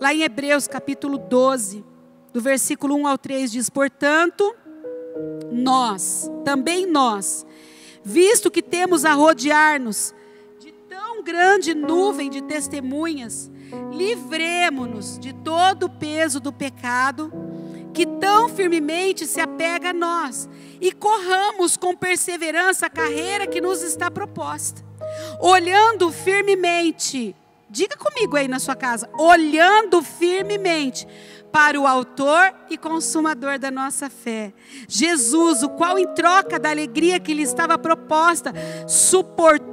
Lá 0.00 0.14
em 0.14 0.22
Hebreus 0.22 0.68
capítulo 0.68 1.18
12, 1.18 1.84
do 2.32 2.40
versículo 2.40 2.94
1 2.94 3.06
ao 3.08 3.18
3 3.18 3.50
diz: 3.50 3.68
"Portanto, 3.68 4.54
nós, 5.50 6.30
também 6.44 6.86
nós, 6.86 7.44
visto 8.04 8.50
que 8.50 8.62
temos 8.62 9.04
a 9.04 9.14
rodear-nos 9.14 10.14
grande 11.24 11.74
nuvem 11.74 12.30
de 12.30 12.42
testemunhas, 12.42 13.50
livremo-nos 13.90 15.18
de 15.18 15.32
todo 15.32 15.86
o 15.86 15.90
peso 15.90 16.38
do 16.38 16.52
pecado 16.52 17.32
que 17.92 18.06
tão 18.06 18.48
firmemente 18.48 19.26
se 19.26 19.40
apega 19.40 19.90
a 19.90 19.92
nós 19.92 20.48
e 20.80 20.92
corramos 20.92 21.76
com 21.76 21.96
perseverança 21.96 22.86
a 22.86 22.90
carreira 22.90 23.46
que 23.46 23.60
nos 23.60 23.82
está 23.82 24.10
proposta 24.10 24.84
olhando 25.40 26.10
firmemente, 26.10 27.34
diga 27.68 27.96
comigo 27.96 28.36
aí 28.36 28.48
na 28.48 28.58
sua 28.58 28.76
casa, 28.76 29.08
olhando 29.18 30.02
firmemente 30.02 31.06
para 31.52 31.80
o 31.80 31.86
Autor 31.86 32.52
e 32.68 32.76
Consumador 32.76 33.60
da 33.60 33.70
nossa 33.70 34.10
fé. 34.10 34.52
Jesus, 34.88 35.62
o 35.62 35.68
qual, 35.70 35.96
em 35.98 36.06
troca 36.14 36.58
da 36.58 36.70
alegria 36.70 37.20
que 37.20 37.32
lhe 37.32 37.42
estava 37.42 37.78
proposta, 37.78 38.52
suportou 38.88 39.63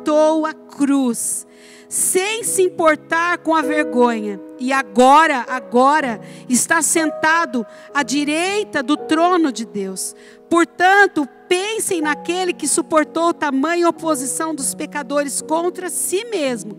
a 0.45 0.53
cruz, 0.53 1.45
sem 1.89 2.43
se 2.43 2.61
importar 2.61 3.39
com 3.39 3.53
a 3.53 3.61
vergonha, 3.61 4.39
e 4.59 4.71
agora, 4.71 5.45
agora, 5.47 6.21
está 6.47 6.81
sentado 6.81 7.65
à 7.93 8.03
direita 8.03 8.81
do 8.81 8.95
trono 8.95 9.51
de 9.51 9.65
Deus. 9.65 10.15
Portanto, 10.49 11.27
pensem 11.47 12.01
naquele 12.01 12.53
que 12.53 12.67
suportou 12.67 13.33
tamanha 13.33 13.89
oposição 13.89 14.55
dos 14.55 14.73
pecadores 14.73 15.41
contra 15.41 15.89
si 15.89 16.23
mesmo, 16.25 16.77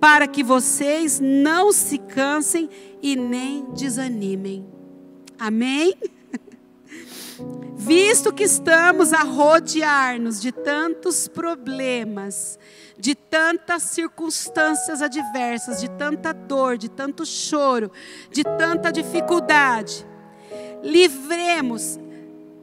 para 0.00 0.26
que 0.26 0.42
vocês 0.42 1.20
não 1.20 1.72
se 1.72 1.98
cansem 1.98 2.68
e 3.02 3.16
nem 3.16 3.64
desanimem. 3.74 4.66
Amém? 5.38 5.94
Visto 7.76 8.32
que 8.32 8.44
estamos 8.44 9.12
a 9.12 9.22
rodear-nos 9.22 10.40
de 10.40 10.52
tantos 10.52 11.28
problemas, 11.28 12.58
de 12.98 13.14
tantas 13.14 13.84
circunstâncias 13.84 15.00
adversas, 15.00 15.80
de 15.80 15.88
tanta 15.90 16.32
dor, 16.32 16.76
de 16.76 16.88
tanto 16.88 17.24
choro, 17.24 17.90
de 18.30 18.42
tanta 18.42 18.90
dificuldade, 18.90 20.06
livremos 20.82 21.98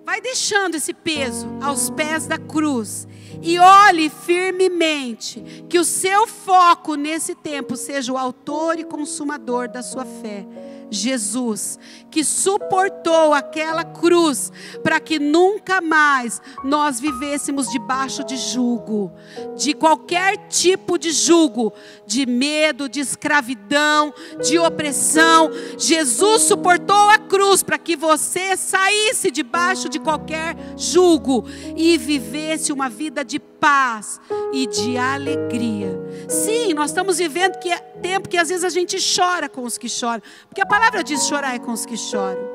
Vai 0.05 0.21
deixando 0.21 0.75
esse 0.75 0.93
peso 0.93 1.47
aos 1.59 1.89
pés 1.89 2.27
da 2.27 2.37
cruz 2.37 3.07
e 3.41 3.57
olhe 3.57 4.07
firmemente 4.07 5.65
que 5.67 5.79
o 5.79 5.83
seu 5.83 6.27
foco 6.27 6.93
nesse 6.93 7.33
tempo 7.33 7.75
seja 7.75 8.13
o 8.13 8.17
autor 8.17 8.77
e 8.77 8.83
consumador 8.83 9.67
da 9.67 9.81
sua 9.81 10.05
fé 10.05 10.45
Jesus, 10.89 11.79
que 12.09 12.23
suportou 12.23 13.33
aquela 13.33 13.83
cruz 13.83 14.51
para 14.83 14.99
que 14.99 15.19
nunca 15.19 15.81
mais 15.81 16.41
nós 16.63 16.99
vivêssemos 16.99 17.69
debaixo 17.69 18.23
de 18.23 18.37
jugo, 18.37 19.11
de 19.55 19.73
qualquer 19.73 20.47
tipo 20.47 20.97
de 20.97 21.11
jugo, 21.11 21.73
de 22.05 22.25
medo, 22.25 22.87
de 22.87 22.99
escravidão, 22.99 24.13
de 24.43 24.57
opressão. 24.57 25.51
Jesus 25.77 26.43
suportou 26.43 27.09
a 27.09 27.17
cruz 27.17 27.63
para 27.63 27.77
que 27.77 27.95
você 27.95 28.55
saísse 28.55 29.31
debaixo 29.31 29.89
de 29.89 29.99
qualquer 29.99 30.55
jugo 30.77 31.45
e 31.75 31.97
vivesse 31.97 32.71
uma 32.71 32.89
vida 32.89 33.23
de 33.23 33.39
paz 33.39 34.19
e 34.53 34.67
de 34.67 34.97
alegria. 34.97 35.99
Sim, 36.29 36.73
nós 36.73 36.91
estamos 36.91 37.17
vivendo 37.17 37.57
que 37.59 37.71
é 37.71 37.94
tempo 38.05 38.29
que 38.29 38.37
às 38.37 38.49
vezes 38.49 38.63
a 38.63 38.69
gente 38.69 38.97
chora 39.15 39.49
com 39.49 39.63
os 39.63 39.77
que 39.79 39.89
choram, 39.89 40.21
porque 40.47 40.61
a 40.61 40.65
palavra 40.65 41.03
diz 41.03 41.25
chorar 41.25 41.55
é 41.55 41.59
com 41.59 41.71
os 41.71 41.85
que 41.87 41.97
choram. 41.97 42.53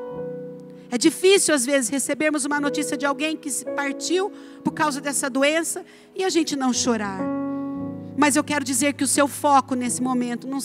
É 0.89 0.97
difícil 0.97 1.53
às 1.53 1.65
vezes 1.65 1.89
recebermos 1.89 2.45
uma 2.45 2.59
notícia 2.59 2.95
de 2.95 3.05
alguém 3.05 3.35
que 3.35 3.49
se 3.49 3.65
partiu 3.65 4.31
por 4.63 4.71
causa 4.71 5.01
dessa 5.01 5.29
doença 5.29 5.85
e 6.15 6.23
a 6.23 6.29
gente 6.29 6.55
não 6.55 6.71
chorar. 6.71 7.19
Mas 8.17 8.35
eu 8.35 8.43
quero 8.43 8.63
dizer 8.63 8.93
que 8.93 9.03
o 9.03 9.07
seu 9.07 9.27
foco 9.27 9.73
nesse 9.75 10.01
momento 10.01 10.47
não, 10.47 10.59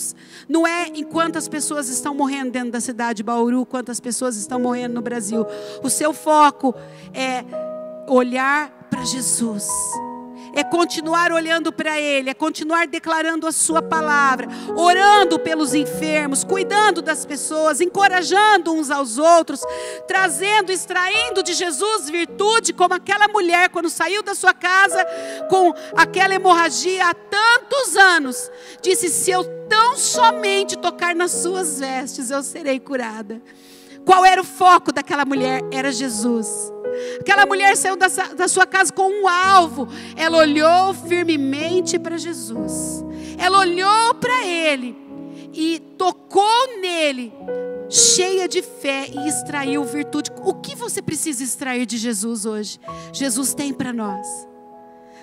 não 0.47 0.65
é 0.65 0.87
em 0.87 1.03
quantas 1.03 1.47
pessoas 1.47 1.89
estão 1.89 2.13
morrendo 2.13 2.51
dentro 2.51 2.71
da 2.71 2.79
cidade 2.79 3.17
de 3.17 3.23
Bauru, 3.23 3.65
quantas 3.65 3.99
pessoas 3.99 4.37
estão 4.37 4.59
morrendo 4.59 4.95
no 4.95 5.01
Brasil. 5.01 5.45
O 5.83 5.89
seu 5.89 6.13
foco 6.13 6.73
é 7.13 7.43
olhar 8.07 8.87
para 8.89 9.03
Jesus 9.03 9.67
é 10.53 10.63
continuar 10.63 11.31
olhando 11.31 11.71
para 11.71 11.99
Ele, 11.99 12.29
é 12.29 12.33
continuar 12.33 12.87
declarando 12.87 13.47
a 13.47 13.51
Sua 13.51 13.81
palavra, 13.81 14.47
orando 14.75 15.39
pelos 15.39 15.73
enfermos, 15.73 16.43
cuidando 16.43 17.01
das 17.01 17.25
pessoas, 17.25 17.81
encorajando 17.81 18.73
uns 18.73 18.89
aos 18.89 19.17
outros, 19.17 19.61
trazendo, 20.07 20.71
extraindo 20.71 21.43
de 21.43 21.53
Jesus 21.53 22.09
virtude, 22.09 22.73
como 22.73 22.93
aquela 22.93 23.27
mulher 23.27 23.69
quando 23.69 23.89
saiu 23.89 24.23
da 24.23 24.35
sua 24.35 24.53
casa 24.53 25.05
com 25.49 25.73
aquela 25.95 26.35
hemorragia 26.35 27.09
há 27.09 27.13
tantos 27.13 27.95
anos, 27.95 28.51
disse: 28.81 29.09
Se 29.09 29.31
eu 29.31 29.43
tão 29.67 29.95
somente 29.97 30.77
tocar 30.77 31.15
nas 31.15 31.31
Suas 31.31 31.79
vestes, 31.79 32.31
eu 32.31 32.41
serei 32.41 32.79
curada. 32.79 33.41
Qual 34.05 34.25
era 34.25 34.39
o 34.39 34.45
foco 34.45 34.91
daquela 34.91 35.25
mulher? 35.25 35.61
Era 35.71 35.91
Jesus. 35.91 36.71
Aquela 37.19 37.45
mulher 37.45 37.75
saiu 37.75 37.95
da, 37.95 38.07
da 38.07 38.47
sua 38.47 38.65
casa 38.65 38.91
com 38.91 39.09
um 39.09 39.27
alvo. 39.27 39.87
Ela 40.15 40.37
olhou 40.37 40.93
firmemente 40.93 41.97
para 41.99 42.17
Jesus. 42.17 43.03
Ela 43.37 43.59
olhou 43.59 44.13
para 44.15 44.45
Ele 44.45 44.95
e 45.53 45.79
tocou 45.97 46.79
nele, 46.79 47.33
cheia 47.89 48.47
de 48.47 48.61
fé 48.61 49.09
e 49.11 49.27
extraiu 49.27 49.83
virtude. 49.83 50.31
O 50.43 50.53
que 50.53 50.75
você 50.75 51.01
precisa 51.01 51.43
extrair 51.43 51.85
de 51.85 51.97
Jesus 51.97 52.45
hoje? 52.45 52.79
Jesus 53.11 53.53
tem 53.53 53.73
para 53.73 53.91
nós. 53.91 54.27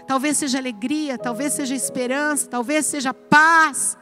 Talvez 0.06 0.36
seja 0.36 0.58
alegria, 0.58 1.16
talvez 1.16 1.52
seja 1.54 1.74
esperança, 1.74 2.48
talvez 2.48 2.86
seja 2.86 3.14
paz. 3.14 3.96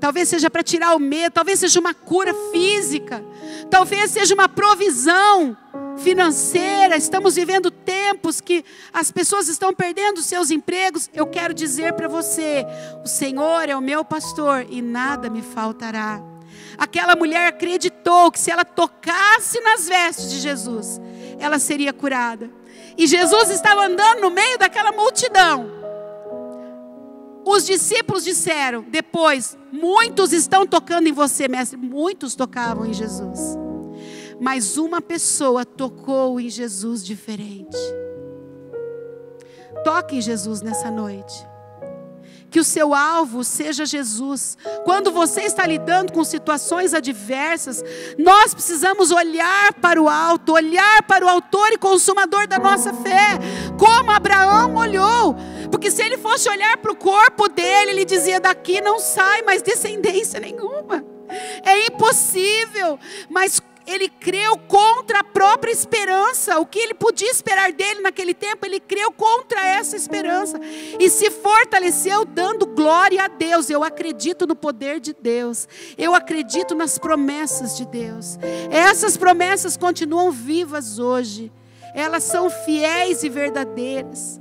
Talvez 0.00 0.28
seja 0.28 0.48
para 0.48 0.62
tirar 0.62 0.94
o 0.94 1.00
medo, 1.00 1.32
talvez 1.32 1.58
seja 1.58 1.80
uma 1.80 1.92
cura 1.92 2.32
física, 2.52 3.24
talvez 3.68 4.12
seja 4.12 4.32
uma 4.32 4.48
provisão 4.48 5.56
financeira. 5.98 6.96
Estamos 6.96 7.34
vivendo 7.34 7.70
tempos 7.70 8.40
que 8.40 8.64
as 8.92 9.10
pessoas 9.10 9.48
estão 9.48 9.74
perdendo 9.74 10.22
seus 10.22 10.50
empregos. 10.50 11.10
Eu 11.12 11.26
quero 11.26 11.52
dizer 11.52 11.92
para 11.92 12.08
você: 12.08 12.64
o 13.04 13.08
Senhor 13.08 13.68
é 13.68 13.76
o 13.76 13.80
meu 13.80 14.04
pastor 14.04 14.66
e 14.68 14.80
nada 14.80 15.28
me 15.28 15.42
faltará. 15.42 16.22
Aquela 16.76 17.16
mulher 17.16 17.48
acreditou 17.48 18.30
que 18.30 18.38
se 18.38 18.50
ela 18.50 18.64
tocasse 18.64 19.60
nas 19.60 19.88
vestes 19.88 20.30
de 20.30 20.38
Jesus, 20.40 21.00
ela 21.38 21.58
seria 21.58 21.92
curada. 21.92 22.50
E 22.96 23.06
Jesus 23.06 23.50
estava 23.50 23.84
andando 23.84 24.20
no 24.20 24.30
meio 24.30 24.58
daquela 24.58 24.92
multidão. 24.92 25.78
Os 27.44 27.64
discípulos 27.64 28.24
disseram 28.24 28.84
depois: 28.88 29.56
Muitos 29.72 30.32
estão 30.32 30.66
tocando 30.66 31.08
em 31.08 31.12
você, 31.12 31.48
mestre. 31.48 31.76
Muitos 31.76 32.34
tocavam 32.34 32.86
em 32.86 32.92
Jesus. 32.92 33.67
Mas 34.40 34.76
uma 34.76 35.00
pessoa 35.00 35.64
tocou 35.64 36.40
em 36.40 36.48
Jesus 36.48 37.04
diferente. 37.04 37.76
Toque 39.84 40.16
em 40.16 40.20
Jesus 40.20 40.60
nessa 40.60 40.90
noite 40.90 41.46
que 42.50 42.60
o 42.60 42.64
seu 42.64 42.94
alvo 42.94 43.44
seja 43.44 43.84
Jesus. 43.84 44.56
Quando 44.84 45.10
você 45.10 45.42
está 45.42 45.66
lidando 45.66 46.12
com 46.12 46.24
situações 46.24 46.94
adversas, 46.94 47.82
nós 48.18 48.54
precisamos 48.54 49.10
olhar 49.10 49.74
para 49.74 50.00
o 50.00 50.08
alto, 50.08 50.52
olhar 50.52 51.02
para 51.02 51.24
o 51.24 51.28
autor 51.28 51.72
e 51.72 51.78
consumador 51.78 52.46
da 52.46 52.58
nossa 52.58 52.92
fé, 52.94 53.38
como 53.78 54.10
Abraão 54.10 54.76
olhou. 54.76 55.36
Porque 55.70 55.90
se 55.90 56.02
ele 56.02 56.16
fosse 56.16 56.48
olhar 56.48 56.76
para 56.78 56.92
o 56.92 56.96
corpo 56.96 57.48
dele, 57.48 57.92
ele 57.92 58.04
dizia: 58.04 58.40
daqui 58.40 58.80
não 58.80 58.98
sai 58.98 59.42
mais 59.42 59.62
descendência 59.62 60.40
nenhuma. 60.40 61.04
É 61.62 61.86
impossível, 61.86 62.98
mas 63.28 63.60
ele 63.88 64.08
creu 64.08 64.58
contra 64.58 65.20
a 65.20 65.24
própria 65.24 65.72
esperança. 65.72 66.58
O 66.58 66.66
que 66.66 66.78
ele 66.78 66.92
podia 66.92 67.30
esperar 67.30 67.72
dele 67.72 68.00
naquele 68.00 68.34
tempo, 68.34 68.66
ele 68.66 68.78
creu 68.78 69.10
contra 69.10 69.64
essa 69.64 69.96
esperança. 69.96 70.60
E 71.00 71.08
se 71.08 71.30
fortaleceu 71.30 72.24
dando 72.26 72.66
glória 72.66 73.24
a 73.24 73.28
Deus. 73.28 73.70
Eu 73.70 73.82
acredito 73.82 74.46
no 74.46 74.54
poder 74.54 75.00
de 75.00 75.14
Deus. 75.14 75.66
Eu 75.96 76.14
acredito 76.14 76.74
nas 76.74 76.98
promessas 76.98 77.78
de 77.78 77.86
Deus. 77.86 78.38
Essas 78.70 79.16
promessas 79.16 79.76
continuam 79.76 80.30
vivas 80.30 80.98
hoje. 80.98 81.50
Elas 81.94 82.24
são 82.24 82.50
fiéis 82.50 83.22
e 83.22 83.28
verdadeiras. 83.30 84.38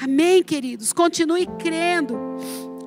Amém, 0.00 0.42
queridos? 0.42 0.94
Continue 0.94 1.46
crendo. 1.58 2.16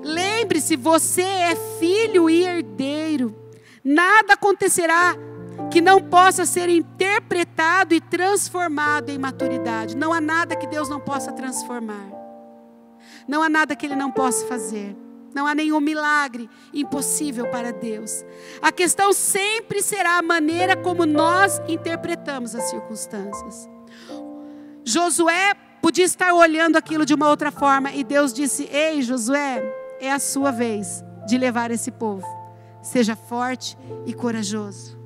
Lembre-se, 0.04 0.76
você 0.76 1.22
é 1.22 1.56
filho 1.80 2.28
e 2.28 2.44
herdeiro. 2.44 3.41
Nada 3.84 4.34
acontecerá 4.34 5.16
que 5.72 5.82
não 5.82 6.02
possa 6.02 6.46
ser 6.46 6.70
interpretado 6.70 7.94
e 7.94 8.02
transformado 8.02 9.10
em 9.10 9.18
maturidade. 9.18 9.96
Não 9.96 10.14
há 10.14 10.22
nada 10.22 10.56
que 10.56 10.68
Deus 10.68 10.90
não 10.90 11.00
possa 11.00 11.32
transformar. 11.32 12.12
Não 13.28 13.42
há 13.42 13.50
nada 13.50 13.76
que 13.76 13.86
Ele 13.86 13.96
não 13.96 14.12
possa 14.12 14.46
fazer. 14.48 14.96
Não 15.34 15.48
há 15.48 15.56
nenhum 15.56 15.80
milagre 15.80 16.50
impossível 16.74 17.48
para 17.48 17.72
Deus. 17.72 18.24
A 18.62 18.72
questão 18.72 19.14
sempre 19.14 19.82
será 19.82 20.18
a 20.18 20.22
maneira 20.22 20.76
como 20.76 21.06
nós 21.06 21.62
interpretamos 21.68 22.54
as 22.54 22.70
circunstâncias. 22.70 23.70
Josué 24.84 25.54
podia 25.82 26.06
estar 26.06 26.34
olhando 26.34 26.76
aquilo 26.76 27.06
de 27.06 27.14
uma 27.14 27.30
outra 27.30 27.50
forma 27.50 27.92
e 27.92 28.04
Deus 28.04 28.34
disse: 28.34 28.68
Ei, 28.72 29.02
Josué, 29.02 29.64
é 30.02 30.12
a 30.12 30.20
sua 30.20 30.52
vez 30.52 31.04
de 31.26 31.38
levar 31.38 31.72
esse 31.72 31.92
povo. 31.92 32.41
Seja 32.82 33.16
forte 33.16 33.78
e 34.06 34.14
corajoso. 34.14 35.00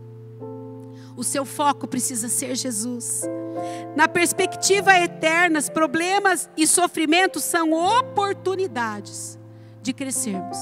O 1.17 1.23
seu 1.23 1.45
foco 1.45 1.87
precisa 1.87 2.27
ser 2.27 2.55
Jesus. 2.55 3.21
Na 3.95 4.07
perspectiva 4.07 4.97
eterna, 4.99 5.61
problemas 5.61 6.49
e 6.57 6.67
sofrimentos 6.67 7.43
são 7.43 7.71
oportunidades 7.71 9.39
de 9.81 9.93
crescermos. 9.93 10.57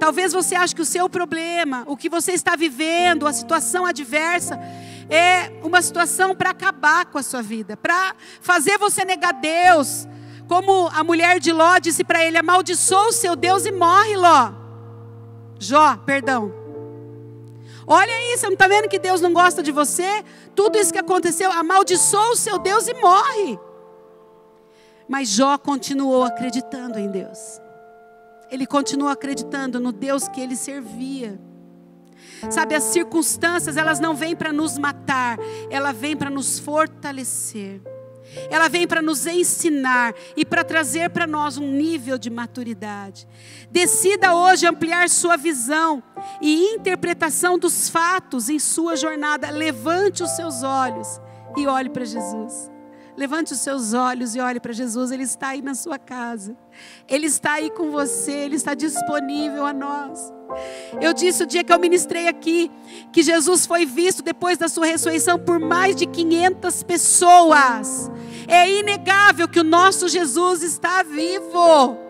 Talvez 0.00 0.32
você 0.32 0.54
ache 0.54 0.74
que 0.74 0.82
o 0.82 0.86
seu 0.86 1.08
problema, 1.08 1.84
o 1.86 1.96
que 1.96 2.08
você 2.08 2.32
está 2.32 2.56
vivendo, 2.56 3.26
a 3.26 3.32
situação 3.32 3.84
adversa, 3.84 4.58
é 5.10 5.52
uma 5.62 5.82
situação 5.82 6.34
para 6.34 6.50
acabar 6.50 7.04
com 7.06 7.18
a 7.18 7.22
sua 7.22 7.42
vida, 7.42 7.76
para 7.76 8.14
fazer 8.40 8.78
você 8.78 9.04
negar 9.04 9.34
Deus. 9.34 10.08
Como 10.48 10.88
a 10.88 11.04
mulher 11.04 11.38
de 11.38 11.52
Ló 11.52 11.78
disse 11.78 12.02
para 12.02 12.24
ele: 12.24 12.38
amaldiçoa 12.38 13.08
o 13.08 13.12
seu 13.12 13.36
Deus 13.36 13.66
e 13.66 13.70
morre, 13.70 14.16
Ló. 14.16 14.59
Jó, 15.60 15.98
perdão. 15.98 16.50
Olha 17.86 18.12
aí, 18.12 18.36
você 18.36 18.46
não 18.46 18.54
está 18.54 18.66
vendo 18.66 18.88
que 18.88 18.98
Deus 18.98 19.20
não 19.20 19.32
gosta 19.32 19.62
de 19.62 19.70
você? 19.70 20.24
Tudo 20.54 20.78
isso 20.78 20.92
que 20.92 20.98
aconteceu, 20.98 21.52
amaldiçoa 21.52 22.30
o 22.30 22.36
seu 22.36 22.58
Deus 22.58 22.88
e 22.88 22.94
morre. 22.94 23.58
Mas 25.06 25.28
Jó 25.28 25.58
continuou 25.58 26.24
acreditando 26.24 26.98
em 26.98 27.10
Deus. 27.10 27.60
Ele 28.50 28.66
continuou 28.66 29.10
acreditando 29.10 29.78
no 29.78 29.92
Deus 29.92 30.28
que 30.28 30.40
ele 30.40 30.56
servia. 30.56 31.38
Sabe, 32.48 32.74
as 32.74 32.84
circunstâncias, 32.84 33.76
elas 33.76 34.00
não 34.00 34.14
vêm 34.14 34.34
para 34.34 34.52
nos 34.52 34.78
matar, 34.78 35.38
ela 35.68 35.92
vem 35.92 36.16
para 36.16 36.30
nos 36.30 36.58
fortalecer. 36.58 37.82
Ela 38.50 38.68
vem 38.68 38.86
para 38.86 39.02
nos 39.02 39.26
ensinar 39.26 40.14
e 40.36 40.44
para 40.44 40.64
trazer 40.64 41.10
para 41.10 41.26
nós 41.26 41.58
um 41.58 41.70
nível 41.70 42.18
de 42.18 42.30
maturidade. 42.30 43.26
Decida 43.70 44.34
hoje 44.34 44.66
ampliar 44.66 45.08
sua 45.08 45.36
visão 45.36 46.02
e 46.40 46.74
interpretação 46.74 47.58
dos 47.58 47.88
fatos 47.88 48.48
em 48.48 48.58
sua 48.58 48.96
jornada. 48.96 49.50
Levante 49.50 50.22
os 50.22 50.30
seus 50.30 50.62
olhos 50.62 51.20
e 51.56 51.66
olhe 51.66 51.90
para 51.90 52.04
Jesus. 52.04 52.70
Levante 53.16 53.52
os 53.52 53.60
seus 53.60 53.92
olhos 53.92 54.34
e 54.34 54.40
olhe 54.40 54.60
para 54.60 54.72
Jesus, 54.72 55.10
Ele 55.10 55.24
está 55.24 55.48
aí 55.48 55.62
na 55.62 55.74
sua 55.74 55.98
casa, 55.98 56.56
Ele 57.08 57.26
está 57.26 57.52
aí 57.52 57.70
com 57.70 57.90
você, 57.90 58.32
Ele 58.32 58.56
está 58.56 58.74
disponível 58.74 59.66
a 59.66 59.72
nós. 59.72 60.32
Eu 61.00 61.12
disse 61.12 61.42
o 61.42 61.46
dia 61.46 61.62
que 61.62 61.72
eu 61.72 61.78
ministrei 61.78 62.28
aqui, 62.28 62.70
que 63.12 63.22
Jesus 63.22 63.66
foi 63.66 63.86
visto 63.86 64.22
depois 64.22 64.58
da 64.58 64.68
sua 64.68 64.86
ressurreição 64.86 65.38
por 65.38 65.58
mais 65.60 65.94
de 65.94 66.06
500 66.06 66.82
pessoas. 66.82 68.10
É 68.48 68.68
inegável 68.68 69.46
que 69.46 69.60
o 69.60 69.64
nosso 69.64 70.08
Jesus 70.08 70.62
está 70.62 71.02
vivo 71.02 72.09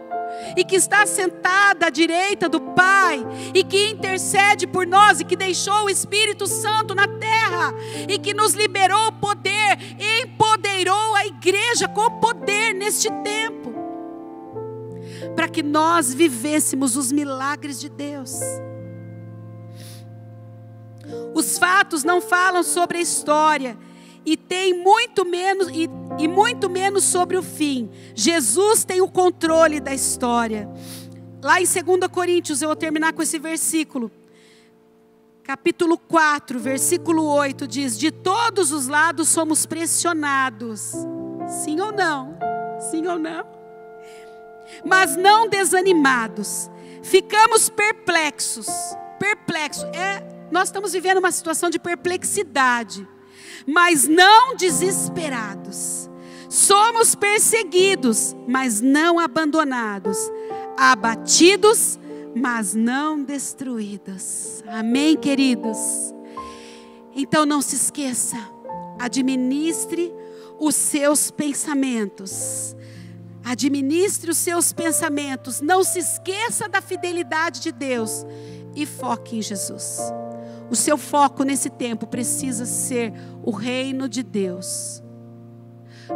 e 0.56 0.64
que 0.64 0.76
está 0.76 1.06
sentado 1.06 1.84
à 1.84 1.90
direita 1.90 2.48
do 2.48 2.60
Pai, 2.60 3.24
e 3.54 3.62
que 3.64 3.90
intercede 3.90 4.66
por 4.66 4.86
nós, 4.86 5.20
e 5.20 5.24
que 5.24 5.36
deixou 5.36 5.84
o 5.84 5.90
Espírito 5.90 6.46
Santo 6.46 6.94
na 6.94 7.06
terra, 7.06 7.74
e 8.08 8.18
que 8.18 8.34
nos 8.34 8.54
liberou 8.54 9.08
o 9.08 9.12
poder, 9.12 9.78
empoderou 10.22 11.14
a 11.14 11.26
igreja 11.26 11.88
com 11.88 12.18
poder 12.20 12.74
neste 12.74 13.10
tempo, 13.22 13.72
para 15.34 15.48
que 15.48 15.62
nós 15.62 16.12
vivêssemos 16.12 16.96
os 16.96 17.12
milagres 17.12 17.80
de 17.80 17.88
Deus. 17.88 18.40
Os 21.34 21.58
fatos 21.58 22.04
não 22.04 22.20
falam 22.20 22.62
sobre 22.62 22.98
a 22.98 23.00
história, 23.00 23.76
e 24.24 24.36
tem 24.36 24.74
muito 24.74 25.24
menos 25.24 25.68
e, 25.68 25.88
e 26.18 26.28
muito 26.28 26.68
menos 26.68 27.04
sobre 27.04 27.36
o 27.36 27.42
fim. 27.42 27.90
Jesus 28.14 28.84
tem 28.84 29.00
o 29.00 29.08
controle 29.08 29.80
da 29.80 29.94
história. 29.94 30.68
Lá 31.42 31.60
em 31.60 31.64
2 31.64 32.10
Coríntios, 32.10 32.60
eu 32.60 32.68
vou 32.68 32.76
terminar 32.76 33.12
com 33.12 33.22
esse 33.22 33.38
versículo. 33.38 34.10
Capítulo 35.42 35.96
4, 35.98 36.60
versículo 36.60 37.24
8 37.24 37.66
diz: 37.66 37.98
De 37.98 38.10
todos 38.10 38.72
os 38.72 38.86
lados 38.86 39.28
somos 39.28 39.66
pressionados. 39.66 40.92
Sim 41.64 41.80
ou 41.80 41.92
não? 41.92 42.38
Sim 42.90 43.06
ou 43.06 43.18
não? 43.18 43.44
Mas 44.84 45.16
não 45.16 45.48
desanimados. 45.48 46.70
Ficamos 47.02 47.68
perplexos. 47.68 48.66
Perplexos. 49.18 49.84
É, 49.94 50.22
nós 50.52 50.68
estamos 50.68 50.92
vivendo 50.92 51.18
uma 51.18 51.32
situação 51.32 51.70
de 51.70 51.78
perplexidade 51.78 53.08
mas 53.66 54.06
não 54.06 54.56
desesperados. 54.56 56.10
Somos 56.48 57.14
perseguidos, 57.14 58.34
mas 58.48 58.80
não 58.80 59.18
abandonados. 59.18 60.18
Abatidos, 60.76 61.98
mas 62.34 62.74
não 62.74 63.22
destruídos. 63.22 64.62
Amém, 64.66 65.16
queridos? 65.16 65.78
Então 67.14 67.44
não 67.44 67.60
se 67.60 67.76
esqueça, 67.76 68.36
administre 68.98 70.12
os 70.58 70.74
seus 70.74 71.30
pensamentos. 71.30 72.76
Administre 73.44 74.30
os 74.30 74.36
seus 74.36 74.72
pensamentos. 74.72 75.60
Não 75.60 75.82
se 75.82 75.98
esqueça 75.98 76.68
da 76.68 76.80
fidelidade 76.80 77.60
de 77.60 77.72
Deus 77.72 78.26
e 78.74 78.84
foque 78.84 79.38
em 79.38 79.42
Jesus. 79.42 79.98
O 80.70 80.76
seu 80.76 80.96
foco 80.96 81.42
nesse 81.42 81.68
tempo 81.68 82.06
precisa 82.06 82.64
ser 82.64 83.12
o 83.42 83.50
reino 83.50 84.08
de 84.08 84.22
Deus. 84.22 85.02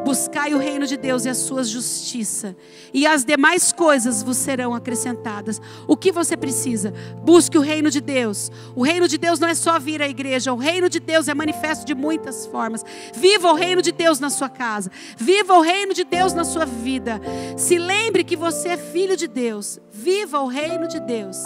Buscai 0.02 0.54
o 0.54 0.58
reino 0.58 0.86
de 0.86 0.96
Deus 0.96 1.24
e 1.24 1.28
a 1.28 1.34
sua 1.34 1.62
justiça, 1.62 2.56
e 2.92 3.06
as 3.06 3.24
demais 3.24 3.72
coisas 3.72 4.22
vos 4.22 4.36
serão 4.36 4.74
acrescentadas. 4.74 5.60
O 5.86 5.96
que 5.96 6.10
você 6.10 6.36
precisa? 6.36 6.92
Busque 7.22 7.56
o 7.56 7.60
reino 7.60 7.90
de 7.90 8.00
Deus. 8.00 8.50
O 8.74 8.82
reino 8.82 9.06
de 9.06 9.16
Deus 9.16 9.38
não 9.38 9.46
é 9.46 9.54
só 9.54 9.78
vir 9.78 10.02
à 10.02 10.08
igreja, 10.08 10.52
o 10.52 10.56
reino 10.56 10.88
de 10.88 10.98
Deus 10.98 11.28
é 11.28 11.34
manifesto 11.34 11.86
de 11.86 11.94
muitas 11.94 12.46
formas. 12.46 12.84
Viva 13.14 13.52
o 13.52 13.54
reino 13.54 13.80
de 13.80 13.92
Deus 13.92 14.18
na 14.18 14.30
sua 14.30 14.48
casa, 14.48 14.90
viva 15.16 15.54
o 15.54 15.60
reino 15.60 15.94
de 15.94 16.04
Deus 16.04 16.32
na 16.32 16.44
sua 16.44 16.64
vida. 16.64 17.20
Se 17.56 17.78
lembre 17.78 18.24
que 18.24 18.36
você 18.36 18.70
é 18.70 18.76
filho 18.76 19.16
de 19.16 19.28
Deus, 19.28 19.78
viva 19.92 20.40
o 20.40 20.48
reino 20.48 20.88
de 20.88 20.98
Deus, 21.00 21.38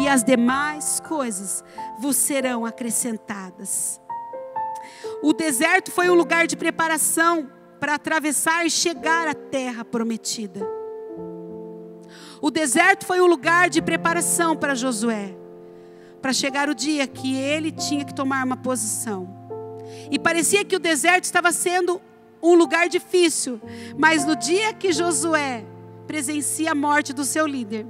e 0.00 0.08
as 0.08 0.24
demais 0.24 1.00
coisas 1.00 1.62
vos 2.00 2.16
serão 2.16 2.64
acrescentadas. 2.64 4.00
O 5.22 5.34
deserto 5.34 5.90
foi 5.90 6.08
um 6.08 6.14
lugar 6.14 6.46
de 6.46 6.56
preparação 6.56 7.50
para 7.78 7.94
atravessar 7.94 8.64
e 8.64 8.70
chegar 8.70 9.28
à 9.28 9.34
terra 9.34 9.84
prometida. 9.84 10.66
O 12.40 12.50
deserto 12.50 13.04
foi 13.04 13.20
um 13.20 13.26
lugar 13.26 13.68
de 13.68 13.82
preparação 13.82 14.56
para 14.56 14.74
Josué, 14.74 15.36
para 16.22 16.32
chegar 16.32 16.70
o 16.70 16.74
dia 16.74 17.06
que 17.06 17.36
ele 17.36 17.70
tinha 17.70 18.04
que 18.04 18.14
tomar 18.14 18.44
uma 18.46 18.56
posição. 18.56 19.28
E 20.10 20.18
parecia 20.18 20.64
que 20.64 20.76
o 20.76 20.80
deserto 20.80 21.24
estava 21.24 21.52
sendo 21.52 22.00
um 22.42 22.54
lugar 22.54 22.88
difícil, 22.88 23.60
mas 23.98 24.24
no 24.24 24.34
dia 24.34 24.72
que 24.72 24.90
Josué 24.90 25.64
presencia 26.06 26.72
a 26.72 26.74
morte 26.74 27.12
do 27.12 27.24
seu 27.24 27.46
líder, 27.46 27.86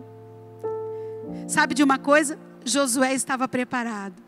sabe 1.46 1.74
de 1.74 1.82
uma 1.84 1.98
coisa? 1.98 2.49
Josué 2.70 3.12
estava 3.14 3.48
preparado. 3.48 4.22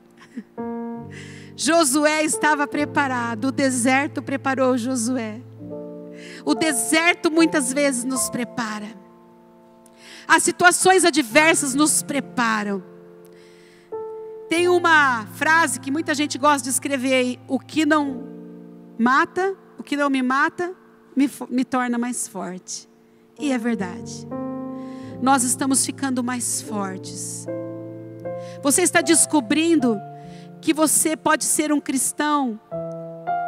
Josué 1.57 2.24
estava 2.24 2.66
preparado, 2.66 3.47
o 3.47 3.53
deserto 3.53 4.22
preparou 4.22 4.76
Josué. 4.76 5.40
O 6.45 6.55
deserto 6.55 7.30
muitas 7.30 7.72
vezes 7.72 8.05
nos 8.05 8.28
prepara. 8.28 8.88
As 10.26 10.43
situações 10.43 11.05
adversas 11.05 11.74
nos 11.74 12.03
preparam. 12.03 12.82
Tem 14.49 14.68
uma 14.68 15.26
frase 15.34 15.80
que 15.80 15.90
muita 15.90 16.14
gente 16.14 16.36
gosta 16.38 16.64
de 16.64 16.70
escrever 16.70 17.14
aí: 17.14 17.40
o 17.49 17.59
que 17.59 17.86
não 17.86 18.24
mata, 18.99 19.57
o 19.78 19.82
que 19.82 19.97
não 19.97 20.11
me 20.11 20.22
mata, 20.22 20.74
me, 21.16 21.30
me 21.49 21.64
torna 21.64 21.99
mais 21.99 22.28
forte. 22.28 22.88
E 23.38 23.53
é 23.53 23.59
verdade. 23.59 24.26
Nós 25.20 25.43
estamos 25.43 25.84
ficando 25.84 26.22
mais 26.22 26.61
fortes. 26.61 27.47
Você 28.62 28.83
está 28.83 29.01
descobrindo 29.01 30.01
que 30.61 30.72
você 30.72 31.16
pode 31.16 31.45
ser 31.45 31.72
um 31.72 31.80
cristão 31.80 32.59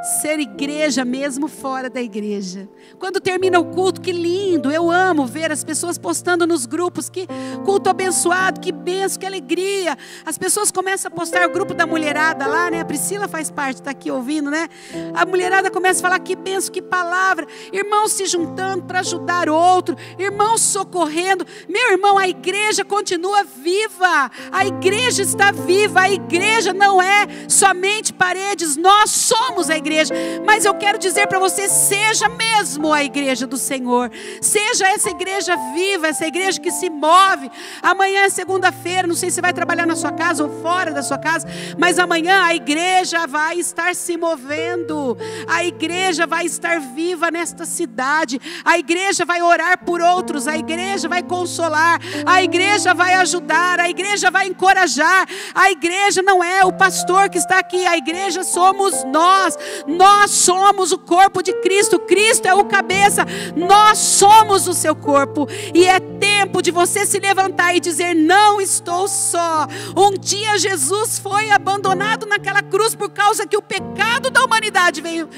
ser 0.05 0.38
igreja 0.38 1.02
mesmo 1.02 1.48
fora 1.48 1.88
da 1.88 2.02
igreja. 2.02 2.68
Quando 2.98 3.20
termina 3.20 3.59
o 3.59 3.64
culto, 3.64 4.02
que 4.02 4.12
lindo, 4.12 4.70
eu 4.70 4.90
amo 4.90 5.26
ver 5.26 5.50
as 5.50 5.64
pessoas 5.64 5.96
postando 5.96 6.46
nos 6.46 6.66
grupos, 6.66 7.09
que 7.09 7.26
culto 7.64 7.88
abençoado, 7.88 8.61
que 8.61 8.70
benção, 8.70 9.18
que 9.18 9.24
alegria. 9.24 9.96
As 10.26 10.36
pessoas 10.36 10.70
começam 10.70 11.11
a 11.11 11.14
postar 11.14 11.48
o 11.48 11.50
grupo 11.50 11.72
da 11.72 11.86
mulherada 11.86 12.46
lá, 12.46 12.70
né? 12.70 12.80
A 12.80 12.84
Priscila 12.84 13.26
faz 13.26 13.50
parte, 13.50 13.76
está 13.76 13.92
aqui 13.92 14.11
ouvindo, 14.11 14.50
né? 14.50 14.68
A 15.14 15.24
mulherada 15.24 15.70
começa 15.70 16.00
a 16.00 16.02
falar 16.02 16.18
que 16.18 16.36
benção, 16.36 16.70
que 16.70 16.82
palavra. 16.82 17.46
Irmãos 17.72 18.12
se 18.12 18.26
juntando 18.26 18.84
para 18.84 19.00
ajudar 19.00 19.48
outro, 19.48 19.96
irmãos 20.18 20.61
socorrendo. 20.61 21.46
Meu 21.66 21.92
irmão, 21.92 22.18
a 22.18 22.28
igreja 22.28 22.84
continua 22.84 23.42
viva. 23.42 24.30
A 24.52 24.66
igreja 24.66 25.22
está 25.22 25.50
viva. 25.50 26.02
A 26.02 26.11
igreja 26.11 26.74
não 26.74 27.00
é 27.00 27.26
somente 27.48 28.12
paredes, 28.12 28.76
nós 28.76 29.11
somos 29.11 29.70
a 29.70 29.76
igreja 29.76 29.93
igreja, 29.95 30.14
mas 30.45 30.64
eu 30.64 30.74
quero 30.74 30.99
dizer 30.99 31.26
para 31.28 31.38
você: 31.38 31.68
seja 31.68 32.28
mesmo 32.28 32.92
a 32.92 33.05
igreja 33.05 33.47
do 33.47 33.57
Senhor, 33.57 34.11
seja 34.40 34.88
essa 34.88 35.11
igreja 35.11 35.57
viva, 35.74 36.09
essa 36.09 36.26
igreja 36.26 36.61
que 36.61 36.70
se 36.70 36.90
move. 36.90 37.51
Amanhã 37.82 38.22
é 38.22 38.28
segunda-feira, 38.28 39.07
não 39.07 39.14
sei 39.14 39.30
se 39.30 39.40
vai 39.40 39.53
trabalhar 39.53 39.86
na 39.86 39.97
sua 39.97 40.12
casa 40.12 40.42
ou 40.42 40.62
fora 40.62 40.92
da 40.92 41.03
sua 41.03 41.18
casa, 41.18 41.47
mas 41.78 41.99
amanhã 41.99 42.45
a 42.45 42.55
igreja 42.55 43.26
vai 43.26 43.59
estar 43.59 43.95
se 43.95 44.16
movendo, 44.16 45.16
a 45.47 45.64
igreja 45.64 46.26
vai 46.26 46.45
estar 46.47 46.80
viva 46.80 47.30
nesta 47.30 47.64
cidade, 47.64 48.40
a 48.64 48.78
igreja 48.78 49.24
vai 49.24 49.42
orar 49.42 49.84
por 49.84 50.01
outros, 50.01 50.49
a 50.49 50.57
igreja 50.57 51.09
vai 51.09 51.22
consolar, 51.22 52.01
a 52.26 52.42
igreja 52.42 52.95
vai 52.95 53.14
ajudar, 53.14 53.80
a 53.80 53.88
igreja 53.88 54.30
vai 54.30 54.47
encorajar, 54.47 55.26
a 55.55 55.70
igreja 55.70 56.22
não 56.22 56.42
é 56.42 56.64
o 56.64 56.72
pastor 56.72 57.28
que 57.28 57.38
está 57.38 57.59
aqui, 57.59 57.86
a 57.86 57.97
igreja 57.97 58.42
somos 58.42 59.05
nós, 59.05 59.57
nós 59.87 60.30
somos 60.30 60.93
o 60.93 60.99
corpo 60.99 61.43
de 61.43 61.53
Cristo, 61.61 61.99
Cristo 61.99 62.47
é 62.47 62.55
o 62.55 62.64
cabeça, 62.64 63.26
nós 63.57 63.99
somos 63.99 64.66
o 64.66 64.74
seu 64.74 64.95
corpo, 64.95 65.47
e 65.74 65.85
é 65.87 66.01
tempo 66.01 66.62
de 66.62 66.70
você 66.70 67.05
se 67.07 67.18
levantar 67.18 67.74
e 67.74 67.80
dizer: 67.80 68.14
Não 68.14 68.61
estou 68.61 69.07
só. 69.09 69.66
Um 69.97 70.12
dia 70.18 70.59
Jesus 70.59 71.18
foi 71.18 71.51
abandonado 71.51 72.26
naquela 72.26 72.62
cruz 72.62 72.95
por 72.95 73.11
causa 73.11 73.47
que 73.47 73.57
o 73.57 73.62
pecado 73.62 74.30
da 74.30 74.45
humanidade 74.45 75.01
veio 75.01 75.28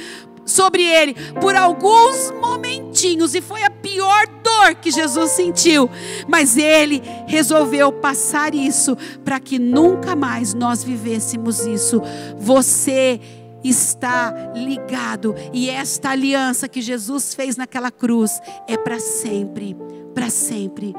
sobre 0.47 0.82
ele 0.82 1.14
por 1.40 1.57
alguns 1.57 2.32
momentinhos 2.40 3.34
e 3.34 3.40
foi 3.40 3.64
a 3.64 3.70
pior 3.70 4.26
dor 4.42 4.76
que 4.76 4.90
Jesus 4.90 5.32
sentiu, 5.32 5.90
mas 6.28 6.57
ele 6.57 7.03
resolveu 7.26 7.92
passar 7.92 8.55
isso 8.55 8.97
para 9.24 9.40
que 9.40 9.59
nunca 9.59 10.14
mais 10.14 10.55
nós 10.55 10.84
vivêssemos 10.84 11.66
isso. 11.66 12.01
Você 12.38 13.20
está 13.68 14.52
ligado 14.54 15.34
e 15.52 15.68
esta 15.70 16.10
aliança 16.10 16.68
que 16.68 16.80
Jesus 16.80 17.34
fez 17.34 17.56
naquela 17.56 17.90
cruz 17.90 18.40
é 18.66 18.76
para 18.76 19.00
sempre, 19.00 19.76
para 20.14 20.30
sempre. 20.30 20.94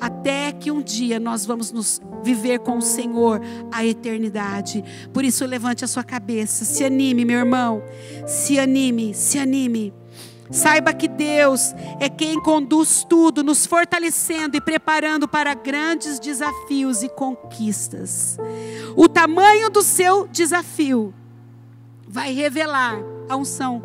Até 0.00 0.50
que 0.50 0.68
um 0.68 0.82
dia 0.82 1.20
nós 1.20 1.46
vamos 1.46 1.70
nos 1.70 2.00
viver 2.24 2.58
com 2.58 2.78
o 2.78 2.82
Senhor 2.82 3.40
a 3.70 3.86
eternidade. 3.86 4.82
Por 5.12 5.24
isso 5.24 5.46
levante 5.46 5.84
a 5.84 5.88
sua 5.88 6.02
cabeça, 6.02 6.64
se 6.64 6.84
anime, 6.84 7.24
meu 7.24 7.38
irmão. 7.38 7.80
Se 8.26 8.58
anime, 8.58 9.14
se 9.14 9.38
anime. 9.38 9.94
Saiba 10.50 10.92
que 10.92 11.08
Deus 11.08 11.72
é 11.98 12.08
quem 12.08 12.38
conduz 12.38 13.06
tudo, 13.08 13.42
nos 13.44 13.64
fortalecendo 13.64 14.56
e 14.56 14.60
preparando 14.60 15.26
para 15.28 15.54
grandes 15.54 16.18
desafios 16.18 17.02
e 17.02 17.08
conquistas. 17.08 18.36
O 18.96 19.08
tamanho 19.08 19.70
do 19.70 19.82
seu 19.82 20.26
desafio 20.26 21.14
vai 22.12 22.30
revelar 22.34 22.98
a 23.26 23.34
unção 23.34 23.80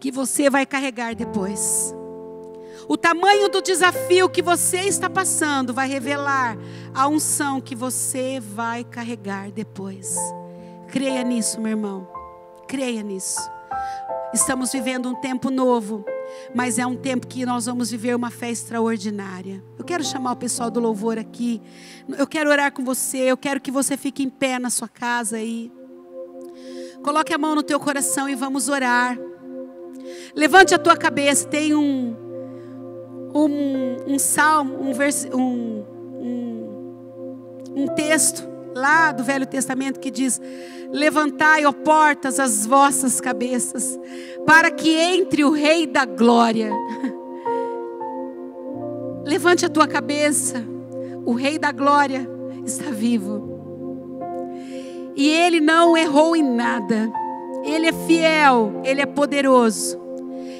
que 0.00 0.10
você 0.10 0.48
vai 0.48 0.64
carregar 0.64 1.14
depois. 1.14 1.94
O 2.88 2.96
tamanho 2.96 3.50
do 3.50 3.60
desafio 3.60 4.30
que 4.30 4.40
você 4.40 4.78
está 4.78 5.10
passando 5.10 5.74
vai 5.74 5.86
revelar 5.86 6.56
a 6.94 7.06
unção 7.06 7.60
que 7.60 7.76
você 7.76 8.40
vai 8.40 8.84
carregar 8.84 9.52
depois. 9.52 10.16
Creia 10.88 11.22
nisso, 11.22 11.60
meu 11.60 11.72
irmão. 11.72 12.08
Creia 12.66 13.02
nisso. 13.02 13.38
Estamos 14.32 14.72
vivendo 14.72 15.10
um 15.10 15.14
tempo 15.14 15.50
novo, 15.50 16.06
mas 16.54 16.78
é 16.78 16.86
um 16.86 16.96
tempo 16.96 17.26
que 17.26 17.44
nós 17.44 17.66
vamos 17.66 17.90
viver 17.90 18.16
uma 18.16 18.30
fé 18.30 18.50
extraordinária. 18.50 19.62
Eu 19.78 19.84
quero 19.84 20.02
chamar 20.02 20.32
o 20.32 20.36
pessoal 20.36 20.70
do 20.70 20.80
louvor 20.80 21.18
aqui. 21.18 21.60
Eu 22.08 22.26
quero 22.26 22.48
orar 22.48 22.72
com 22.72 22.82
você. 22.82 23.18
Eu 23.18 23.36
quero 23.36 23.60
que 23.60 23.70
você 23.70 23.94
fique 23.94 24.22
em 24.22 24.30
pé 24.30 24.58
na 24.58 24.70
sua 24.70 24.88
casa 24.88 25.36
aí. 25.36 25.70
Coloque 27.02 27.32
a 27.32 27.38
mão 27.38 27.54
no 27.54 27.62
teu 27.62 27.80
coração 27.80 28.28
e 28.28 28.34
vamos 28.34 28.68
orar. 28.68 29.18
Levante 30.34 30.74
a 30.74 30.78
tua 30.78 30.96
cabeça. 30.96 31.46
Tem 31.48 31.74
um 31.74 32.22
um, 33.34 34.14
um 34.14 34.18
salmo, 34.18 34.78
um, 34.80 34.92
vers, 34.92 35.26
um, 35.32 35.84
um, 36.20 37.62
um 37.74 37.86
texto 37.94 38.46
lá 38.74 39.12
do 39.12 39.24
Velho 39.24 39.46
Testamento 39.46 40.00
que 40.00 40.10
diz: 40.10 40.40
Levantai, 40.90 41.64
ó 41.64 41.72
portas, 41.72 42.38
as 42.38 42.66
vossas 42.66 43.20
cabeças, 43.20 43.98
para 44.46 44.70
que 44.70 44.94
entre 44.94 45.44
o 45.44 45.50
Rei 45.50 45.86
da 45.86 46.04
Glória. 46.04 46.70
Levante 49.24 49.64
a 49.64 49.68
tua 49.68 49.86
cabeça, 49.86 50.64
o 51.24 51.32
Rei 51.32 51.58
da 51.58 51.72
Glória 51.72 52.28
está 52.64 52.90
vivo. 52.90 53.51
E 55.14 55.28
ele 55.28 55.60
não 55.60 55.96
errou 55.96 56.34
em 56.34 56.42
nada. 56.42 57.10
Ele 57.64 57.86
é 57.86 57.92
fiel, 57.92 58.80
ele 58.84 59.00
é 59.00 59.06
poderoso. 59.06 60.00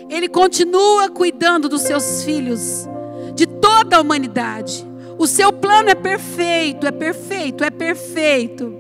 Ele 0.09 0.29
continua 0.29 1.09
cuidando 1.09 1.69
dos 1.69 1.83
seus 1.83 2.23
filhos, 2.23 2.87
de 3.35 3.47
toda 3.47 3.97
a 3.97 4.01
humanidade. 4.01 4.87
O 5.19 5.27
seu 5.27 5.53
plano 5.53 5.89
é 5.89 5.95
perfeito, 5.95 6.87
é 6.87 6.91
perfeito, 6.91 7.65
é 7.65 7.71
perfeito. 7.71 8.75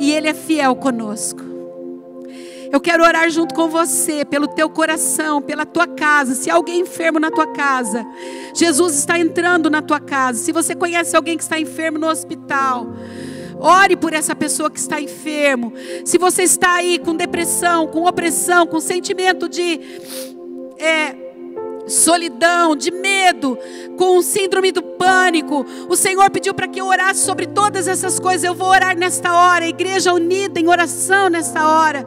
E 0.00 0.10
ele 0.12 0.28
é 0.28 0.34
fiel 0.34 0.74
conosco. 0.76 1.48
Eu 2.70 2.80
quero 2.80 3.02
orar 3.02 3.30
junto 3.30 3.54
com 3.54 3.68
você, 3.68 4.24
pelo 4.24 4.46
teu 4.46 4.68
coração, 4.68 5.40
pela 5.40 5.64
tua 5.64 5.86
casa. 5.86 6.34
Se 6.34 6.50
alguém 6.50 6.80
enfermo 6.80 7.18
na 7.18 7.30
tua 7.30 7.46
casa, 7.46 8.06
Jesus 8.54 8.94
está 8.94 9.18
entrando 9.18 9.70
na 9.70 9.80
tua 9.80 9.98
casa. 9.98 10.38
Se 10.38 10.52
você 10.52 10.74
conhece 10.74 11.16
alguém 11.16 11.36
que 11.36 11.42
está 11.42 11.58
enfermo 11.58 11.98
no 11.98 12.08
hospital, 12.08 12.86
Ore 13.60 13.96
por 13.96 14.12
essa 14.12 14.34
pessoa 14.34 14.70
que 14.70 14.78
está 14.78 15.00
enfermo. 15.00 15.72
Se 16.04 16.18
você 16.18 16.42
está 16.42 16.76
aí 16.76 16.98
com 16.98 17.14
depressão, 17.14 17.86
com 17.88 18.06
opressão, 18.06 18.66
com 18.66 18.80
sentimento 18.80 19.48
de 19.48 19.80
é, 20.78 21.27
solidão, 21.88 22.76
de 22.76 22.90
medo, 22.90 23.58
com 23.96 24.20
síndrome 24.22 24.70
do 24.72 24.82
pânico, 24.82 25.64
o 25.88 25.96
Senhor 25.96 26.30
pediu 26.30 26.54
para 26.54 26.68
que 26.68 26.80
eu 26.80 26.86
orasse 26.86 27.24
sobre 27.24 27.46
todas 27.46 27.88
essas 27.88 28.18
coisas. 28.20 28.44
Eu 28.44 28.54
vou 28.54 28.68
orar 28.68 28.96
nesta 28.96 29.32
hora, 29.32 29.66
igreja 29.66 30.12
unida 30.12 30.60
em 30.60 30.68
oração 30.68 31.28
nesta 31.28 31.66
hora. 31.66 32.06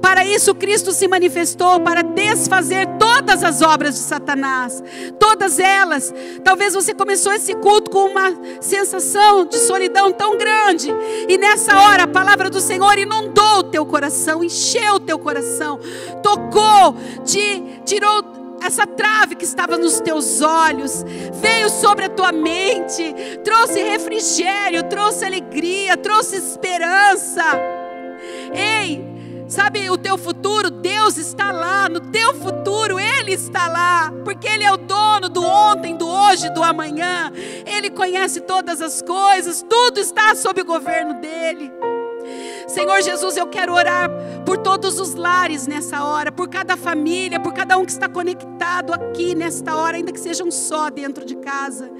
Para 0.00 0.24
isso 0.24 0.54
Cristo 0.54 0.92
se 0.92 1.08
manifestou 1.08 1.80
para 1.80 2.02
desfazer 2.02 2.86
todas 2.98 3.42
as 3.42 3.62
obras 3.62 3.94
de 3.94 4.00
Satanás, 4.00 4.82
todas 5.18 5.58
elas. 5.58 6.14
Talvez 6.44 6.74
você 6.74 6.94
começou 6.94 7.32
esse 7.32 7.54
culto 7.54 7.90
com 7.90 8.10
uma 8.10 8.32
sensação 8.60 9.46
de 9.46 9.56
solidão 9.56 10.12
tão 10.12 10.36
grande, 10.36 10.92
e 11.28 11.36
nessa 11.38 11.76
hora 11.76 12.04
a 12.04 12.08
palavra 12.08 12.48
do 12.50 12.60
Senhor 12.60 12.98
inundou 12.98 13.58
o 13.58 13.64
teu 13.64 13.84
coração, 13.84 14.44
encheu 14.44 14.94
o 14.94 15.00
teu 15.00 15.18
coração, 15.18 15.78
tocou, 16.22 16.94
te 17.24 17.62
tirou 17.84 18.45
essa 18.62 18.86
trave 18.86 19.34
que 19.34 19.44
estava 19.44 19.76
nos 19.76 20.00
teus 20.00 20.40
olhos, 20.40 21.04
veio 21.34 21.68
sobre 21.68 22.06
a 22.06 22.08
tua 22.08 22.32
mente, 22.32 23.14
trouxe 23.44 23.82
refrigério, 23.82 24.82
trouxe 24.84 25.24
alegria, 25.24 25.96
trouxe 25.96 26.36
esperança. 26.36 27.44
Ei, 28.52 29.16
Sabe, 29.48 29.88
o 29.90 29.96
teu 29.96 30.18
futuro, 30.18 30.70
Deus 30.70 31.16
está 31.16 31.52
lá, 31.52 31.88
no 31.88 32.00
teu 32.00 32.34
futuro 32.34 32.98
Ele 32.98 33.32
está 33.32 33.68
lá, 33.68 34.12
porque 34.24 34.48
Ele 34.48 34.64
é 34.64 34.72
o 34.72 34.76
dono 34.76 35.28
do 35.28 35.40
ontem, 35.40 35.96
do 35.96 36.06
hoje, 36.06 36.50
do 36.50 36.64
amanhã. 36.64 37.32
Ele 37.64 37.88
conhece 37.88 38.40
todas 38.40 38.82
as 38.82 39.00
coisas, 39.00 39.62
tudo 39.62 40.00
está 40.00 40.34
sob 40.34 40.60
o 40.60 40.64
governo 40.64 41.14
dEle. 41.20 41.70
Senhor 42.66 43.00
Jesus, 43.00 43.36
eu 43.36 43.46
quero 43.46 43.72
orar 43.72 44.10
por 44.44 44.58
todos 44.58 44.98
os 44.98 45.14
lares 45.14 45.66
nessa 45.66 46.02
hora, 46.02 46.32
por 46.32 46.48
cada 46.48 46.76
família, 46.76 47.38
por 47.38 47.52
cada 47.52 47.78
um 47.78 47.84
que 47.84 47.92
está 47.92 48.08
conectado 48.08 48.92
aqui 48.92 49.34
nesta 49.34 49.76
hora, 49.76 49.96
ainda 49.96 50.12
que 50.12 50.18
seja 50.18 50.42
um 50.42 50.50
só 50.50 50.90
dentro 50.90 51.24
de 51.24 51.36
casa. 51.36 51.90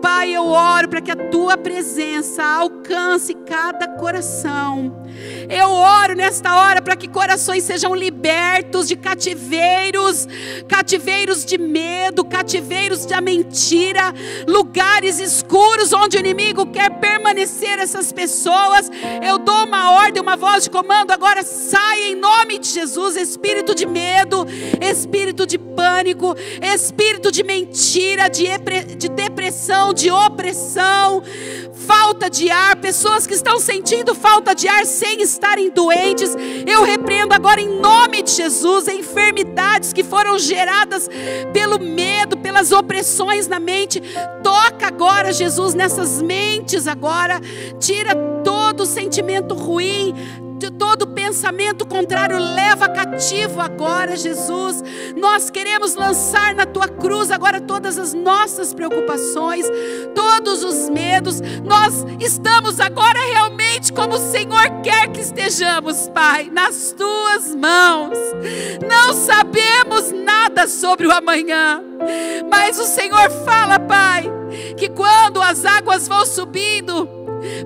Pai, 0.00 0.34
eu 0.34 0.46
oro 0.46 0.88
para 0.88 1.00
que 1.00 1.10
a 1.10 1.16
tua 1.16 1.56
presença 1.56 2.42
alcance 2.42 3.34
cada 3.34 3.88
coração. 3.88 5.02
Eu 5.48 5.70
oro 5.70 6.14
nesta 6.14 6.54
hora 6.56 6.82
para 6.82 6.94
que 6.94 7.08
corações 7.08 7.64
sejam 7.64 7.94
libertos 7.94 8.86
de 8.86 8.96
cativeiros, 8.96 10.28
cativeiros 10.68 11.44
de 11.44 11.56
medo, 11.56 12.24
cativeiros 12.24 13.06
da 13.06 13.20
mentira, 13.20 14.12
lugares 14.46 15.18
escuros 15.18 15.92
onde 15.92 16.18
o 16.18 16.20
inimigo 16.20 16.66
quer 16.66 16.98
permanecer 16.98 17.78
essas 17.78 18.12
pessoas. 18.12 18.90
Eu 19.26 19.38
dou 19.38 19.64
uma 19.64 19.92
ordem, 19.92 20.22
uma 20.22 20.36
voz 20.36 20.64
de 20.64 20.70
comando, 20.70 21.12
agora 21.12 21.42
sai 21.42 22.10
em 22.10 22.14
nome 22.14 22.58
de 22.58 22.68
Jesus, 22.68 23.16
espírito 23.16 23.74
de 23.74 23.86
medo, 23.86 24.46
espírito 24.80 25.46
de 25.46 25.58
pânico, 25.58 26.34
espírito 26.74 27.32
de 27.32 27.42
mentira, 27.42 28.28
de, 28.28 28.46
de 28.96 29.08
depressão, 29.08 29.94
de 29.94 30.10
opressão, 30.10 31.22
falta 31.86 32.28
de 32.28 32.50
ar, 32.50 32.76
pessoas 32.76 33.26
que 33.26 33.34
estão 33.34 33.58
sentindo 33.58 34.14
falta 34.14 34.54
de 34.54 34.68
ar 34.68 34.84
sem 34.84 35.22
estarem 35.38 35.70
doentes. 35.70 36.36
Eu 36.66 36.82
repreendo 36.82 37.32
agora 37.32 37.60
em 37.60 37.80
nome 37.80 38.22
de 38.22 38.32
Jesus 38.32 38.88
enfermidades 38.88 39.92
que 39.92 40.02
foram 40.02 40.38
geradas 40.38 41.08
pelo 41.52 41.78
medo, 41.78 42.36
pelas 42.36 42.72
opressões 42.72 43.46
na 43.46 43.60
mente. 43.60 44.02
Toca 44.42 44.88
agora, 44.88 45.32
Jesus, 45.32 45.74
nessas 45.74 46.20
mentes 46.20 46.86
agora. 46.86 47.40
Tira 47.78 48.14
todo 48.44 48.84
sentimento 48.84 49.54
ruim, 49.54 50.14
todo 50.58 51.06
pensamento 51.06 51.86
contrário, 51.86 52.38
leva 52.38 52.88
cativo 52.88 53.60
agora, 53.60 54.16
Jesus. 54.16 54.82
Nós 55.16 55.50
queremos 55.50 55.94
lançar 55.94 56.54
na 56.54 56.66
tua 56.66 56.88
cruz 56.88 57.30
agora 57.30 57.60
todas 57.60 57.98
as 57.98 58.12
nossas 58.12 58.74
preocupações, 58.74 59.66
todos 60.14 60.64
os 60.64 60.88
medos. 60.90 61.40
Nós 61.64 62.04
estamos 62.20 62.80
agora 62.80 63.18
realmente 63.32 63.92
como 63.92 64.14
o 64.14 64.30
Senhor 64.30 64.82
quer 64.82 65.08
que 65.08 65.20
estejamos, 65.20 66.08
Pai, 66.08 66.50
nas 66.52 66.92
tuas 66.92 67.54
mãos. 67.54 68.16
Não 68.88 69.12
sabemos 69.14 70.10
nada 70.12 70.66
sobre 70.66 71.06
o 71.06 71.12
amanhã, 71.12 71.82
mas 72.50 72.78
o 72.78 72.84
Senhor 72.84 73.30
fala, 73.44 73.78
Pai, 73.78 74.37
que 74.76 74.88
quando 74.88 75.40
as 75.40 75.64
águas 75.64 76.08
vão 76.08 76.24
subindo, 76.26 77.08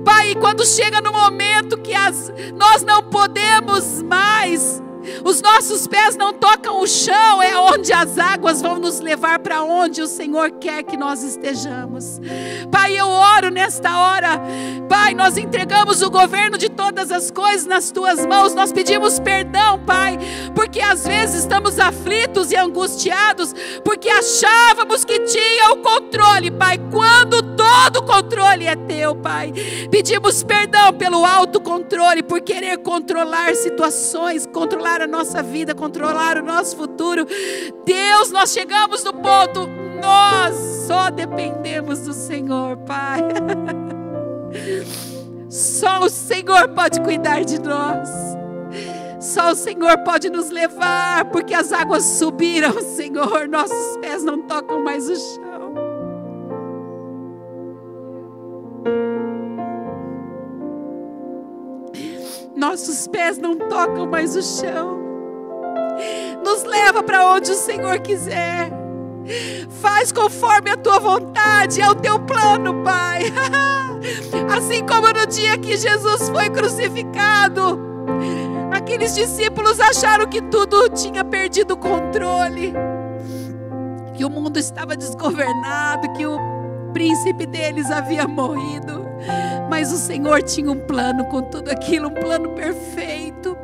Pai, 0.05 0.35
quando 0.35 0.67
chega 0.67 1.01
no 1.01 1.13
momento 1.13 1.79
que 1.79 1.95
as, 1.95 2.33
nós 2.55 2.83
não 2.83 3.03
podemos 3.03 4.03
mais 4.03 4.83
os 5.25 5.41
nossos 5.41 5.87
pés 5.87 6.17
não 6.17 6.33
tocam 6.33 6.81
o 6.81 6.87
chão, 6.87 7.43
é 7.43 7.57
onde 7.59 7.93
as 7.93 8.19
águas 8.19 8.61
vão 8.61 8.79
nos 8.79 9.01
levar 9.01 9.39
para 9.39 9.63
onde 9.63 10.03
o 10.03 10.07
Senhor 10.07 10.51
quer 10.53 10.83
que 10.83 10.97
nós 10.97 11.23
estejamos. 11.23 12.21
Pai, 12.71 12.99
eu 12.99 13.09
oro 13.09 13.51
nesta 13.51 13.99
hora. 13.99 14.41
Pai, 14.89 15.15
nós 15.15 15.37
entregamos 15.37 16.03
o 16.03 16.11
governo 16.11 16.59
de 16.59 16.69
todas 16.69 17.11
as 17.11 17.31
coisas 17.31 17.67
nas 17.67 17.91
tuas 17.91 18.25
mãos. 18.27 18.55
Nós 18.55 18.73
pedimos 18.73 19.19
perdão, 19.19 19.79
Pai, 19.85 20.19
porque 20.55 20.81
às 20.81 21.07
vezes 21.07 21.41
estamos 21.41 21.79
aflitos 21.79 22.53
e 22.53 22.57
angustiados, 22.57 23.55
porque 23.85 24.09
achávamos 24.09 25.05
que 25.05 25.19
tinha 25.21 25.73
o 25.73 25.79
controle, 25.79 26.51
Pai, 26.51 26.79
quando 26.91 27.43
todo 27.57 27.99
o 27.99 28.03
controle 28.03 28.67
é 28.67 28.77
teu, 28.77 29.15
Pai. 29.15 29.53
Pedimos 29.91 30.43
perdão 30.43 30.93
pelo 30.93 31.25
autocontrole, 31.25 32.23
por 32.23 32.41
querer 32.41 32.79
controlar 32.79 33.55
situações, 33.55 34.47
controlar 34.47 34.92
controlar 34.93 35.03
a 35.03 35.07
nossa 35.07 35.43
vida, 35.43 35.75
controlar 35.75 36.37
o 36.37 36.43
nosso 36.43 36.77
futuro. 36.77 37.27
Deus, 37.85 38.31
nós 38.31 38.53
chegamos 38.53 39.03
no 39.05 39.13
ponto, 39.15 39.67
nós 40.01 40.55
só 40.87 41.09
dependemos 41.11 42.01
do 42.01 42.13
Senhor, 42.13 42.77
Pai. 42.79 43.21
Só 45.49 46.01
o 46.01 46.09
Senhor 46.09 46.69
pode 46.71 46.99
cuidar 47.03 47.45
de 47.45 47.61
nós. 47.61 48.09
Só 49.21 49.53
o 49.53 49.55
Senhor 49.55 49.99
pode 49.99 50.31
nos 50.31 50.49
levar, 50.49 51.27
porque 51.27 51.53
as 51.53 51.73
águas 51.73 52.05
subiram, 52.05 52.81
Senhor, 52.81 53.47
nossos 53.49 53.99
pés 53.99 54.25
não 54.25 54.41
tocam 54.43 54.83
mais 54.83 55.11
o 55.11 55.15
chão. 55.15 55.52
Nossos 62.63 63.09
pés 63.09 63.39
não 63.39 63.57
tocam 63.57 64.07
mais 64.07 64.37
o 64.37 64.43
chão. 64.43 64.97
Nos 66.45 66.63
leva 66.63 67.03
para 67.03 67.27
onde 67.35 67.51
o 67.51 67.57
Senhor 67.57 67.99
quiser. 67.99 68.71
Faz 69.81 70.13
conforme 70.13 70.71
a 70.71 70.77
tua 70.77 71.01
vontade, 71.01 71.81
é 71.81 71.91
o 71.91 71.95
teu 71.97 72.21
plano, 72.21 72.85
Pai. 72.85 73.23
Assim 74.57 74.87
como 74.87 75.09
no 75.09 75.27
dia 75.27 75.59
que 75.59 75.77
Jesus 75.77 76.29
foi 76.29 76.51
crucificado, 76.51 77.81
aqueles 78.73 79.17
discípulos 79.17 79.81
acharam 79.81 80.29
que 80.29 80.41
tudo 80.43 80.89
tinha 80.91 81.25
perdido 81.25 81.75
o 81.75 81.77
controle, 81.77 82.73
que 84.15 84.25
o 84.25 84.31
mundo 84.31 84.57
estava 84.57 84.95
desgovernado, 84.97 86.13
que 86.13 86.25
o 86.25 86.39
príncipe 86.93 87.45
deles 87.45 87.91
havia 87.91 88.29
morrido. 88.29 89.12
Mas 89.69 89.93
o 89.93 89.97
Senhor 89.97 90.43
tinha 90.43 90.71
um 90.71 90.79
plano 90.79 91.25
com 91.27 91.43
tudo 91.43 91.71
aquilo, 91.71 92.09
um 92.09 92.15
plano 92.15 92.51
perfeito. 92.51 93.57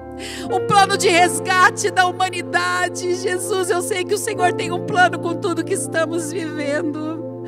Um 0.51 0.67
plano 0.67 0.97
de 0.97 1.09
resgate 1.09 1.91
da 1.91 2.07
humanidade. 2.07 3.15
Jesus, 3.15 3.71
eu 3.71 3.81
sei 3.83 4.05
que 4.05 4.15
o 4.15 4.19
Senhor 4.19 4.53
tem 4.53 4.73
um 4.73 4.85
plano 4.85 5.19
com 5.19 5.35
tudo 5.35 5.65
que 5.65 5.75
estamos 5.75 6.33
vivendo. 6.33 7.45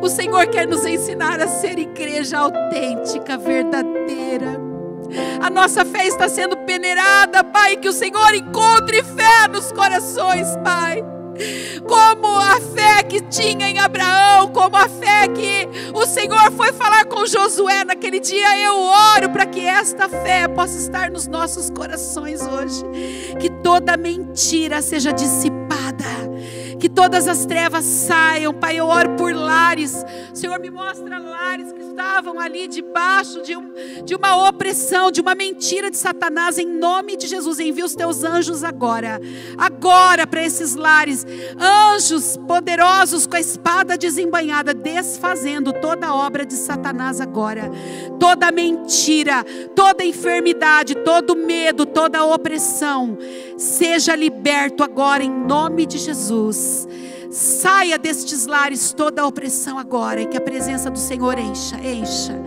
O 0.00 0.08
Senhor 0.08 0.46
quer 0.46 0.66
nos 0.66 0.86
ensinar 0.86 1.40
a 1.40 1.48
ser 1.48 1.78
igreja 1.78 2.38
autêntica, 2.38 3.36
verdadeira. 3.36 4.60
A 5.40 5.50
nossa 5.50 5.84
fé 5.84 6.06
está 6.06 6.28
sendo 6.28 6.56
peneirada, 6.58 7.42
Pai. 7.42 7.76
Que 7.76 7.88
o 7.88 7.92
Senhor 7.92 8.34
encontre 8.34 9.02
fé 9.02 9.48
nos 9.48 9.72
corações, 9.72 10.48
Pai 10.62 11.04
como 11.86 12.26
a 12.38 12.60
fé 12.60 13.02
que 13.02 13.20
tinha 13.22 13.68
em 13.68 13.78
Abraão, 13.78 14.48
como 14.48 14.76
a 14.76 14.88
fé 14.88 15.03
Senhor 16.24 16.52
foi 16.52 16.72
falar 16.72 17.04
com 17.04 17.26
Josué 17.26 17.84
naquele 17.84 18.18
dia. 18.18 18.58
Eu 18.58 18.76
oro 18.78 19.28
para 19.28 19.44
que 19.44 19.60
esta 19.60 20.08
fé 20.08 20.48
possa 20.48 20.78
estar 20.78 21.10
nos 21.10 21.26
nossos 21.26 21.68
corações 21.68 22.40
hoje, 22.40 22.82
que 23.38 23.50
toda 23.62 23.94
mentira 23.98 24.80
seja 24.80 25.12
dissipada 25.12 25.63
que 26.84 26.88
todas 26.90 27.26
as 27.26 27.46
trevas 27.46 27.82
saiam, 27.82 28.52
Pai. 28.52 28.78
Eu 28.78 28.88
oro 28.88 29.16
por 29.16 29.34
lares, 29.34 30.04
Senhor 30.34 30.60
me 30.60 30.68
mostra 30.68 31.18
lares 31.18 31.72
que 31.72 31.80
estavam 31.80 32.38
ali 32.38 32.68
debaixo 32.68 33.42
de, 33.42 33.56
um, 33.56 33.72
de 34.04 34.14
uma 34.14 34.46
opressão, 34.46 35.10
de 35.10 35.22
uma 35.22 35.34
mentira 35.34 35.90
de 35.90 35.96
Satanás, 35.96 36.58
em 36.58 36.66
nome 36.66 37.16
de 37.16 37.26
Jesus. 37.26 37.58
Envia 37.58 37.86
os 37.86 37.94
teus 37.94 38.22
anjos 38.22 38.62
agora, 38.62 39.18
agora 39.56 40.26
para 40.26 40.44
esses 40.44 40.74
lares, 40.74 41.26
anjos 41.58 42.36
poderosos 42.46 43.26
com 43.26 43.36
a 43.36 43.40
espada 43.40 43.96
desembanhada, 43.96 44.74
desfazendo 44.74 45.72
toda 45.72 46.08
a 46.08 46.14
obra 46.14 46.44
de 46.44 46.52
Satanás 46.54 47.18
agora, 47.18 47.70
toda 48.20 48.52
mentira, 48.52 49.42
toda 49.74 50.04
enfermidade, 50.04 50.96
todo 50.96 51.34
medo, 51.34 51.86
toda 51.86 52.26
opressão, 52.26 53.16
seja 53.56 54.14
liberto 54.14 54.84
agora 54.84 55.24
em 55.24 55.30
nome 55.30 55.86
de 55.86 55.96
Jesus. 55.96 56.73
Saia 57.30 57.98
destes 57.98 58.46
lares 58.46 58.92
toda 58.92 59.22
a 59.22 59.26
opressão 59.26 59.78
agora 59.78 60.20
e 60.22 60.26
que 60.26 60.36
a 60.36 60.40
presença 60.40 60.90
do 60.90 60.98
Senhor 60.98 61.38
encha, 61.38 61.76
encha. 61.76 62.40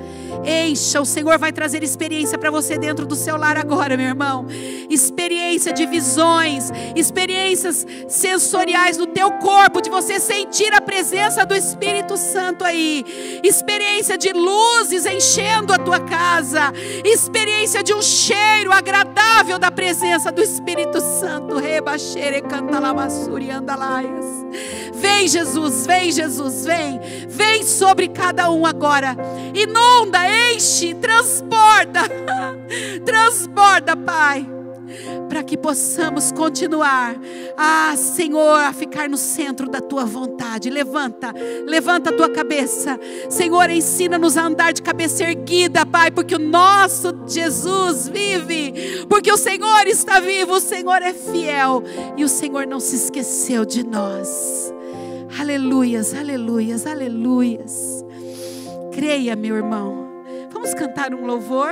Encha, 0.46 1.02
o 1.02 1.06
Senhor 1.06 1.38
vai 1.38 1.52
trazer 1.52 1.84
experiência 1.84 2.38
para 2.38 2.52
você 2.52 2.78
dentro 2.78 3.06
do 3.06 3.16
seu 3.16 3.38
lar 3.38 3.58
agora, 3.58 3.98
meu 3.98 4.08
irmão. 4.08 4.46
Experiência 4.90 5.74
de 5.74 5.86
visões, 5.86 6.72
experiências 6.96 7.86
sensoriais 8.08 8.98
no 8.98 9.08
teu 9.08 9.32
corpo, 9.34 9.82
de 9.82 9.90
você 9.90 10.20
sentir 10.20 10.74
a 10.74 10.82
presença 10.82 11.46
do 11.46 11.56
Espírito 11.56 12.18
Santo 12.18 12.64
aí. 12.64 13.06
Experiência 13.44 14.18
de 14.18 14.32
luzes 14.32 15.06
enchendo 15.06 15.74
a 15.74 15.78
tua 15.78 16.00
casa. 16.00 16.72
Experiência 17.04 17.84
de 17.84 17.94
um 17.94 18.02
cheiro 18.02 18.72
agradável 18.72 19.60
da 19.60 19.72
presença 19.72 20.32
do 20.32 20.42
Espírito 20.42 21.00
Santo. 21.00 21.58
Rebaxere 21.58 22.42
canta 22.42 22.80
lamassuri 22.80 23.52
andalaias. 23.52 24.26
Vem 24.94 25.28
Jesus, 25.28 25.86
vem 25.86 26.12
Jesus, 26.12 26.66
vem. 26.66 27.00
Vem 27.28 27.64
sobre 27.64 28.08
cada 28.08 28.50
um 28.50 28.66
agora. 28.66 29.16
Inunda, 29.54 30.27
enche, 30.28 30.94
transborda. 30.96 32.02
transborda, 33.06 33.96
Pai 33.96 34.58
para 35.28 35.44
que 35.44 35.58
possamos 35.58 36.32
continuar, 36.32 37.16
ah, 37.58 37.94
Senhor, 37.96 38.60
a 38.60 38.74
ficar 38.74 39.10
no 39.10 39.18
centro 39.18 39.70
da 39.70 39.82
tua 39.82 40.06
vontade. 40.06 40.70
Levanta, 40.70 41.34
levanta 41.66 42.10
a 42.10 42.14
tua 42.14 42.30
cabeça, 42.30 43.00
Senhor, 43.30 43.70
ensina-nos 43.70 44.38
a 44.38 44.46
andar 44.46 44.74
de 44.74 44.82
cabeça 44.82 45.24
erguida, 45.24 45.86
Pai, 45.86 46.12
porque 46.12 46.36
o 46.36 46.40
nosso 46.40 47.14
Jesus 47.28 48.08
vive, 48.08 49.06
porque 49.10 49.32
o 49.32 49.38
Senhor 49.38 49.88
está 49.88 50.20
vivo, 50.20 50.54
o 50.54 50.62
Senhor 50.62 51.02
é 51.02 51.14
fiel 51.14 51.84
e 52.16 52.24
o 52.24 52.30
Senhor 52.30 52.66
não 52.66 52.80
se 52.80 52.96
esqueceu 52.96 53.66
de 53.66 53.86
nós. 53.86 54.74
Aleluias, 55.40 56.14
aleluias, 56.14 56.88
aleluias. 56.88 58.04
Creia, 58.94 59.36
meu 59.36 59.56
irmão. 59.56 60.07
Vamos 60.68 60.82
cantar 60.82 61.14
um 61.14 61.26
louvor? 61.26 61.72